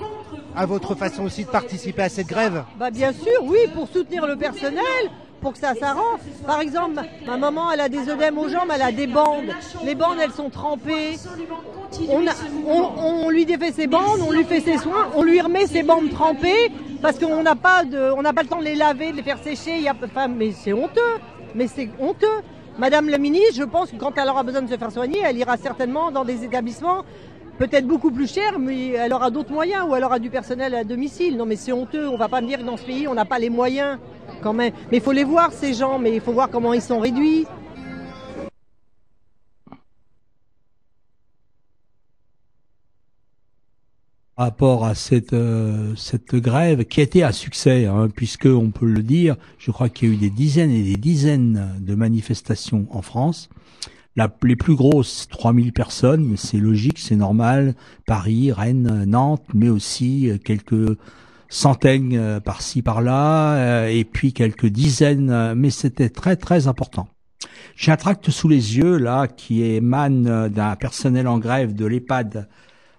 à 0.55 0.65
votre 0.65 0.95
façon 0.95 1.23
aussi 1.25 1.43
de 1.43 1.49
participer 1.49 2.03
à 2.03 2.09
cette 2.09 2.27
grève. 2.27 2.63
Bah 2.77 2.89
bien 2.89 3.11
sûr, 3.11 3.41
oui, 3.43 3.59
pour 3.73 3.87
soutenir 3.89 4.25
le 4.25 4.35
personnel, 4.37 5.03
pour 5.43 5.53
que 5.53 5.59
ça 5.59 5.75
s'arrange. 5.75 6.21
Par 6.47 6.61
exemple, 6.61 7.01
ma 7.27 7.37
maman, 7.37 7.71
elle 7.71 7.81
a 7.81 7.89
des 7.89 8.09
œdèmes 8.09 8.37
aux 8.37 8.47
jambes, 8.47 8.69
elle 8.73 8.81
a 8.81 8.91
des 8.91 9.07
bandes. 9.07 9.51
Les 9.85 9.93
bandes, 9.93 10.17
elles 10.23 10.31
sont 10.31 10.49
trempées. 10.49 11.17
On, 12.09 13.29
lui 13.29 13.45
défait 13.45 13.71
ses 13.71 13.85
bandes, 13.85 14.21
on 14.27 14.31
lui 14.31 14.45
fait 14.45 14.61
ses 14.61 14.77
soins, 14.77 15.09
on 15.15 15.21
lui 15.21 15.39
remet 15.41 15.67
ses 15.67 15.83
bandes 15.83 16.09
trempées 16.09 16.71
parce 17.01 17.19
qu'on 17.19 17.43
n'a 17.43 17.55
pas 17.55 17.83
le 17.83 18.47
temps 18.47 18.59
de 18.59 18.63
les 18.63 18.75
laver, 18.75 19.11
de 19.11 19.17
les 19.17 19.23
faire 19.23 19.37
sécher. 19.43 19.75
Il 19.77 19.83
y 19.83 19.89
a, 19.89 19.93
enfin, 20.03 20.27
mais 20.27 20.51
c'est 20.51 20.73
honteux, 20.73 21.01
mais 21.53 21.67
c'est 21.67 21.89
honteux. 21.99 22.41
Madame 22.79 23.09
la 23.09 23.19
ministre, 23.19 23.55
je 23.57 23.63
pense 23.63 23.91
que 23.91 23.97
quand 23.97 24.17
elle 24.17 24.29
aura 24.29 24.41
besoin 24.41 24.63
de 24.63 24.69
se 24.69 24.77
faire 24.77 24.91
soigner, 24.91 25.19
elle 25.23 25.37
ira 25.37 25.57
certainement 25.57 26.09
dans 26.09 26.25
des 26.25 26.43
établissements 26.43 27.03
peut-être 27.57 27.85
beaucoup 27.85 28.09
plus 28.11 28.27
chers, 28.31 28.57
mais 28.57 28.91
elle 28.91 29.13
aura 29.13 29.29
d'autres 29.29 29.51
moyens 29.51 29.85
ou 29.87 29.95
elle 29.95 30.03
aura 30.03 30.17
du 30.17 30.29
personnel 30.29 30.73
à 30.73 30.83
domicile. 30.83 31.37
Non, 31.37 31.45
mais 31.45 31.55
c'est 31.55 31.71
honteux. 31.71 32.07
On 32.07 32.17
va 32.17 32.27
pas 32.27 32.41
me 32.41 32.47
dire 32.47 32.59
que 32.59 32.63
dans 32.63 32.77
ce 32.77 32.85
pays, 32.85 33.07
on 33.07 33.13
n'a 33.13 33.25
pas 33.25 33.39
les 33.39 33.49
moyens 33.49 33.99
Mais 34.51 34.73
il 34.91 35.01
faut 35.01 35.11
les 35.13 35.23
voir 35.23 35.53
ces 35.53 35.73
gens, 35.73 35.99
mais 35.99 36.13
il 36.15 36.21
faut 36.21 36.33
voir 36.33 36.49
comment 36.49 36.73
ils 36.73 36.81
sont 36.81 36.99
réduits. 36.99 37.45
rapport 44.35 44.85
à 44.85 44.95
cette 44.95 45.33
euh, 45.33 45.93
grève 46.33 46.85
qui 46.85 46.99
a 46.99 47.03
été 47.03 47.23
un 47.23 47.31
succès, 47.31 47.85
hein, 47.85 48.09
puisque 48.13 48.47
on 48.47 48.71
peut 48.71 48.87
le 48.87 49.03
dire, 49.03 49.35
je 49.59 49.71
crois 49.71 49.89
qu'il 49.89 50.09
y 50.09 50.11
a 50.11 50.15
eu 50.15 50.17
des 50.17 50.29
dizaines 50.29 50.71
et 50.71 50.83
des 50.83 50.95
dizaines 50.95 51.77
de 51.79 51.95
manifestations 51.95 52.87
en 52.89 53.01
France. 53.01 53.49
Les 54.15 54.55
plus 54.55 54.75
grosses, 54.75 55.27
3000 55.29 55.73
personnes, 55.73 56.35
c'est 56.37 56.57
logique, 56.57 56.99
c'est 56.99 57.15
normal. 57.15 57.73
Paris, 58.05 58.51
Rennes, 58.51 59.05
Nantes, 59.07 59.45
mais 59.53 59.69
aussi 59.69 60.29
euh, 60.29 60.37
quelques 60.37 60.97
centaines 61.53 62.15
euh, 62.17 62.39
par-ci 62.39 62.81
par-là, 62.81 63.55
euh, 63.55 63.87
et 63.87 64.05
puis 64.05 64.33
quelques 64.33 64.65
dizaines, 64.65 65.29
euh, 65.29 65.53
mais 65.55 65.69
c'était 65.69 66.09
très 66.09 66.35
très 66.35 66.67
important. 66.67 67.07
J'ai 67.75 67.91
un 67.91 67.95
tract 67.95 68.31
sous 68.31 68.47
les 68.47 68.77
yeux 68.77 68.97
là 68.97 69.27
qui 69.27 69.63
émane 69.63 70.49
d'un 70.49 70.75
personnel 70.75 71.27
en 71.27 71.37
grève 71.37 71.75
de 71.75 71.85
l'EHPAD 71.85 72.49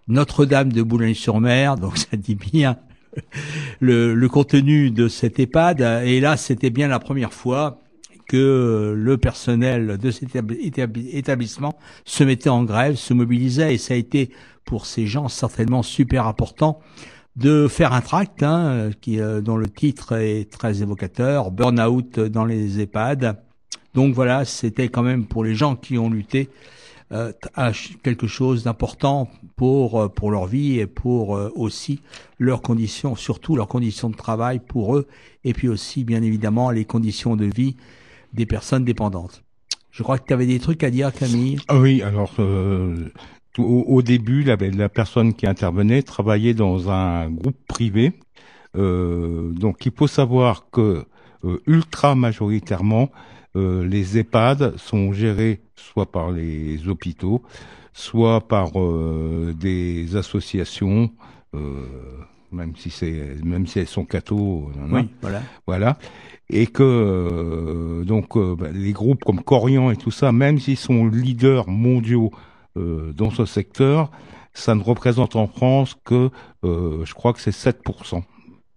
Notre-Dame 0.06 0.72
de 0.72 0.82
Boulogne-sur-Mer, 0.82 1.76
donc 1.76 1.98
ça 1.98 2.16
dit 2.16 2.36
bien 2.36 2.76
le, 3.80 4.14
le 4.14 4.28
contenu 4.28 4.90
de 4.92 5.08
cet 5.08 5.40
EHPAD. 5.40 5.80
Et 6.04 6.20
là, 6.20 6.36
c'était 6.36 6.70
bien 6.70 6.86
la 6.88 7.00
première 7.00 7.32
fois 7.32 7.80
que 8.28 8.94
le 8.96 9.18
personnel 9.18 9.98
de 9.98 10.10
cet 10.10 10.34
étab- 10.34 10.52
étab- 10.52 11.08
établissement 11.12 11.76
se 12.04 12.22
mettait 12.24 12.50
en 12.50 12.64
grève, 12.64 12.94
se 12.96 13.14
mobilisait, 13.14 13.74
et 13.74 13.78
ça 13.78 13.94
a 13.94 13.96
été 13.96 14.30
pour 14.64 14.86
ces 14.86 15.06
gens 15.06 15.28
certainement 15.28 15.82
super 15.82 16.26
important 16.26 16.80
de 17.36 17.68
faire 17.68 17.92
un 17.92 18.00
tract 18.00 18.42
hein, 18.42 18.90
qui, 19.00 19.20
euh, 19.20 19.40
dont 19.40 19.56
le 19.56 19.68
titre 19.68 20.12
est 20.12 20.50
très 20.50 20.82
évocateur, 20.82 21.50
Burnout 21.50 22.20
dans 22.20 22.44
les 22.44 22.80
EHPAD. 22.80 23.36
Donc 23.94 24.14
voilà, 24.14 24.44
c'était 24.44 24.88
quand 24.88 25.02
même 25.02 25.26
pour 25.26 25.44
les 25.44 25.54
gens 25.54 25.76
qui 25.76 25.98
ont 25.98 26.10
lutté 26.10 26.48
euh, 27.12 27.32
quelque 28.02 28.26
chose 28.26 28.64
d'important 28.64 29.28
pour 29.56 30.00
euh, 30.00 30.08
pour 30.08 30.30
leur 30.30 30.46
vie 30.46 30.80
et 30.80 30.86
pour 30.86 31.36
euh, 31.36 31.52
aussi 31.54 32.00
leurs 32.38 32.62
conditions, 32.62 33.14
surtout 33.14 33.56
leurs 33.56 33.68
conditions 33.68 34.10
de 34.10 34.16
travail 34.16 34.58
pour 34.58 34.96
eux, 34.96 35.06
et 35.44 35.52
puis 35.52 35.68
aussi 35.68 36.02
bien 36.02 36.22
évidemment 36.22 36.70
les 36.70 36.84
conditions 36.84 37.36
de 37.36 37.44
vie 37.44 37.76
des 38.32 38.46
personnes 38.46 38.84
dépendantes. 38.84 39.44
Je 39.90 40.02
crois 40.02 40.18
que 40.18 40.26
tu 40.26 40.32
avais 40.32 40.46
des 40.46 40.58
trucs 40.58 40.82
à 40.82 40.90
dire, 40.90 41.12
Camille? 41.12 41.58
Ah 41.68 41.78
Oui, 41.78 42.02
alors 42.02 42.32
euh, 42.40 43.12
au, 43.58 43.84
au 43.86 44.02
début, 44.02 44.42
la, 44.42 44.56
la 44.56 44.88
personne 44.88 45.34
qui 45.34 45.46
intervenait 45.46 46.02
travaillait 46.02 46.54
dans 46.54 46.90
un 46.90 47.30
groupe 47.30 47.58
privé. 47.66 48.12
Euh, 48.76 49.50
donc 49.52 49.86
il 49.86 49.92
faut 49.92 50.06
savoir 50.06 50.66
que 50.70 51.04
euh, 51.44 51.60
ultra 51.66 52.14
majoritairement, 52.14 53.10
euh, 53.56 53.86
les 53.86 54.18
EHPAD 54.18 54.76
sont 54.76 55.12
gérés 55.12 55.60
soit 55.76 56.10
par 56.10 56.32
les 56.32 56.88
hôpitaux, 56.88 57.42
soit 57.92 58.48
par 58.48 58.72
des 59.54 60.16
associations, 60.16 61.10
même 62.50 62.74
si 62.76 62.90
c'est 62.90 63.36
même 63.44 63.66
si 63.68 63.78
elles 63.78 63.86
sont 63.86 64.04
cathos. 64.04 64.70
Oui, 64.90 65.08
voilà. 65.20 65.42
Voilà. 65.66 65.98
Et 66.50 66.66
que 66.66 68.02
donc 68.04 68.36
bah, 68.36 68.68
les 68.72 68.92
groupes 68.92 69.22
comme 69.24 69.42
Corian 69.42 69.92
et 69.92 69.96
tout 69.96 70.10
ça, 70.10 70.32
même 70.32 70.58
s'ils 70.58 70.76
sont 70.76 71.06
leaders 71.06 71.68
mondiaux 71.68 72.32
dans 72.76 73.30
ce 73.30 73.44
secteur, 73.44 74.10
ça 74.52 74.74
ne 74.74 74.82
représente 74.82 75.36
en 75.36 75.46
France 75.46 75.96
que 76.04 76.30
euh, 76.64 77.04
je 77.04 77.14
crois 77.14 77.32
que 77.32 77.40
c'est 77.40 77.50
7%. 77.54 78.22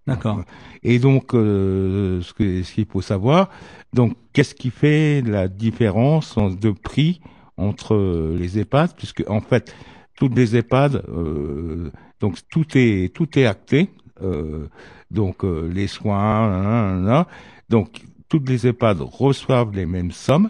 D'accord. 0.08 0.42
Et 0.84 1.00
donc 1.00 1.34
euh, 1.34 2.22
ce 2.22 2.34
qu'il 2.34 2.86
faut 2.86 3.02
savoir, 3.02 3.50
donc 3.94 4.16
qu'est-ce 4.34 4.56
qui 4.56 4.70
fait 4.70 5.22
la 5.22 5.48
différence 5.48 6.38
en- 6.38 6.50
de 6.50 6.72
prix 6.72 7.20
entre 7.58 7.94
euh, 7.96 8.38
les 8.40 8.58
EHPAD, 8.60 8.96
puisque 8.96 9.24
en 9.28 9.42
fait 9.42 9.76
toutes 10.16 10.36
les 10.36 10.56
EHPAD, 10.56 11.04
euh, 11.10 11.92
donc 12.22 12.38
tout 12.50 12.66
est 12.76 13.14
tout 13.14 13.38
est 13.38 13.46
acté, 13.46 13.90
euh, 14.24 14.68
donc 15.12 15.44
euh, 15.44 15.70
les 15.74 15.88
soins, 15.88 17.26
donc 17.70 18.02
toutes 18.30 18.48
les 18.50 18.66
EHPAD 18.66 19.02
reçoivent 19.02 19.74
les 19.76 19.86
mêmes 19.86 20.12
sommes. 20.12 20.50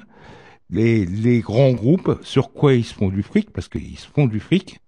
Les, 0.69 1.05
les 1.05 1.39
grands 1.39 1.71
groupes, 1.71 2.19
sur 2.23 2.51
quoi 2.51 2.73
ils 2.73 2.83
se 2.83 2.93
font 2.93 3.09
du 3.09 3.23
fric 3.23 3.51
Parce 3.51 3.69
qu'ils 3.69 3.97
se 3.97 4.07
font 4.07 4.27
du 4.27 4.39
fric. 4.41 4.79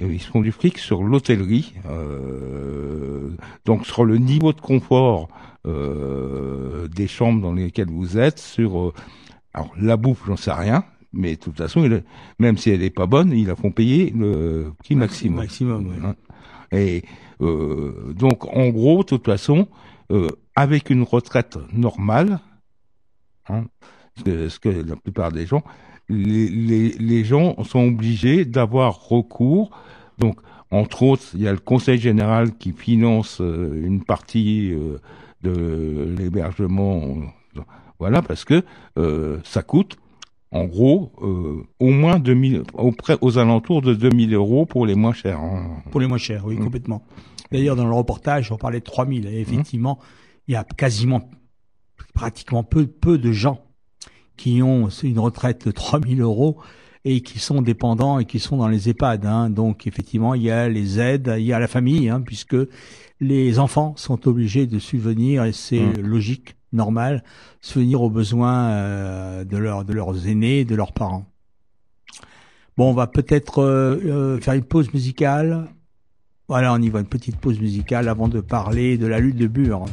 et 0.00 0.06
Ils 0.06 0.20
se 0.20 0.28
font 0.28 0.40
du 0.40 0.50
fric 0.52 0.78
sur 0.78 1.02
l'hôtellerie, 1.02 1.74
euh, 1.86 3.30
donc 3.64 3.86
sur 3.86 4.04
le 4.04 4.16
niveau 4.18 4.52
de 4.52 4.60
confort 4.60 5.28
euh, 5.66 6.88
des 6.88 7.06
chambres 7.08 7.42
dans 7.42 7.52
lesquelles 7.52 7.90
vous 7.90 8.16
êtes, 8.18 8.38
sur 8.38 8.78
euh, 8.80 8.92
alors 9.52 9.72
la 9.78 9.96
bouffe, 9.96 10.22
j'en 10.26 10.36
sais 10.36 10.52
rien, 10.52 10.84
mais 11.12 11.36
de 11.36 11.40
toute 11.40 11.56
façon, 11.58 11.84
il- 11.84 12.04
même 12.38 12.56
si 12.56 12.70
elle 12.70 12.82
est 12.82 12.90
pas 12.90 13.06
bonne, 13.06 13.32
ils 13.32 13.46
la 13.46 13.56
font 13.56 13.70
payer 13.70 14.12
le 14.16 14.72
prix 14.78 14.94
maximum. 14.94 15.36
Maximum. 15.36 15.92
Hein. 16.04 16.14
Et 16.72 17.02
euh, 17.42 18.12
donc, 18.14 18.46
en 18.54 18.68
gros, 18.70 18.98
de 19.02 19.08
toute 19.08 19.24
façon, 19.26 19.68
euh, 20.12 20.28
avec 20.54 20.88
une 20.90 21.02
retraite 21.02 21.58
normale, 21.72 22.40
hein, 23.48 23.64
ce, 24.16 24.22
que, 24.22 24.48
ce 24.48 24.58
que 24.58 24.68
la 24.68 24.96
plupart 24.96 25.32
des 25.32 25.46
gens, 25.46 25.62
les, 26.08 26.48
les, 26.48 26.90
les 26.90 27.24
gens 27.24 27.62
sont 27.64 27.80
obligés 27.86 28.44
d'avoir 28.44 29.08
recours. 29.08 29.70
Donc, 30.18 30.38
entre 30.70 31.02
autres, 31.02 31.24
il 31.34 31.42
y 31.42 31.48
a 31.48 31.52
le 31.52 31.58
Conseil 31.58 31.98
général 31.98 32.56
qui 32.56 32.72
finance 32.72 33.40
euh, 33.40 33.80
une 33.84 34.02
partie 34.02 34.72
euh, 34.72 34.98
de 35.42 36.14
l'hébergement. 36.18 37.02
Voilà, 37.98 38.20
parce 38.20 38.44
que 38.44 38.62
euh, 38.98 39.38
ça 39.44 39.62
coûte, 39.62 39.96
en 40.50 40.64
gros, 40.64 41.12
euh, 41.22 41.62
au 41.80 41.90
moins 41.90 42.18
2000, 42.18 42.62
auprès, 42.74 43.16
aux 43.20 43.38
alentours 43.38 43.80
de 43.80 43.94
2000 43.94 44.34
euros 44.34 44.66
pour 44.66 44.86
les 44.86 44.94
moins 44.94 45.12
chers. 45.14 45.40
hein. 45.40 45.82
Pour 45.90 46.00
les 46.00 46.06
moins 46.06 46.18
chers, 46.18 46.44
oui, 46.46 46.56
complètement. 46.56 47.02
D'ailleurs, 47.52 47.76
dans 47.76 47.86
le 47.86 47.94
reportage, 47.94 48.52
on 48.52 48.56
parlait 48.56 48.80
de 48.80 48.84
3000. 48.84 49.26
Et 49.28 49.40
effectivement, 49.40 49.98
il 50.46 50.52
y 50.52 50.56
a 50.56 50.64
quasiment, 50.64 51.30
pratiquement 52.12 52.64
peu, 52.64 52.86
peu 52.86 53.18
de 53.18 53.32
gens 53.32 53.65
qui 54.36 54.62
ont 54.62 54.88
une 54.88 55.18
retraite 55.18 55.66
de 55.66 55.72
3000 55.72 56.20
euros 56.20 56.58
et 57.04 57.20
qui 57.20 57.38
sont 57.38 57.62
dépendants 57.62 58.18
et 58.18 58.24
qui 58.24 58.38
sont 58.40 58.56
dans 58.56 58.68
les 58.68 58.88
EHPAD. 58.88 59.26
Hein. 59.26 59.48
Donc, 59.48 59.86
effectivement, 59.86 60.34
il 60.34 60.42
y 60.42 60.50
a 60.50 60.68
les 60.68 60.98
aides, 60.98 61.34
il 61.38 61.44
y 61.44 61.52
a 61.52 61.58
la 61.58 61.68
famille, 61.68 62.08
hein, 62.08 62.20
puisque 62.20 62.56
les 63.20 63.58
enfants 63.58 63.94
sont 63.96 64.26
obligés 64.28 64.66
de 64.66 64.78
subvenir, 64.78 65.44
et 65.44 65.52
c'est 65.52 65.80
Mm. 65.80 66.00
logique, 66.00 66.56
normal, 66.72 67.22
subvenir 67.60 68.02
aux 68.02 68.10
besoins 68.10 68.70
euh, 68.70 69.44
de, 69.44 69.56
leur, 69.56 69.84
de 69.84 69.92
leurs 69.92 70.26
aînés, 70.26 70.64
de 70.64 70.74
leurs 70.74 70.92
parents. 70.92 71.24
Bon, 72.76 72.90
on 72.90 72.94
va 72.94 73.06
peut-être 73.06 73.62
euh, 73.62 73.96
euh, 74.04 74.40
faire 74.40 74.54
une 74.54 74.64
pause 74.64 74.92
musicale. 74.92 75.68
Voilà, 76.48 76.74
on 76.74 76.78
y 76.82 76.90
va, 76.90 77.00
une 77.00 77.06
petite 77.06 77.36
pause 77.36 77.58
musicale 77.60 78.08
avant 78.08 78.28
de 78.28 78.40
parler 78.40 78.98
de 78.98 79.06
la 79.06 79.18
lutte 79.18 79.36
de 79.36 79.46
Bure. 79.46 79.86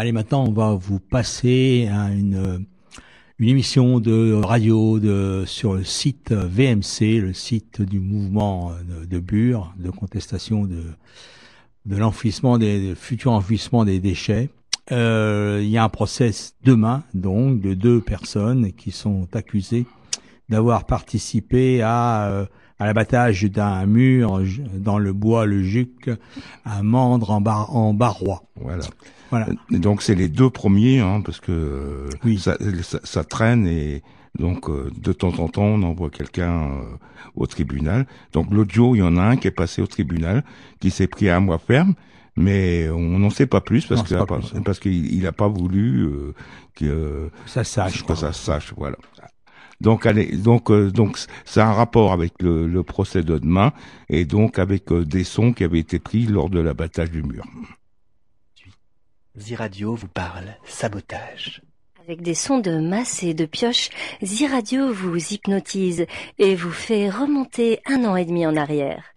Allez, 0.00 0.12
maintenant, 0.12 0.44
on 0.46 0.52
va 0.52 0.74
vous 0.76 1.00
passer 1.00 1.90
à 1.92 2.12
une, 2.12 2.64
une 3.40 3.48
émission 3.48 3.98
de 3.98 4.32
radio 4.32 5.00
de, 5.00 5.42
sur 5.44 5.74
le 5.74 5.82
site 5.82 6.30
VMC, 6.30 7.20
le 7.20 7.32
site 7.32 7.82
du 7.82 7.98
mouvement 7.98 8.70
de, 8.88 9.06
de 9.06 9.18
Bure, 9.18 9.74
de 9.76 9.90
contestation 9.90 10.66
de, 10.66 10.84
de 11.84 11.96
l'enfouissement 11.96 12.58
des, 12.58 12.94
futur 12.94 13.32
enfouissement 13.32 13.84
des 13.84 13.98
déchets. 13.98 14.50
Euh, 14.92 15.58
il 15.64 15.68
y 15.68 15.78
a 15.78 15.82
un 15.82 15.88
procès 15.88 16.30
demain, 16.62 17.02
donc, 17.14 17.60
de 17.60 17.74
deux 17.74 18.00
personnes 18.00 18.70
qui 18.74 18.92
sont 18.92 19.26
accusées 19.34 19.84
d'avoir 20.48 20.84
participé 20.84 21.82
à, 21.82 22.28
euh, 22.28 22.46
à 22.78 22.86
l'abattage 22.86 23.42
d'un 23.46 23.84
mur 23.86 24.42
dans 24.76 25.00
le 25.00 25.12
bois 25.12 25.44
le 25.44 25.64
Juc 25.64 26.08
à 26.64 26.84
Mandre 26.84 27.32
en, 27.32 27.40
bar, 27.40 27.74
en 27.74 27.94
Barrois. 27.94 28.44
Voilà. 28.54 28.84
Voilà. 29.30 29.46
Et 29.70 29.78
donc 29.78 30.02
c'est 30.02 30.14
les 30.14 30.28
deux 30.28 30.50
premiers, 30.50 31.00
hein, 31.00 31.20
parce 31.24 31.40
que 31.40 31.52
euh, 31.52 32.38
ça, 32.38 32.56
ça, 32.82 33.00
ça, 33.04 33.24
traîne 33.24 33.66
et 33.66 34.02
donc 34.38 34.70
euh, 34.70 34.90
de 34.96 35.12
temps 35.12 35.38
en 35.38 35.48
temps 35.48 35.64
on 35.64 35.82
envoie 35.82 36.10
quelqu'un 36.10 36.70
euh, 36.70 36.82
au 37.34 37.46
tribunal. 37.46 38.06
Donc 38.32 38.50
l'audio, 38.50 38.94
il 38.94 38.98
y 38.98 39.02
en 39.02 39.16
a 39.16 39.22
un 39.22 39.36
qui 39.36 39.48
est 39.48 39.52
passé 39.52 39.82
au 39.82 39.86
tribunal, 39.86 40.44
qui 40.80 40.90
s'est 40.90 41.08
pris 41.08 41.28
à 41.28 41.36
un 41.36 41.40
mois 41.40 41.58
ferme, 41.58 41.94
mais 42.36 42.88
on 42.88 43.18
n'en 43.18 43.30
sait 43.30 43.46
pas 43.46 43.60
plus 43.60 43.86
parce 43.86 44.02
pas 44.02 44.26
plus, 44.26 44.52
hein. 44.54 44.62
parce 44.64 44.78
qu'il 44.78 45.12
il 45.12 45.26
a 45.26 45.32
pas 45.32 45.48
voulu 45.48 46.04
euh, 46.06 46.34
que 46.74 47.30
ça 47.46 47.64
sache, 47.64 48.04
que 48.04 48.14
ça 48.14 48.32
sache, 48.32 48.72
voilà. 48.76 48.96
Donc, 49.80 50.06
allez, 50.06 50.36
donc, 50.36 50.70
euh, 50.70 50.90
donc, 50.90 51.18
c'est 51.44 51.60
un 51.60 51.72
rapport 51.72 52.12
avec 52.12 52.42
le, 52.42 52.66
le 52.66 52.82
procès 52.82 53.22
de 53.22 53.38
demain 53.38 53.72
et 54.08 54.24
donc 54.24 54.58
avec 54.58 54.90
euh, 54.90 55.04
des 55.04 55.22
sons 55.22 55.52
qui 55.52 55.62
avaient 55.62 55.78
été 55.78 56.00
pris 56.00 56.26
lors 56.26 56.50
de 56.50 56.58
l'abattage 56.58 57.10
du 57.10 57.22
mur. 57.22 57.44
Ziradio 59.38 59.94
vous 59.94 60.08
parle 60.08 60.56
sabotage. 60.64 61.62
Avec 62.02 62.22
des 62.22 62.34
sons 62.34 62.58
de 62.58 62.78
masse 62.78 63.22
et 63.22 63.34
de 63.34 63.46
pioche, 63.46 63.90
Ziradio 64.22 64.92
vous 64.92 65.16
hypnotise 65.16 66.06
et 66.38 66.54
vous 66.54 66.70
fait 66.72 67.08
remonter 67.08 67.80
un 67.86 68.04
an 68.04 68.16
et 68.16 68.24
demi 68.24 68.46
en 68.46 68.56
arrière. 68.56 69.14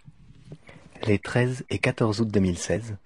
Les 1.07 1.17
13 1.17 1.65
et 1.69 1.79
14 1.79 2.21
août 2.21 2.27
2016, 2.27 2.97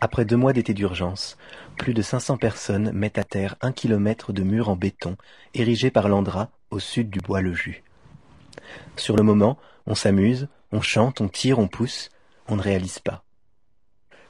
après 0.00 0.24
deux 0.24 0.36
mois 0.36 0.52
d'été 0.52 0.72
d'urgence, 0.72 1.36
plus 1.76 1.94
de 1.94 2.02
500 2.02 2.36
personnes 2.36 2.92
mettent 2.92 3.18
à 3.18 3.24
terre 3.24 3.56
un 3.60 3.72
kilomètre 3.72 4.32
de 4.32 4.42
mur 4.42 4.68
en 4.68 4.76
béton 4.76 5.16
érigé 5.54 5.90
par 5.90 6.08
l'Andra 6.08 6.50
au 6.70 6.78
sud 6.78 7.10
du 7.10 7.18
bois 7.18 7.40
le 7.40 7.52
Jus. 7.52 7.82
Sur 8.96 9.16
le 9.16 9.24
moment, 9.24 9.58
on 9.86 9.96
s'amuse, 9.96 10.48
on 10.70 10.80
chante, 10.80 11.20
on 11.20 11.28
tire, 11.28 11.58
on 11.58 11.66
pousse, 11.66 12.10
on 12.46 12.54
ne 12.56 12.62
réalise 12.62 13.00
pas. 13.00 13.24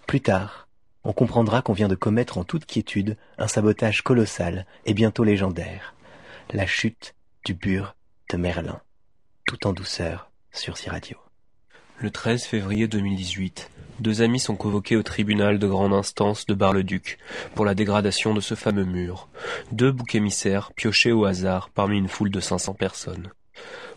Plus 0.07 0.22
tard, 0.22 0.70
on 1.05 1.13
comprendra 1.13 1.63
qu'on 1.63 1.73
vient 1.73 1.89
de 1.89 1.95
commettre 1.95 2.39
en 2.39 2.45
toute 2.45 2.67
quiétude 2.67 3.17
un 3.39 3.49
sabotage 3.49 4.03
colossal 4.03 4.67
et 4.85 4.95
bientôt 4.95 5.25
légendaire, 5.25 5.95
la 6.53 6.67
chute 6.67 7.15
du 7.45 7.55
bur 7.55 7.95
de 8.31 8.37
Merlin, 8.37 8.81
tout 9.47 9.67
en 9.67 9.73
douceur 9.73 10.31
sur 10.53 10.77
Radio. 10.87 11.17
Le 11.99 12.11
13 12.11 12.45
février 12.45 12.89
2018, 12.89 13.71
deux 14.01 14.23
amis 14.23 14.41
sont 14.41 14.57
convoqués 14.57 14.97
au 14.97 15.03
tribunal 15.03 15.59
de 15.59 15.67
grande 15.67 15.93
instance 15.93 16.47
de 16.47 16.55
Bar-le-Duc 16.55 17.19
pour 17.55 17.67
la 17.67 17.75
dégradation 17.75 18.33
de 18.33 18.41
ce 18.41 18.55
fameux 18.55 18.85
mur. 18.85 19.29
Deux 19.73 19.93
boucs 19.93 20.15
émissaires 20.15 20.73
piochés 20.75 21.13
au 21.13 21.27
hasard 21.27 21.69
parmi 21.69 21.99
une 21.99 22.09
foule 22.09 22.31
de 22.31 22.41
500 22.41 22.75
personnes. 22.75 23.31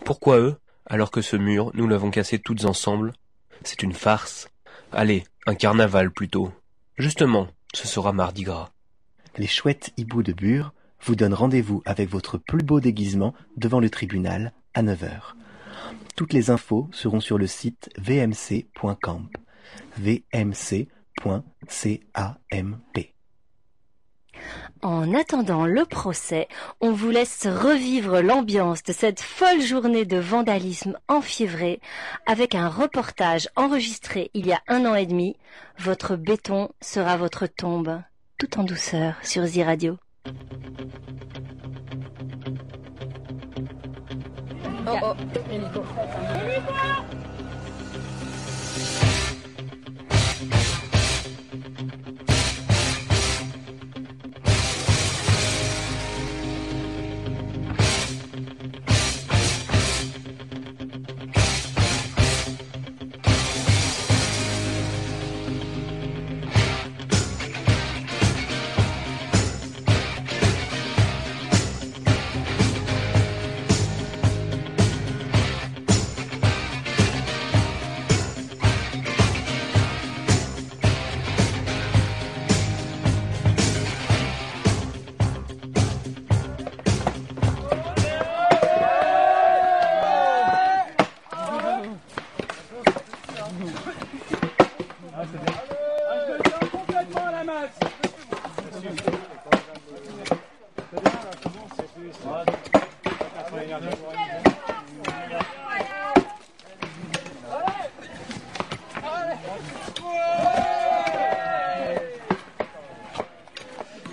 Pourquoi 0.04 0.40
eux, 0.40 0.58
alors 0.86 1.12
que 1.12 1.22
ce 1.22 1.38
mur, 1.38 1.72
nous 1.74 1.88
l'avons 1.88 2.12
cassé 2.12 2.40
toutes 2.40 2.66
ensemble? 2.66 3.14
C'est 3.64 3.84
une 3.84 3.94
farce. 3.94 4.50
Allez, 4.92 5.24
un 5.46 5.56
carnaval 5.56 6.12
plutôt. 6.12 6.52
Justement, 6.98 7.48
ce 7.74 7.88
sera 7.88 8.14
mardi 8.14 8.44
gras. 8.44 8.70
Les 9.38 9.48
chouettes 9.48 9.92
hiboux 9.98 10.22
de 10.22 10.34
Bure 10.34 10.74
vous 11.02 11.16
donnent 11.16 11.34
rendez-vous 11.34 11.82
avec 11.86 12.10
votre 12.10 12.38
plus 12.38 12.64
beau 12.64 12.80
déguisement 12.80 13.34
devant 13.58 13.80
le 13.80 13.90
tribunal 13.90 14.54
à 14.74 14.84
9h. 14.84 15.34
Toutes 16.16 16.34
les 16.34 16.52
infos 16.52 16.88
seront 16.92 17.20
sur 17.20 17.38
le 17.38 17.48
site 17.48 17.90
vmc.camp. 17.98 19.24
vmc.camp. 19.98 21.44
En 24.84 25.14
attendant 25.14 25.66
le 25.66 25.86
procès, 25.86 26.50
on 26.82 26.92
vous 26.92 27.10
laisse 27.10 27.48
revivre 27.48 28.20
l'ambiance 28.20 28.84
de 28.84 28.92
cette 28.92 29.22
folle 29.22 29.62
journée 29.62 30.04
de 30.04 30.18
vandalisme 30.18 30.98
enfiévré 31.08 31.80
avec 32.26 32.54
un 32.54 32.68
reportage 32.68 33.48
enregistré 33.56 34.30
il 34.34 34.46
y 34.46 34.52
a 34.52 34.60
un 34.68 34.86
an 34.86 34.96
et 34.96 35.06
demi. 35.06 35.38
Votre 35.80 36.18
béton 36.18 36.70
sera 36.82 37.16
votre 37.16 37.48
tombe, 37.48 38.02
tout 38.38 38.60
en 38.60 38.66
douceur 38.66 39.16
sur 39.24 39.46
Z-Radio. 39.46 39.98
Oh 44.86 45.00
oh, 45.02 45.14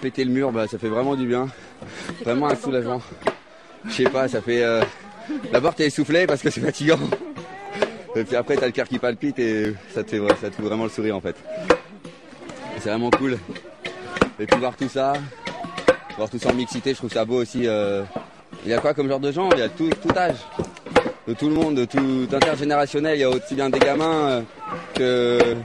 Péter 0.00 0.24
le 0.24 0.30
mur, 0.30 0.50
bah, 0.50 0.66
ça 0.66 0.78
fait 0.78 0.88
vraiment 0.88 1.14
du 1.14 1.26
bien. 1.26 1.48
Vraiment 2.24 2.48
un 2.48 2.56
soulagement. 2.56 3.02
Je 3.86 3.92
sais 3.92 4.04
pas, 4.04 4.28
ça 4.28 4.40
fait. 4.40 4.62
Euh... 4.62 4.82
D'abord, 5.52 5.74
t'es 5.74 5.86
essoufflé 5.86 6.26
parce 6.26 6.42
que 6.42 6.50
c'est 6.50 6.60
fatigant. 6.60 6.98
Et 8.16 8.24
puis 8.24 8.36
après, 8.36 8.56
t'as 8.56 8.66
le 8.66 8.72
cœur 8.72 8.88
qui 8.88 8.98
palpite 8.98 9.38
et 9.38 9.74
ça 9.94 10.02
te 10.02 10.10
fait, 10.10 10.20
ça 10.40 10.50
te 10.50 10.56
fait 10.56 10.62
vraiment 10.62 10.84
le 10.84 10.90
sourire 10.90 11.16
en 11.16 11.20
fait. 11.20 11.36
C'est 12.78 12.88
vraiment 12.88 13.10
cool. 13.10 13.38
Et 14.40 14.46
puis 14.46 14.58
voir 14.58 14.74
tout 14.74 14.88
ça, 14.88 15.12
voir 16.16 16.30
tout 16.30 16.38
ça 16.38 16.48
en 16.48 16.54
mixité, 16.54 16.92
je 16.92 16.96
trouve 16.96 17.12
ça 17.12 17.26
beau 17.26 17.42
aussi. 17.42 17.66
euh. 17.66 18.02
Il 18.64 18.70
y 18.70 18.74
a 18.74 18.78
quoi 18.78 18.94
comme 18.94 19.06
genre 19.06 19.20
de 19.20 19.30
gens 19.30 19.50
Il 19.52 19.58
y 19.58 19.62
a 19.62 19.68
tout, 19.68 19.90
âge, 20.16 20.36
de 21.28 21.34
tout 21.34 21.48
le 21.48 21.54
monde, 21.54 21.74
de 21.74 21.84
tout 21.84 22.26
intergénérationnel. 22.32 23.18
Il 23.18 23.20
y 23.20 23.24
a 23.24 23.28
aussi 23.28 23.54
bien 23.54 23.68
des 23.68 23.78
gamins 23.78 24.28
euh, 24.28 24.42
que 24.94 25.56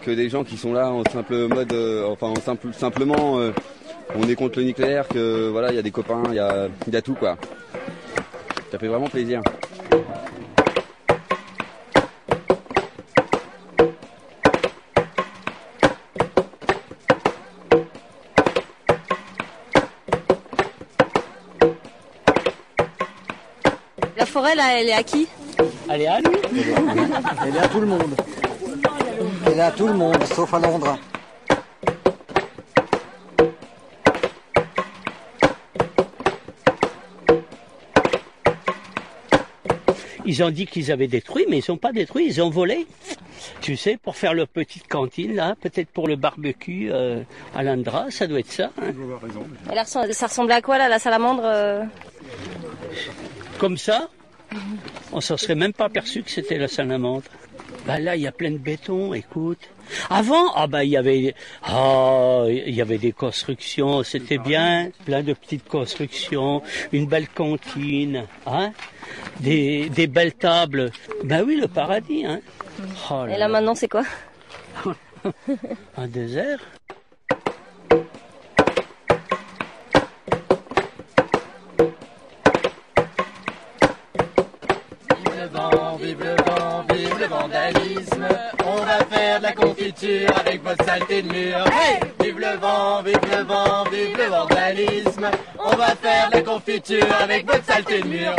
que 0.00 0.10
des 0.10 0.30
gens 0.30 0.42
qui 0.42 0.56
sont 0.56 0.72
là 0.72 0.90
en 0.90 1.04
simple 1.04 1.48
mode, 1.48 1.72
euh, 1.74 2.08
enfin 2.08 2.28
en 2.28 2.40
simple, 2.40 2.68
simplement, 2.72 3.38
on 4.14 4.28
est 4.28 4.34
contre 4.34 4.58
le 4.60 4.64
nucléaire, 4.64 5.06
que 5.06 5.50
voilà, 5.50 5.68
il 5.70 5.76
y 5.76 5.78
a 5.78 5.82
des 5.82 5.90
copains, 5.90 6.22
il 6.28 6.34
y 6.34 6.38
a, 6.38 6.68
il 6.86 6.94
y 6.94 6.96
a 6.96 7.02
tout 7.02 7.14
quoi. 7.14 7.36
Ça 8.70 8.78
fait 8.78 8.88
vraiment 8.88 9.08
plaisir. 9.08 9.42
La 24.48 24.54
forêt 24.54 24.54
là, 24.54 24.80
elle 24.80 24.88
est 24.88 24.92
à 24.92 25.02
qui 25.02 25.28
Elle 25.90 26.02
est 26.02 26.06
à 26.06 26.20
nous 26.20 26.30
Elle 27.46 27.56
est 27.56 27.58
à 27.58 27.68
tout 27.68 27.80
le 27.80 27.86
monde. 27.86 28.14
Elle 29.46 29.58
est 29.58 29.60
à 29.60 29.70
tout 29.70 29.86
le 29.86 29.94
monde, 29.94 30.24
sauf 30.24 30.54
à 30.54 30.58
Londres. 30.58 30.98
Ils 40.24 40.42
ont 40.42 40.50
dit 40.50 40.66
qu'ils 40.66 40.92
avaient 40.92 41.08
détruit, 41.08 41.46
mais 41.48 41.58
ils 41.58 41.62
sont 41.62 41.76
pas 41.78 41.92
détruits, 41.92 42.26
ils 42.26 42.42
ont 42.42 42.50
volé. 42.50 42.86
Tu 43.60 43.76
sais, 43.76 43.96
pour 43.96 44.16
faire 44.16 44.34
leur 44.34 44.48
petite 44.48 44.86
cantine, 44.88 45.34
là, 45.34 45.56
peut-être 45.60 45.88
pour 45.90 46.06
le 46.08 46.16
barbecue 46.16 46.88
euh, 46.90 47.22
à 47.54 47.62
l'Indra, 47.62 48.10
ça 48.10 48.26
doit 48.26 48.40
être 48.40 48.52
ça. 48.52 48.70
hein. 48.80 48.92
Et 49.70 49.74
là, 49.74 49.84
ça 49.84 50.10
ça 50.12 50.26
ressemble 50.26 50.52
à 50.52 50.60
quoi 50.62 50.78
là, 50.78 50.88
la 50.88 50.98
salamandre 50.98 51.42
euh 51.44 51.82
Comme 53.58 53.76
ça, 53.78 54.08
on 55.18 55.20
s'en 55.20 55.36
serait 55.36 55.56
même 55.56 55.72
pas 55.72 55.86
aperçu 55.86 56.22
que 56.22 56.30
c'était 56.30 56.58
la 56.58 56.68
salamandre. 56.68 57.24
Bah 57.88 57.98
là, 57.98 58.14
il 58.14 58.22
y 58.22 58.28
a 58.28 58.30
plein 58.30 58.52
de 58.52 58.58
béton, 58.58 59.14
écoute. 59.14 59.58
Avant, 60.10 60.52
ah 60.54 60.68
bah 60.68 60.84
il 60.84 60.90
y 60.90 60.96
avait, 60.96 61.34
ah, 61.64 62.44
il 62.46 62.72
y 62.72 62.80
avait 62.80 62.98
des 62.98 63.10
constructions, 63.10 64.04
c'était 64.04 64.38
bien, 64.38 64.92
plein 65.04 65.24
de 65.24 65.32
petites 65.32 65.66
constructions, 65.66 66.62
une 66.92 67.06
belle 67.06 67.28
cantine, 67.28 68.26
hein, 68.46 68.70
des, 69.40 69.88
des 69.88 70.06
belles 70.06 70.34
tables. 70.34 70.92
Bah 71.24 71.42
oui, 71.44 71.56
le 71.56 71.66
paradis, 71.66 72.24
hein. 72.24 72.40
Oh 73.10 73.26
là 73.26 73.34
Et 73.34 73.38
là 73.38 73.48
maintenant, 73.48 73.74
c'est 73.74 73.88
quoi? 73.88 74.04
Un 75.96 76.06
désert. 76.06 76.60
Faire 89.38 89.40
de 89.40 89.42
la 89.42 89.52
confiture 89.52 90.30
avec 90.38 90.62
votre 90.62 90.84
saleté 90.84 91.22
de 91.22 91.32
mur. 91.32 91.64
Hey 91.66 92.00
vive 92.20 92.38
le 92.38 92.56
vent, 92.58 93.02
vive 93.02 93.20
le 93.30 93.44
vent, 93.44 93.84
vive 93.90 94.16
le 94.16 94.24
vandalisme. 94.24 95.30
On 95.58 95.76
va 95.76 95.94
faire 95.96 96.30
de 96.30 96.36
la 96.36 96.42
confiture 96.42 97.06
avec 97.20 97.46
votre 97.46 97.64
saleté 97.64 98.02
de 98.02 98.06
mur. 98.06 98.36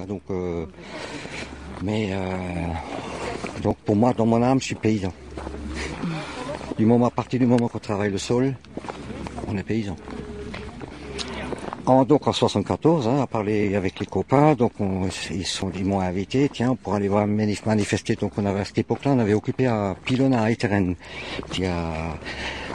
Donc, 0.00 0.22
euh, 0.30 0.66
mais 1.82 2.08
euh, 2.12 2.26
donc 3.62 3.76
pour 3.78 3.96
moi, 3.96 4.12
dans 4.12 4.26
mon 4.26 4.42
âme, 4.42 4.60
je 4.60 4.66
suis 4.66 4.74
paysan. 4.74 5.12
Du 6.76 6.86
moment 6.86 7.06
à 7.06 7.10
partir 7.10 7.38
du 7.38 7.46
moment 7.46 7.68
qu'on 7.68 7.78
travaille 7.78 8.10
le 8.10 8.18
sol, 8.18 8.54
on 9.48 9.56
est 9.56 9.62
paysan. 9.62 9.96
Donc 12.08 12.26
en 12.26 12.32
74, 12.32 13.06
hein, 13.08 13.20
à 13.20 13.26
parler 13.26 13.74
avec 13.76 14.00
les 14.00 14.06
copains, 14.06 14.54
donc 14.54 14.72
on, 14.80 15.06
ils 15.30 15.44
sont 15.46 15.70
ils 15.76 15.84
m'ont 15.84 16.00
invité, 16.00 16.48
tiens, 16.50 16.74
pour 16.76 16.94
aller 16.94 17.08
voir 17.08 17.26
manif- 17.26 17.66
manifester. 17.66 18.14
Donc 18.16 18.32
on 18.38 18.46
avait 18.46 18.60
à 18.60 18.64
cette 18.64 18.78
époque-là, 18.78 19.12
on 19.12 19.18
avait 19.18 19.34
occupé 19.34 19.66
à 19.66 19.94
Pilona 20.02 20.42
à 20.44 20.50
Etteren, 20.50 20.94
qui 21.50 21.66
a 21.66 22.16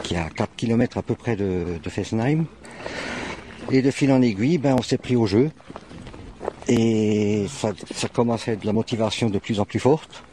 qui 0.03 0.15
a 0.15 0.29
4 0.29 0.51
km 0.55 0.99
à 0.99 1.01
peu 1.01 1.15
près 1.15 1.35
de, 1.35 1.65
de 1.83 1.89
Fessenheim. 1.89 2.45
Et 3.71 3.81
de 3.81 3.91
fil 3.91 4.11
en 4.11 4.21
aiguille, 4.21 4.57
ben, 4.59 4.75
on 4.77 4.81
s'est 4.83 4.97
pris 4.97 5.15
au 5.15 5.25
jeu. 5.25 5.49
Et 6.71 7.47
ça, 7.49 7.71
ça 7.93 8.07
commençait 8.07 8.51
à 8.51 8.53
être 8.53 8.61
de 8.61 8.67
la 8.67 8.73
motivation 8.73 9.29
de 9.29 9.39
plus 9.39 9.59
en 9.59 9.65
plus 9.65 9.79
forte. 9.79 10.23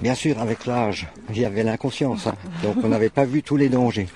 Bien 0.00 0.14
sûr, 0.14 0.38
avec 0.40 0.66
l'âge, 0.66 1.08
il 1.30 1.38
y 1.40 1.44
avait 1.44 1.62
l'inconscience. 1.64 2.26
hein. 2.28 2.34
Donc 2.62 2.76
on 2.84 2.88
n'avait 2.88 3.10
pas 3.10 3.24
vu 3.24 3.42
tous 3.42 3.56
les 3.56 3.68
dangers. 3.68 4.08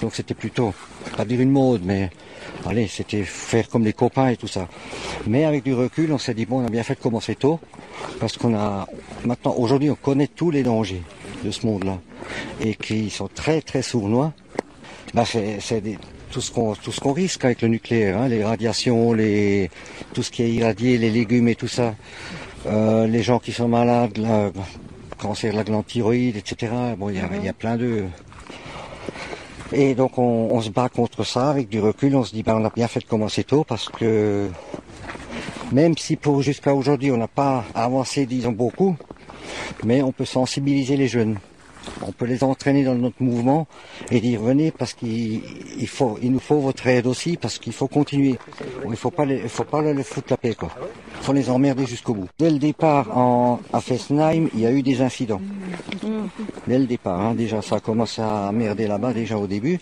Donc 0.00 0.14
c'était 0.14 0.34
plutôt, 0.34 0.72
pas 1.16 1.24
dire 1.24 1.40
une 1.40 1.50
mode, 1.50 1.82
mais 1.84 2.10
allez, 2.66 2.88
c'était 2.88 3.22
faire 3.22 3.68
comme 3.68 3.84
les 3.84 3.92
copains 3.92 4.28
et 4.28 4.36
tout 4.36 4.48
ça. 4.48 4.66
Mais 5.26 5.44
avec 5.44 5.62
du 5.62 5.74
recul, 5.74 6.10
on 6.12 6.18
s'est 6.18 6.34
dit, 6.34 6.46
bon, 6.46 6.62
on 6.62 6.66
a 6.66 6.70
bien 6.70 6.82
fait 6.82 6.94
de 6.94 7.00
commencer 7.00 7.34
tôt. 7.34 7.60
Parce 8.18 8.36
qu'on 8.36 8.54
a, 8.54 8.86
maintenant, 9.24 9.54
aujourd'hui, 9.56 9.90
on 9.90 9.94
connaît 9.94 10.26
tous 10.26 10.50
les 10.50 10.62
dangers 10.62 11.02
de 11.44 11.50
ce 11.50 11.66
monde-là. 11.66 11.98
Et 12.60 12.74
qui 12.74 13.10
sont 13.10 13.28
très, 13.28 13.60
très 13.60 13.82
sournois. 13.82 14.32
Ben, 15.14 15.24
c'est, 15.24 15.80
des- 15.80 15.98
tout 16.32 16.40
ce 16.40 16.50
qu'on 16.50 16.74
tout 16.74 16.92
ce 16.96 17.00
qu'on 17.00 17.12
risque 17.12 17.44
avec 17.44 17.62
le 17.62 17.68
nucléaire, 17.68 18.18
hein, 18.18 18.28
les 18.28 18.42
radiations, 18.42 19.12
les 19.12 19.70
tout 20.14 20.22
ce 20.26 20.30
qui 20.32 20.42
est 20.42 20.50
irradié, 20.58 20.98
les 20.98 21.10
légumes 21.10 21.48
et 21.48 21.54
tout 21.62 21.68
ça, 21.78 21.94
Euh, 22.66 23.06
les 23.08 23.22
gens 23.22 23.40
qui 23.40 23.52
sont 23.52 23.66
malades, 23.66 24.18
le 24.18 24.52
cancer 25.18 25.50
de 25.52 25.56
la 25.56 25.64
glande 25.64 25.86
thyroïde, 25.86 26.36
etc. 26.36 26.72
Bon, 26.96 27.08
il 27.10 27.16
y 27.16 27.18
a, 27.18 27.26
y 27.42 27.48
a 27.48 27.52
plein 27.52 27.76
de 27.76 28.04
et 29.74 29.94
donc 29.94 30.18
on, 30.18 30.48
on 30.52 30.60
se 30.60 30.68
bat 30.70 30.88
contre 30.88 31.24
ça 31.24 31.50
avec 31.50 31.68
du 31.68 31.80
recul. 31.80 32.14
On 32.14 32.24
se 32.24 32.32
dit 32.32 32.42
ben 32.42 32.56
on 32.60 32.64
a 32.64 32.70
bien 32.70 32.86
fait 32.86 33.00
de 33.00 33.06
commencer 33.06 33.42
tôt 33.42 33.64
parce 33.64 33.88
que 33.88 34.48
même 35.72 35.96
si 35.96 36.16
pour 36.16 36.42
jusqu'à 36.42 36.74
aujourd'hui 36.74 37.10
on 37.10 37.16
n'a 37.16 37.26
pas 37.28 37.64
avancé 37.74 38.26
disons 38.26 38.52
beaucoup, 38.52 38.96
mais 39.82 40.02
on 40.02 40.12
peut 40.12 40.26
sensibiliser 40.26 40.96
les 40.96 41.08
jeunes. 41.08 41.38
On 42.06 42.12
peut 42.12 42.26
les 42.26 42.44
entraîner 42.44 42.84
dans 42.84 42.94
notre 42.94 43.22
mouvement 43.22 43.66
et 44.10 44.20
dire 44.20 44.40
venez 44.40 44.70
parce 44.70 44.94
qu'il 44.94 45.42
nous 46.22 46.38
faut 46.38 46.60
votre 46.60 46.86
aide 46.86 47.06
aussi 47.06 47.36
parce 47.36 47.58
qu'il 47.58 47.72
faut 47.72 47.88
continuer. 47.88 48.38
Il 48.84 48.90
il 48.90 48.96
faut 48.96 49.10
pas 49.10 49.24
les 49.24 50.02
foutre 50.02 50.26
la 50.30 50.36
paix. 50.36 50.54
Il 50.60 51.24
faut 51.24 51.32
les 51.32 51.50
emmerder 51.50 51.86
jusqu'au 51.86 52.14
bout. 52.14 52.28
Dès 52.38 52.50
le 52.50 52.58
départ 52.58 53.06
à 53.72 53.80
Fessenheim, 53.80 54.48
il 54.54 54.60
y 54.60 54.66
a 54.66 54.72
eu 54.72 54.82
des 54.82 55.00
incidents. 55.02 55.40
Dès 56.66 56.78
le 56.78 56.86
départ, 56.86 57.20
hein, 57.20 57.34
déjà 57.34 57.62
ça 57.62 57.76
a 57.76 57.80
commencé 57.80 58.22
à 58.22 58.50
merder 58.52 58.86
là-bas 58.86 59.12
déjà 59.12 59.36
au 59.38 59.46
début. 59.46 59.78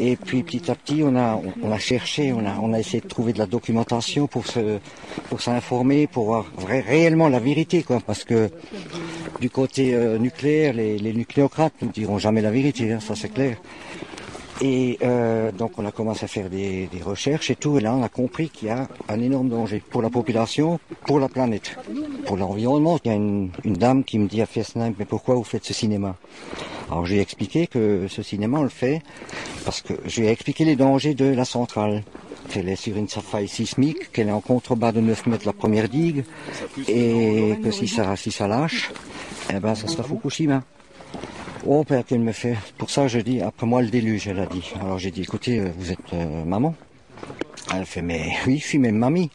Et 0.00 0.16
puis 0.16 0.42
petit 0.42 0.70
à 0.70 0.74
petit, 0.74 1.02
on 1.02 1.16
a, 1.16 1.78
cherché, 1.78 2.32
on 2.32 2.72
a, 2.72 2.78
essayé 2.78 3.00
de 3.00 3.08
trouver 3.08 3.32
de 3.32 3.38
la 3.38 3.46
documentation 3.46 4.26
pour 4.26 4.44
s'informer, 5.40 6.06
pour 6.06 6.26
voir 6.26 6.44
réellement 6.66 7.28
la 7.28 7.40
vérité. 7.40 7.84
Parce 8.06 8.24
que 8.24 8.50
du 9.40 9.50
côté 9.50 9.94
euh, 9.94 10.18
nucléaire, 10.18 10.72
les, 10.72 10.98
les 10.98 11.12
nucléocrates 11.36 11.82
ne 11.82 11.88
diront 11.88 12.18
jamais 12.18 12.40
la 12.40 12.50
vérité, 12.50 12.92
hein, 12.92 13.00
ça 13.00 13.14
c'est 13.14 13.28
clair. 13.28 13.58
Et 14.62 14.98
euh, 15.02 15.52
donc 15.52 15.72
on 15.76 15.84
a 15.84 15.90
commencé 15.90 16.24
à 16.24 16.28
faire 16.28 16.48
des, 16.48 16.88
recherches 17.04 17.50
et 17.50 17.56
tout, 17.56 17.76
et 17.76 17.80
là 17.82 17.94
on 17.94 18.02
a 18.02 18.08
compris 18.08 18.48
qu'il 18.48 18.68
y 18.68 18.70
a 18.70 18.88
un 19.08 19.20
énorme 19.20 19.50
danger 19.50 19.82
pour 19.90 20.00
la 20.00 20.08
population, 20.08 20.80
pour 21.06 21.20
la 21.20 21.28
planète, 21.28 21.76
pour 22.24 22.38
l'environnement. 22.38 22.98
Il 23.04 23.08
y 23.08 23.14
a 23.14 23.16
une, 23.16 23.50
dame 23.64 24.02
qui 24.02 24.18
me 24.18 24.28
dit 24.28 24.40
à 24.40 24.46
Fessenheim, 24.46 24.94
mais 24.98 25.04
pourquoi 25.04 25.34
vous 25.34 25.44
faites 25.44 25.66
ce 25.66 25.74
cinéma? 25.74 26.16
Alors 26.90 27.04
je 27.04 27.12
lui 27.12 27.18
ai 27.18 27.22
expliqué 27.22 27.66
que 27.66 28.06
ce 28.08 28.22
cinéma 28.22 28.60
on 28.60 28.62
le 28.62 28.70
fait 28.70 29.02
parce 29.66 29.82
que 29.82 29.92
je 30.06 30.20
lui 30.20 30.28
ai 30.28 30.30
expliqué 30.30 30.64
les 30.64 30.76
dangers 30.76 31.14
de 31.14 31.26
la 31.26 31.44
centrale. 31.44 32.02
Qu'elle 32.48 32.68
est 32.68 32.76
sur 32.76 32.96
une 32.96 33.08
faille 33.08 33.48
sismique, 33.48 34.12
qu'elle 34.12 34.28
est 34.28 34.32
en 34.32 34.40
contrebas 34.40 34.92
de 34.92 35.00
9 35.00 35.26
mètres 35.26 35.46
la 35.46 35.52
première 35.52 35.88
digue, 35.88 36.24
et 36.86 37.56
que 37.60 37.72
si 37.72 37.88
ça, 37.88 38.14
si 38.14 38.30
ça 38.30 38.46
lâche, 38.46 38.92
eh 39.52 39.58
ben 39.58 39.74
ça 39.74 39.88
sera 39.88 40.04
Fukushima. 40.04 40.62
Oh 41.68 41.84
père 41.84 42.04
qu'elle 42.04 42.20
me 42.20 42.32
fait. 42.32 42.56
Pour 42.78 42.90
ça 42.90 43.08
je 43.08 43.18
dis, 43.18 43.40
après 43.40 43.66
moi 43.66 43.82
le 43.82 43.88
déluge, 43.88 44.28
elle 44.28 44.38
a 44.38 44.46
dit. 44.46 44.72
Alors 44.80 44.98
j'ai 44.98 45.10
dit, 45.10 45.22
écoutez, 45.22 45.58
euh, 45.58 45.70
vous 45.76 45.90
êtes 45.92 46.12
euh, 46.12 46.44
maman 46.44 46.74
Elle 47.74 47.86
fait, 47.86 48.02
mais 48.02 48.30
oui, 48.46 48.58
je 48.58 48.64
suis 48.66 48.78
même 48.78 48.96
mamie. 48.96 49.30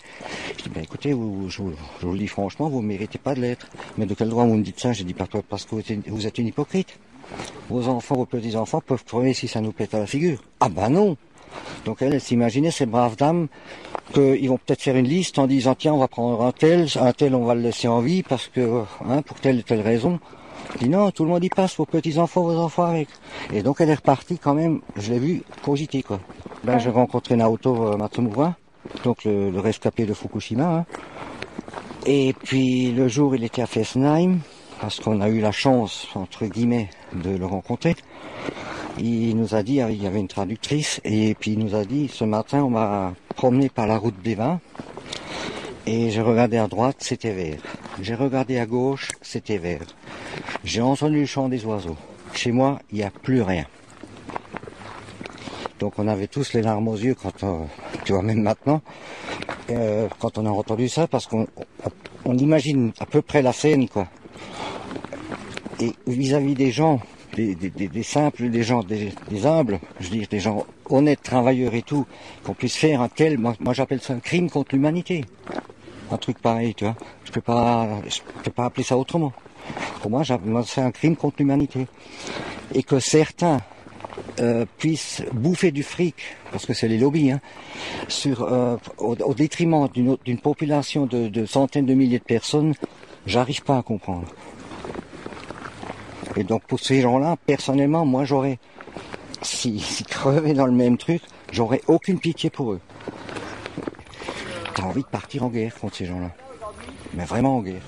Je 0.58 0.64
dis, 0.64 0.70
ben 0.70 0.84
écoutez, 0.84 1.14
vous, 1.14 1.50
je, 1.50 1.62
vous- 1.62 2.12
le 2.14 2.18
dis 2.18 2.28
franchement, 2.28 2.70
vous 2.70 2.82
ne 2.82 2.88
méritez 2.88 3.18
pas 3.18 3.36
de 3.36 3.42
l'être. 3.42 3.68
Mais 3.98 4.06
de 4.06 4.14
quel 4.14 4.30
droit 4.30 4.46
vous 4.46 4.56
me 4.56 4.64
dites 4.64 4.80
ça? 4.80 4.94
J'ai 4.94 5.04
dit, 5.04 5.14
parce 5.14 5.30
parce 5.50 5.66
que 5.66 5.76
vous 5.76 5.82
êtes, 5.82 6.08
vous 6.08 6.26
êtes 6.28 6.38
une 6.38 6.48
hypocrite. 6.48 6.98
Vos 7.70 7.88
enfants, 7.88 8.16
vos 8.16 8.26
petits-enfants 8.26 8.82
peuvent 8.86 9.04
crever 9.04 9.34
si 9.34 9.48
ça 9.48 9.62
nous 9.62 9.72
pète 9.72 9.94
à 9.94 10.00
la 10.00 10.08
figure. 10.08 10.42
Ah 10.60 10.70
ben 10.70 10.90
non 10.90 11.18
donc 11.84 12.02
elle, 12.02 12.14
elle 12.14 12.22
s'imaginait, 12.22 12.72
ces 12.72 12.86
braves 12.86 13.18
dames, 13.18 13.50
qu'ils 14.14 14.48
vont 14.48 14.58
peut-être 14.58 14.82
faire 14.82 14.96
une 14.96 15.06
liste 15.08 15.38
en 15.38 15.48
disant 15.48 15.76
tiens 15.76 15.94
on 15.94 15.98
va 15.98 16.08
prendre 16.08 16.42
un 16.46 16.54
tel, 16.54 16.88
un 16.96 17.12
tel 17.12 17.36
on 17.36 17.44
va 17.44 17.56
le 17.56 17.60
laisser 17.62 17.90
en 17.90 18.00
vie 18.00 18.24
parce 18.24 18.48
que 18.48 18.84
hein, 19.06 19.22
pour 19.22 19.38
telle 19.42 19.60
et 19.60 19.64
telle 19.64 19.82
raison. 19.82 20.18
Dis 20.80 20.90
non, 20.90 21.12
tout 21.12 21.24
le 21.24 21.30
monde 21.30 21.44
y 21.44 21.50
passe, 21.50 21.76
vos 21.78 21.86
petits 21.86 22.18
enfants, 22.18 22.44
vos 22.44 22.58
enfants 22.58 22.86
avec. 22.86 23.08
Et 23.54 23.62
donc 23.62 23.82
elle 23.82 23.90
est 23.90 23.96
repartie 23.96 24.38
quand 24.40 24.54
même, 24.54 24.82
je 24.98 25.12
l'ai 25.14 25.20
vu 25.20 25.44
cogiter 25.64 26.02
quoi. 26.04 26.20
Là 26.64 26.78
j'ai 26.78 26.90
rencontré 26.90 27.36
Naoto 27.36 27.88
euh, 27.88 27.98
Matsumura, 27.98 28.56
donc 29.04 29.24
le, 29.26 29.52
le 29.52 29.60
rescapé 29.60 30.06
de 30.06 30.14
Fukushima. 30.14 30.66
hein. 30.66 30.86
Et 32.06 32.34
puis 32.34 32.92
le 32.92 33.08
jour 33.08 33.36
il 33.36 33.44
était 33.44 33.62
à 33.62 33.68
Fessenheim, 33.68 34.40
parce 34.80 35.00
qu'on 35.00 35.22
a 35.22 35.30
eu 35.30 35.40
la 35.40 35.52
chance, 35.52 36.08
entre 36.16 36.46
guillemets, 36.46 36.90
de 37.14 37.30
le 37.38 37.46
rencontrer. 37.46 37.96
Il 38.98 39.38
nous 39.38 39.54
a 39.56 39.62
dit, 39.64 39.76
il 39.76 40.02
y 40.02 40.08
avait 40.08 40.20
une 40.20 40.28
traductrice, 40.28 41.00
et 41.04 41.36
puis 41.36 41.52
il 41.54 41.60
nous 41.60 41.76
a 41.76 41.86
dit, 41.86 42.08
ce 42.08 42.24
matin 42.24 42.64
on 42.64 42.72
m'a 42.72 43.14
promené 43.36 43.70
par 43.70 43.88
la 43.88 43.98
route 43.98 44.20
des 44.24 44.36
vins, 44.36 44.60
et 45.86 46.12
j'ai 46.12 46.22
regardé 46.22 46.58
à 46.58 46.68
droite, 46.68 46.98
c'était 47.00 47.34
vert. 47.34 47.60
J'ai 48.02 48.16
regardé 48.16 48.60
à 48.60 48.66
gauche, 48.66 49.10
c'était 49.22 49.58
vert. 49.58 49.86
J'ai 50.64 50.82
entendu 50.82 51.22
le 51.22 51.26
chant 51.26 51.50
des 51.50 51.66
oiseaux. 51.66 51.98
Chez 52.34 52.52
moi, 52.52 52.80
il 52.92 52.98
n'y 52.98 53.04
a 53.04 53.12
plus 53.12 53.42
rien. 53.42 53.66
Donc 55.80 55.94
on 55.98 56.08
avait 56.08 56.28
tous 56.28 56.54
les 56.54 56.62
larmes 56.62 56.88
aux 56.88 56.96
yeux 56.96 57.16
quand, 57.16 57.44
euh, 57.44 57.64
tu 58.06 58.14
vois, 58.14 58.22
même 58.22 58.42
maintenant, 58.42 58.82
euh, 59.72 60.08
quand 60.20 60.38
on 60.38 60.46
a 60.46 60.50
entendu 60.50 60.88
ça, 60.88 61.08
parce 61.08 61.26
qu'on 61.26 61.48
on, 61.84 61.90
on 62.26 62.38
imagine 62.38 62.92
à 63.00 63.06
peu 63.06 63.22
près 63.22 63.42
la 63.42 63.52
scène, 63.52 63.90
quoi. 63.90 64.08
Et 65.80 65.94
vis-à-vis 66.06 66.54
des 66.54 66.72
gens, 66.72 67.00
des, 67.36 68.04
simples, 68.04 68.50
des 68.50 68.64
gens, 68.64 68.84
des, 68.84 69.46
humbles, 69.46 69.80
je 70.00 70.10
veux 70.10 70.18
dire, 70.18 70.28
des 70.30 70.40
gens 70.40 70.66
honnêtes, 70.90 71.22
travailleurs 71.24 71.74
et 71.74 71.82
tout, 71.82 72.06
qu'on 72.44 72.54
puisse 72.54 72.76
faire 72.76 73.02
un 73.02 73.10
tel, 73.10 73.38
moi, 73.38 73.56
j'appelle 73.74 74.02
ça 74.02 74.14
un 74.14 74.20
crime 74.20 74.50
contre 74.50 74.76
l'humanité. 74.76 75.26
Un 76.12 76.18
truc 76.18 76.40
pareil, 76.40 76.76
tu 76.76 76.84
vois. 76.84 76.96
Je 77.24 77.32
peux 77.32 77.42
pas, 77.42 77.88
je 78.08 78.20
peux 78.44 78.52
pas 78.52 78.66
appeler 78.66 78.84
ça 78.84 78.98
autrement. 78.98 79.32
Pour 80.02 80.12
moi, 80.12 80.24
c'est 80.66 80.82
un 80.82 80.92
crime 80.92 81.16
contre 81.16 81.38
l'humanité. 81.40 81.88
Et 82.74 82.84
que 82.84 83.00
certains 83.00 83.60
euh, 84.40 84.66
puissent 84.78 85.24
bouffer 85.32 85.72
du 85.72 85.84
fric, 85.84 86.16
parce 86.52 86.66
que 86.66 86.74
c'est 86.74 86.90
les 86.90 86.98
lobbies, 86.98 87.32
hein, 87.32 87.40
euh, 88.26 88.78
au, 88.98 89.34
détriment 89.34 89.88
d'une 89.88 90.40
population 90.40 91.06
de 91.06 91.46
centaines 91.46 91.86
de 91.86 91.94
milliers 91.94 92.20
de 92.20 92.24
personnes, 92.24 92.74
j'arrive 93.26 93.64
pas 93.64 93.78
à 93.78 93.84
comprendre. 93.84 94.28
Et 96.42 96.44
donc 96.44 96.64
pour 96.64 96.80
ces 96.80 97.02
gens-là, 97.02 97.36
personnellement, 97.46 98.04
moi 98.04 98.26
j'aurais, 98.26 98.58
si, 99.44 99.80
si 99.80 100.04
crevaient 100.04 100.56
dans 100.56 100.66
le 100.66 100.72
même 100.72 100.98
truc, 100.98 101.22
j'aurais 101.52 101.82
aucune 101.86 102.18
pitié 102.18 102.50
pour 102.50 102.74
eux. 102.74 102.82
T'as 104.74 104.82
envie 104.82 105.04
de 105.04 105.08
partir 105.08 105.44
en 105.44 105.50
guerre 105.50 105.76
contre 105.76 105.98
ces 105.98 106.08
gens-là. 106.08 106.32
Mais 107.14 107.26
vraiment 107.26 107.58
en 107.58 107.62
guerre. 107.62 107.84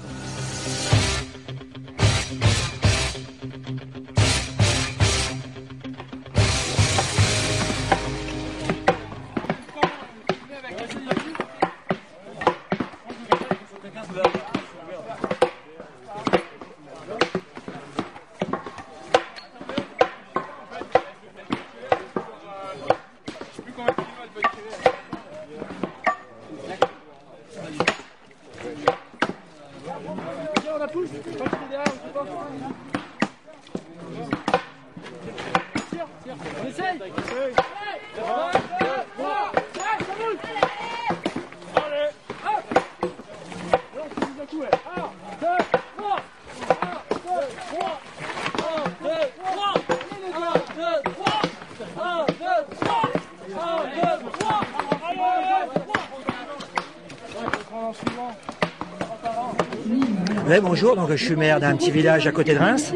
Bonjour, 60.73 61.07
je 61.07 61.23
suis 61.23 61.35
maire 61.35 61.59
d'un 61.59 61.75
petit 61.75 61.91
village 61.91 62.25
à 62.25 62.31
côté 62.31 62.55
de 62.55 62.57
Reims. 62.57 62.95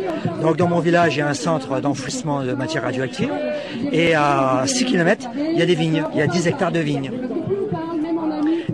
Dans 0.57 0.67
mon 0.67 0.79
village, 0.79 1.15
il 1.15 1.19
y 1.19 1.21
a 1.21 1.27
un 1.27 1.35
centre 1.35 1.79
d'enfouissement 1.79 2.43
de 2.43 2.53
matières 2.53 2.81
radioactives. 2.81 3.31
Et 3.91 4.15
à 4.15 4.63
6 4.65 4.85
km, 4.85 5.29
il 5.37 5.59
y 5.59 5.61
a 5.61 5.65
des 5.67 5.75
vignes, 5.75 6.03
il 6.11 6.17
y 6.17 6.23
a 6.23 6.25
10 6.25 6.47
hectares 6.47 6.71
de 6.71 6.79
vignes. 6.79 7.11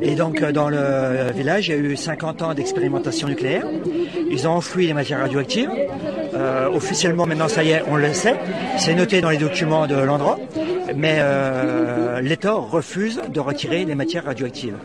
Et 0.01 0.15
donc 0.15 0.41
euh, 0.41 0.53
dans 0.53 0.69
le 0.69 1.33
village, 1.35 1.67
il 1.67 1.71
y 1.71 1.77
a 1.77 1.79
eu 1.79 1.97
50 1.97 2.43
ans 2.43 2.53
d'expérimentation 2.53 3.27
nucléaire. 3.27 3.65
Ils 4.31 4.47
ont 4.47 4.51
enfoui 4.51 4.87
les 4.87 4.93
matières 4.93 5.19
radioactives. 5.19 5.69
Euh, 6.33 6.69
officiellement, 6.69 7.25
maintenant, 7.25 7.49
ça 7.49 7.61
y 7.65 7.71
est, 7.71 7.83
on 7.89 7.97
le 7.97 8.13
sait. 8.13 8.35
C'est 8.77 8.95
noté 8.95 9.19
dans 9.19 9.31
les 9.31 9.37
documents 9.37 9.85
de 9.85 9.95
l'endroit. 9.95 10.39
Mais 10.95 11.17
euh, 11.19 12.21
l'État 12.21 12.53
refuse 12.53 13.19
de 13.33 13.39
retirer 13.39 13.85
les 13.85 13.95
matières 13.95 14.25
radioactives. 14.25 14.75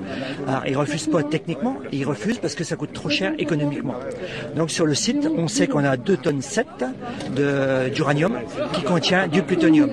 Alors, 0.47 0.63
ils 0.67 0.77
refusent 0.77 1.07
pas 1.09 1.23
techniquement, 1.23 1.77
ils 1.93 2.05
refusent 2.05 2.39
parce 2.39 2.55
que 2.55 2.65
ça 2.65 2.77
coûte 2.77 2.93
trop 2.93 3.09
cher 3.11 3.33
économiquement. 3.39 3.95
Donc 4.57 4.71
sur 4.71 4.87
le 4.87 4.95
site, 4.95 5.29
on 5.37 5.49
sait 5.49 5.67
qu'on 5.67 5.85
a 5.85 5.97
2 5.97 6.17
tonnes 6.17 6.43
7 6.43 6.67
de- 7.35 7.89
d'uranium 7.91 8.39
qui 8.73 8.83
contient 8.83 9.29
du 9.29 9.43
plutonium. 9.43 9.91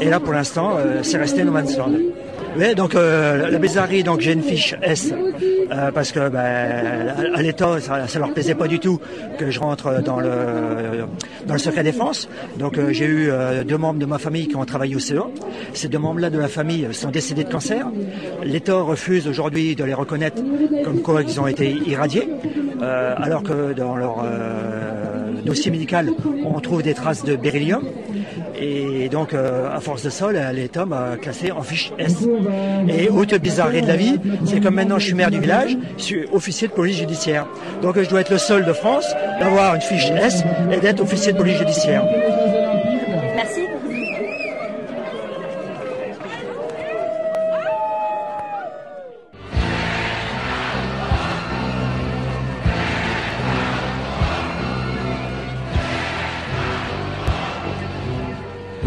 Et 0.00 0.08
là, 0.08 0.20
pour 0.20 0.32
l'instant, 0.32 0.76
euh, 0.76 1.02
c'est 1.02 1.18
resté 1.18 1.44
no 1.44 1.52
man's. 1.52 1.78
Oui, 2.56 2.74
donc 2.74 2.94
euh, 2.94 3.48
la 3.50 3.58
bizarrerie, 3.58 4.02
donc 4.02 4.20
j'ai 4.20 4.32
une 4.32 4.42
fiche 4.42 4.74
S 4.82 5.12
euh, 5.72 5.90
parce 5.90 6.12
que 6.12 6.28
ben, 6.28 6.38
à, 6.38 7.38
à 7.38 7.42
l'État 7.42 7.80
ça, 7.80 8.06
ça 8.06 8.18
leur 8.18 8.32
plaisait 8.34 8.54
pas 8.54 8.68
du 8.68 8.78
tout 8.78 9.00
que 9.38 9.50
je 9.50 9.58
rentre 9.58 10.02
dans 10.02 10.20
le 10.20 11.06
dans 11.46 11.54
le 11.54 11.58
secret 11.58 11.82
défense. 11.82 12.28
Donc 12.58 12.76
euh, 12.76 12.92
j'ai 12.92 13.06
eu 13.06 13.30
euh, 13.30 13.64
deux 13.64 13.78
membres 13.78 13.98
de 13.98 14.04
ma 14.06 14.18
famille 14.18 14.48
qui 14.48 14.56
ont 14.56 14.64
travaillé 14.66 14.94
au 14.94 14.98
CE. 14.98 15.14
Ces 15.72 15.88
deux 15.88 15.98
membres-là 15.98 16.28
de 16.28 16.38
la 16.38 16.48
famille 16.48 16.88
sont 16.92 17.10
décédés 17.10 17.44
de 17.44 17.50
cancer. 17.50 17.86
L'État 18.44 18.80
refuse 18.80 19.26
aujourd'hui 19.26 19.74
de 19.74 19.84
les 19.84 19.94
reconnaître 19.94 20.42
comme 20.84 21.00
quoi 21.00 21.22
ils 21.22 21.40
ont 21.40 21.46
été 21.46 21.70
irradiés, 21.86 22.28
euh, 22.82 23.14
alors 23.16 23.42
que 23.42 23.72
dans 23.72 23.96
leur 23.96 24.22
euh, 24.24 25.32
dossier 25.44 25.70
médical 25.70 26.10
on 26.44 26.60
trouve 26.60 26.82
des 26.82 26.94
traces 26.94 27.24
de 27.24 27.34
beryllium. 27.34 27.82
Et 28.64 29.08
donc, 29.08 29.34
euh, 29.34 29.68
à 29.74 29.80
force 29.80 30.04
de 30.04 30.10
ça, 30.10 30.30
la- 30.30 30.52
l'État 30.52 30.86
m'a 30.86 31.16
classé 31.20 31.50
en 31.50 31.62
fiche 31.62 31.92
S. 31.98 32.14
Et 32.88 33.08
haute 33.08 33.34
bizarrerie 33.34 33.82
de 33.82 33.88
la 33.88 33.96
vie, 33.96 34.20
c'est 34.44 34.60
comme 34.60 34.74
maintenant 34.76 34.98
je 35.00 35.06
suis 35.06 35.14
maire 35.14 35.30
du 35.32 35.40
village, 35.40 35.76
je 35.98 36.02
suis 36.02 36.24
officier 36.32 36.68
de 36.68 36.72
police 36.72 36.96
judiciaire. 36.98 37.46
Donc 37.82 38.00
je 38.00 38.08
dois 38.08 38.20
être 38.20 38.30
le 38.30 38.38
seul 38.38 38.64
de 38.64 38.72
France 38.72 39.06
d'avoir 39.40 39.74
une 39.74 39.80
fiche 39.80 40.10
S 40.10 40.44
et 40.72 40.78
d'être 40.78 41.00
officier 41.00 41.32
de 41.32 41.38
police 41.38 41.58
judiciaire. 41.58 42.04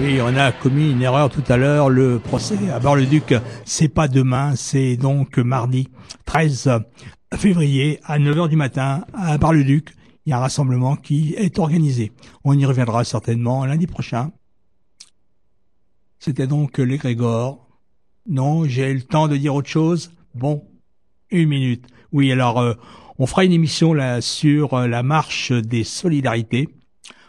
Oui, 0.06 0.22
on 0.22 0.36
a 0.36 0.52
commis 0.52 0.92
une 0.92 1.02
erreur 1.02 1.32
tout 1.32 1.42
à 1.48 1.58
l'heure. 1.58 1.90
Le 1.90 2.20
procès 2.20 2.70
à 2.70 2.80
Bar-le-Duc, 2.80 3.34
c'est 3.66 3.88
pas 3.88 4.08
demain, 4.08 4.56
c'est 4.56 4.98
donc 4.98 5.40
mardi 5.40 5.90
13 6.26 6.70
février 7.34 8.00
à 8.04 8.20
9h 8.20 8.48
du 8.48 8.56
matin 8.56 9.04
à 9.16 9.40
Bar-le-Duc. 9.40 9.96
Il 10.26 10.30
y 10.30 10.34
a 10.34 10.38
un 10.38 10.42
rassemblement 10.42 10.96
qui 10.96 11.34
est 11.34 11.58
organisé. 11.58 12.12
On 12.44 12.54
y 12.54 12.68
reviendra 12.68 13.04
certainement 13.04 13.66
lundi 13.66 13.88
prochain. 13.88 14.32
C'était 16.20 16.46
donc 16.46 16.78
les 16.78 16.98
Grégor. 16.98 17.68
Non, 18.30 18.64
j'ai 18.66 18.94
le 18.94 19.02
temps 19.02 19.28
de 19.28 19.38
dire 19.38 19.56
autre 19.56 19.70
chose? 19.70 20.12
Bon, 20.36 20.68
une 21.32 21.50
minute. 21.50 21.88
Oui, 22.12 22.32
alors 22.32 22.60
euh, 22.60 22.76
on 23.18 23.26
fera 23.26 23.44
une 23.44 23.54
émission 23.54 23.92
là 23.92 24.22
sur 24.22 24.76
euh, 24.76 24.88
la 24.88 25.02
marche 25.02 25.52
des 25.52 25.84
solidarités 25.84 26.70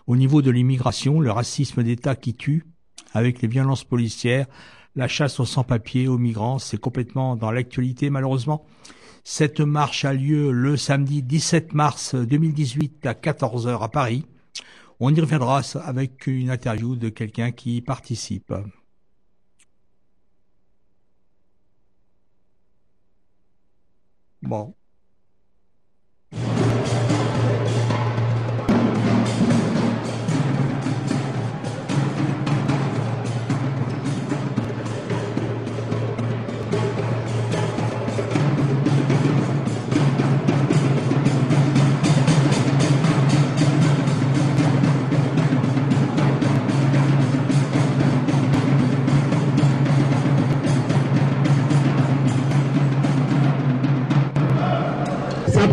au 0.07 0.17
niveau 0.17 0.43
de 0.43 0.51
l'immigration, 0.51 1.21
le 1.21 1.31
racisme 1.31 1.83
d'État 1.83 2.17
qui 2.17 2.35
tue, 2.35 2.65
avec 3.13 3.43
les 3.43 3.49
violences 3.49 3.85
policières, 3.85 4.47
la 4.95 5.09
chasse 5.09 5.41
aux 5.41 5.45
sans-papiers, 5.45 6.09
aux 6.09 6.19
migrants, 6.19 6.59
c'est 6.59 6.79
complètement 6.79 7.37
dans 7.37 7.51
l'actualité 7.51 8.11
malheureusement. 8.11 8.65
Cette 9.25 9.61
marche 9.61 10.05
a 10.05 10.13
lieu 10.13 10.53
le 10.53 10.77
samedi 10.77 11.23
17 11.23 11.75
mars 11.75 12.15
2018 12.15 13.07
à 13.07 13.13
14h 13.13 13.83
à 13.83 13.89
Paris. 13.89 14.25
On 15.01 15.13
y 15.15 15.21
reviendra 15.21 15.63
avec 15.85 16.27
une 16.27 16.51
interview 16.51 16.97
de 16.97 17.09
quelqu'un 17.09 17.51
qui 17.51 17.79
y 17.79 17.81
participe. 17.83 18.55
Bon. 24.43 24.75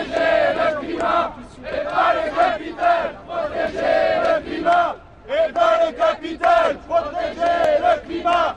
Protéger 0.00 0.54
le 0.56 0.80
climat, 0.80 1.36
et 1.60 1.84
pas 1.84 2.14
le 2.14 2.24
capital, 2.34 3.06
protéger 3.26 4.00
le 4.24 4.40
climat, 4.40 4.96
et 5.28 5.52
pas 5.52 5.74
le 5.84 5.92
capital, 5.92 6.78
protéger 6.88 7.68
le 7.80 7.92
climat, 8.06 8.56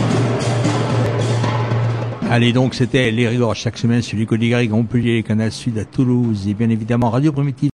Allez 2.33 2.53
donc, 2.53 2.75
c'était 2.75 3.11
les 3.11 3.27
rigors 3.27 3.53
chaque 3.55 3.77
semaine 3.77 4.01
sur 4.01 4.17
les 4.17 4.25
Côtes 4.25 4.39
Montpellier, 4.69 5.21
Canal 5.21 5.51
Sud 5.51 5.77
à 5.77 5.83
Toulouse 5.83 6.47
et 6.47 6.53
bien 6.53 6.69
évidemment 6.69 7.09
Radio 7.09 7.33
Primitive. 7.33 7.69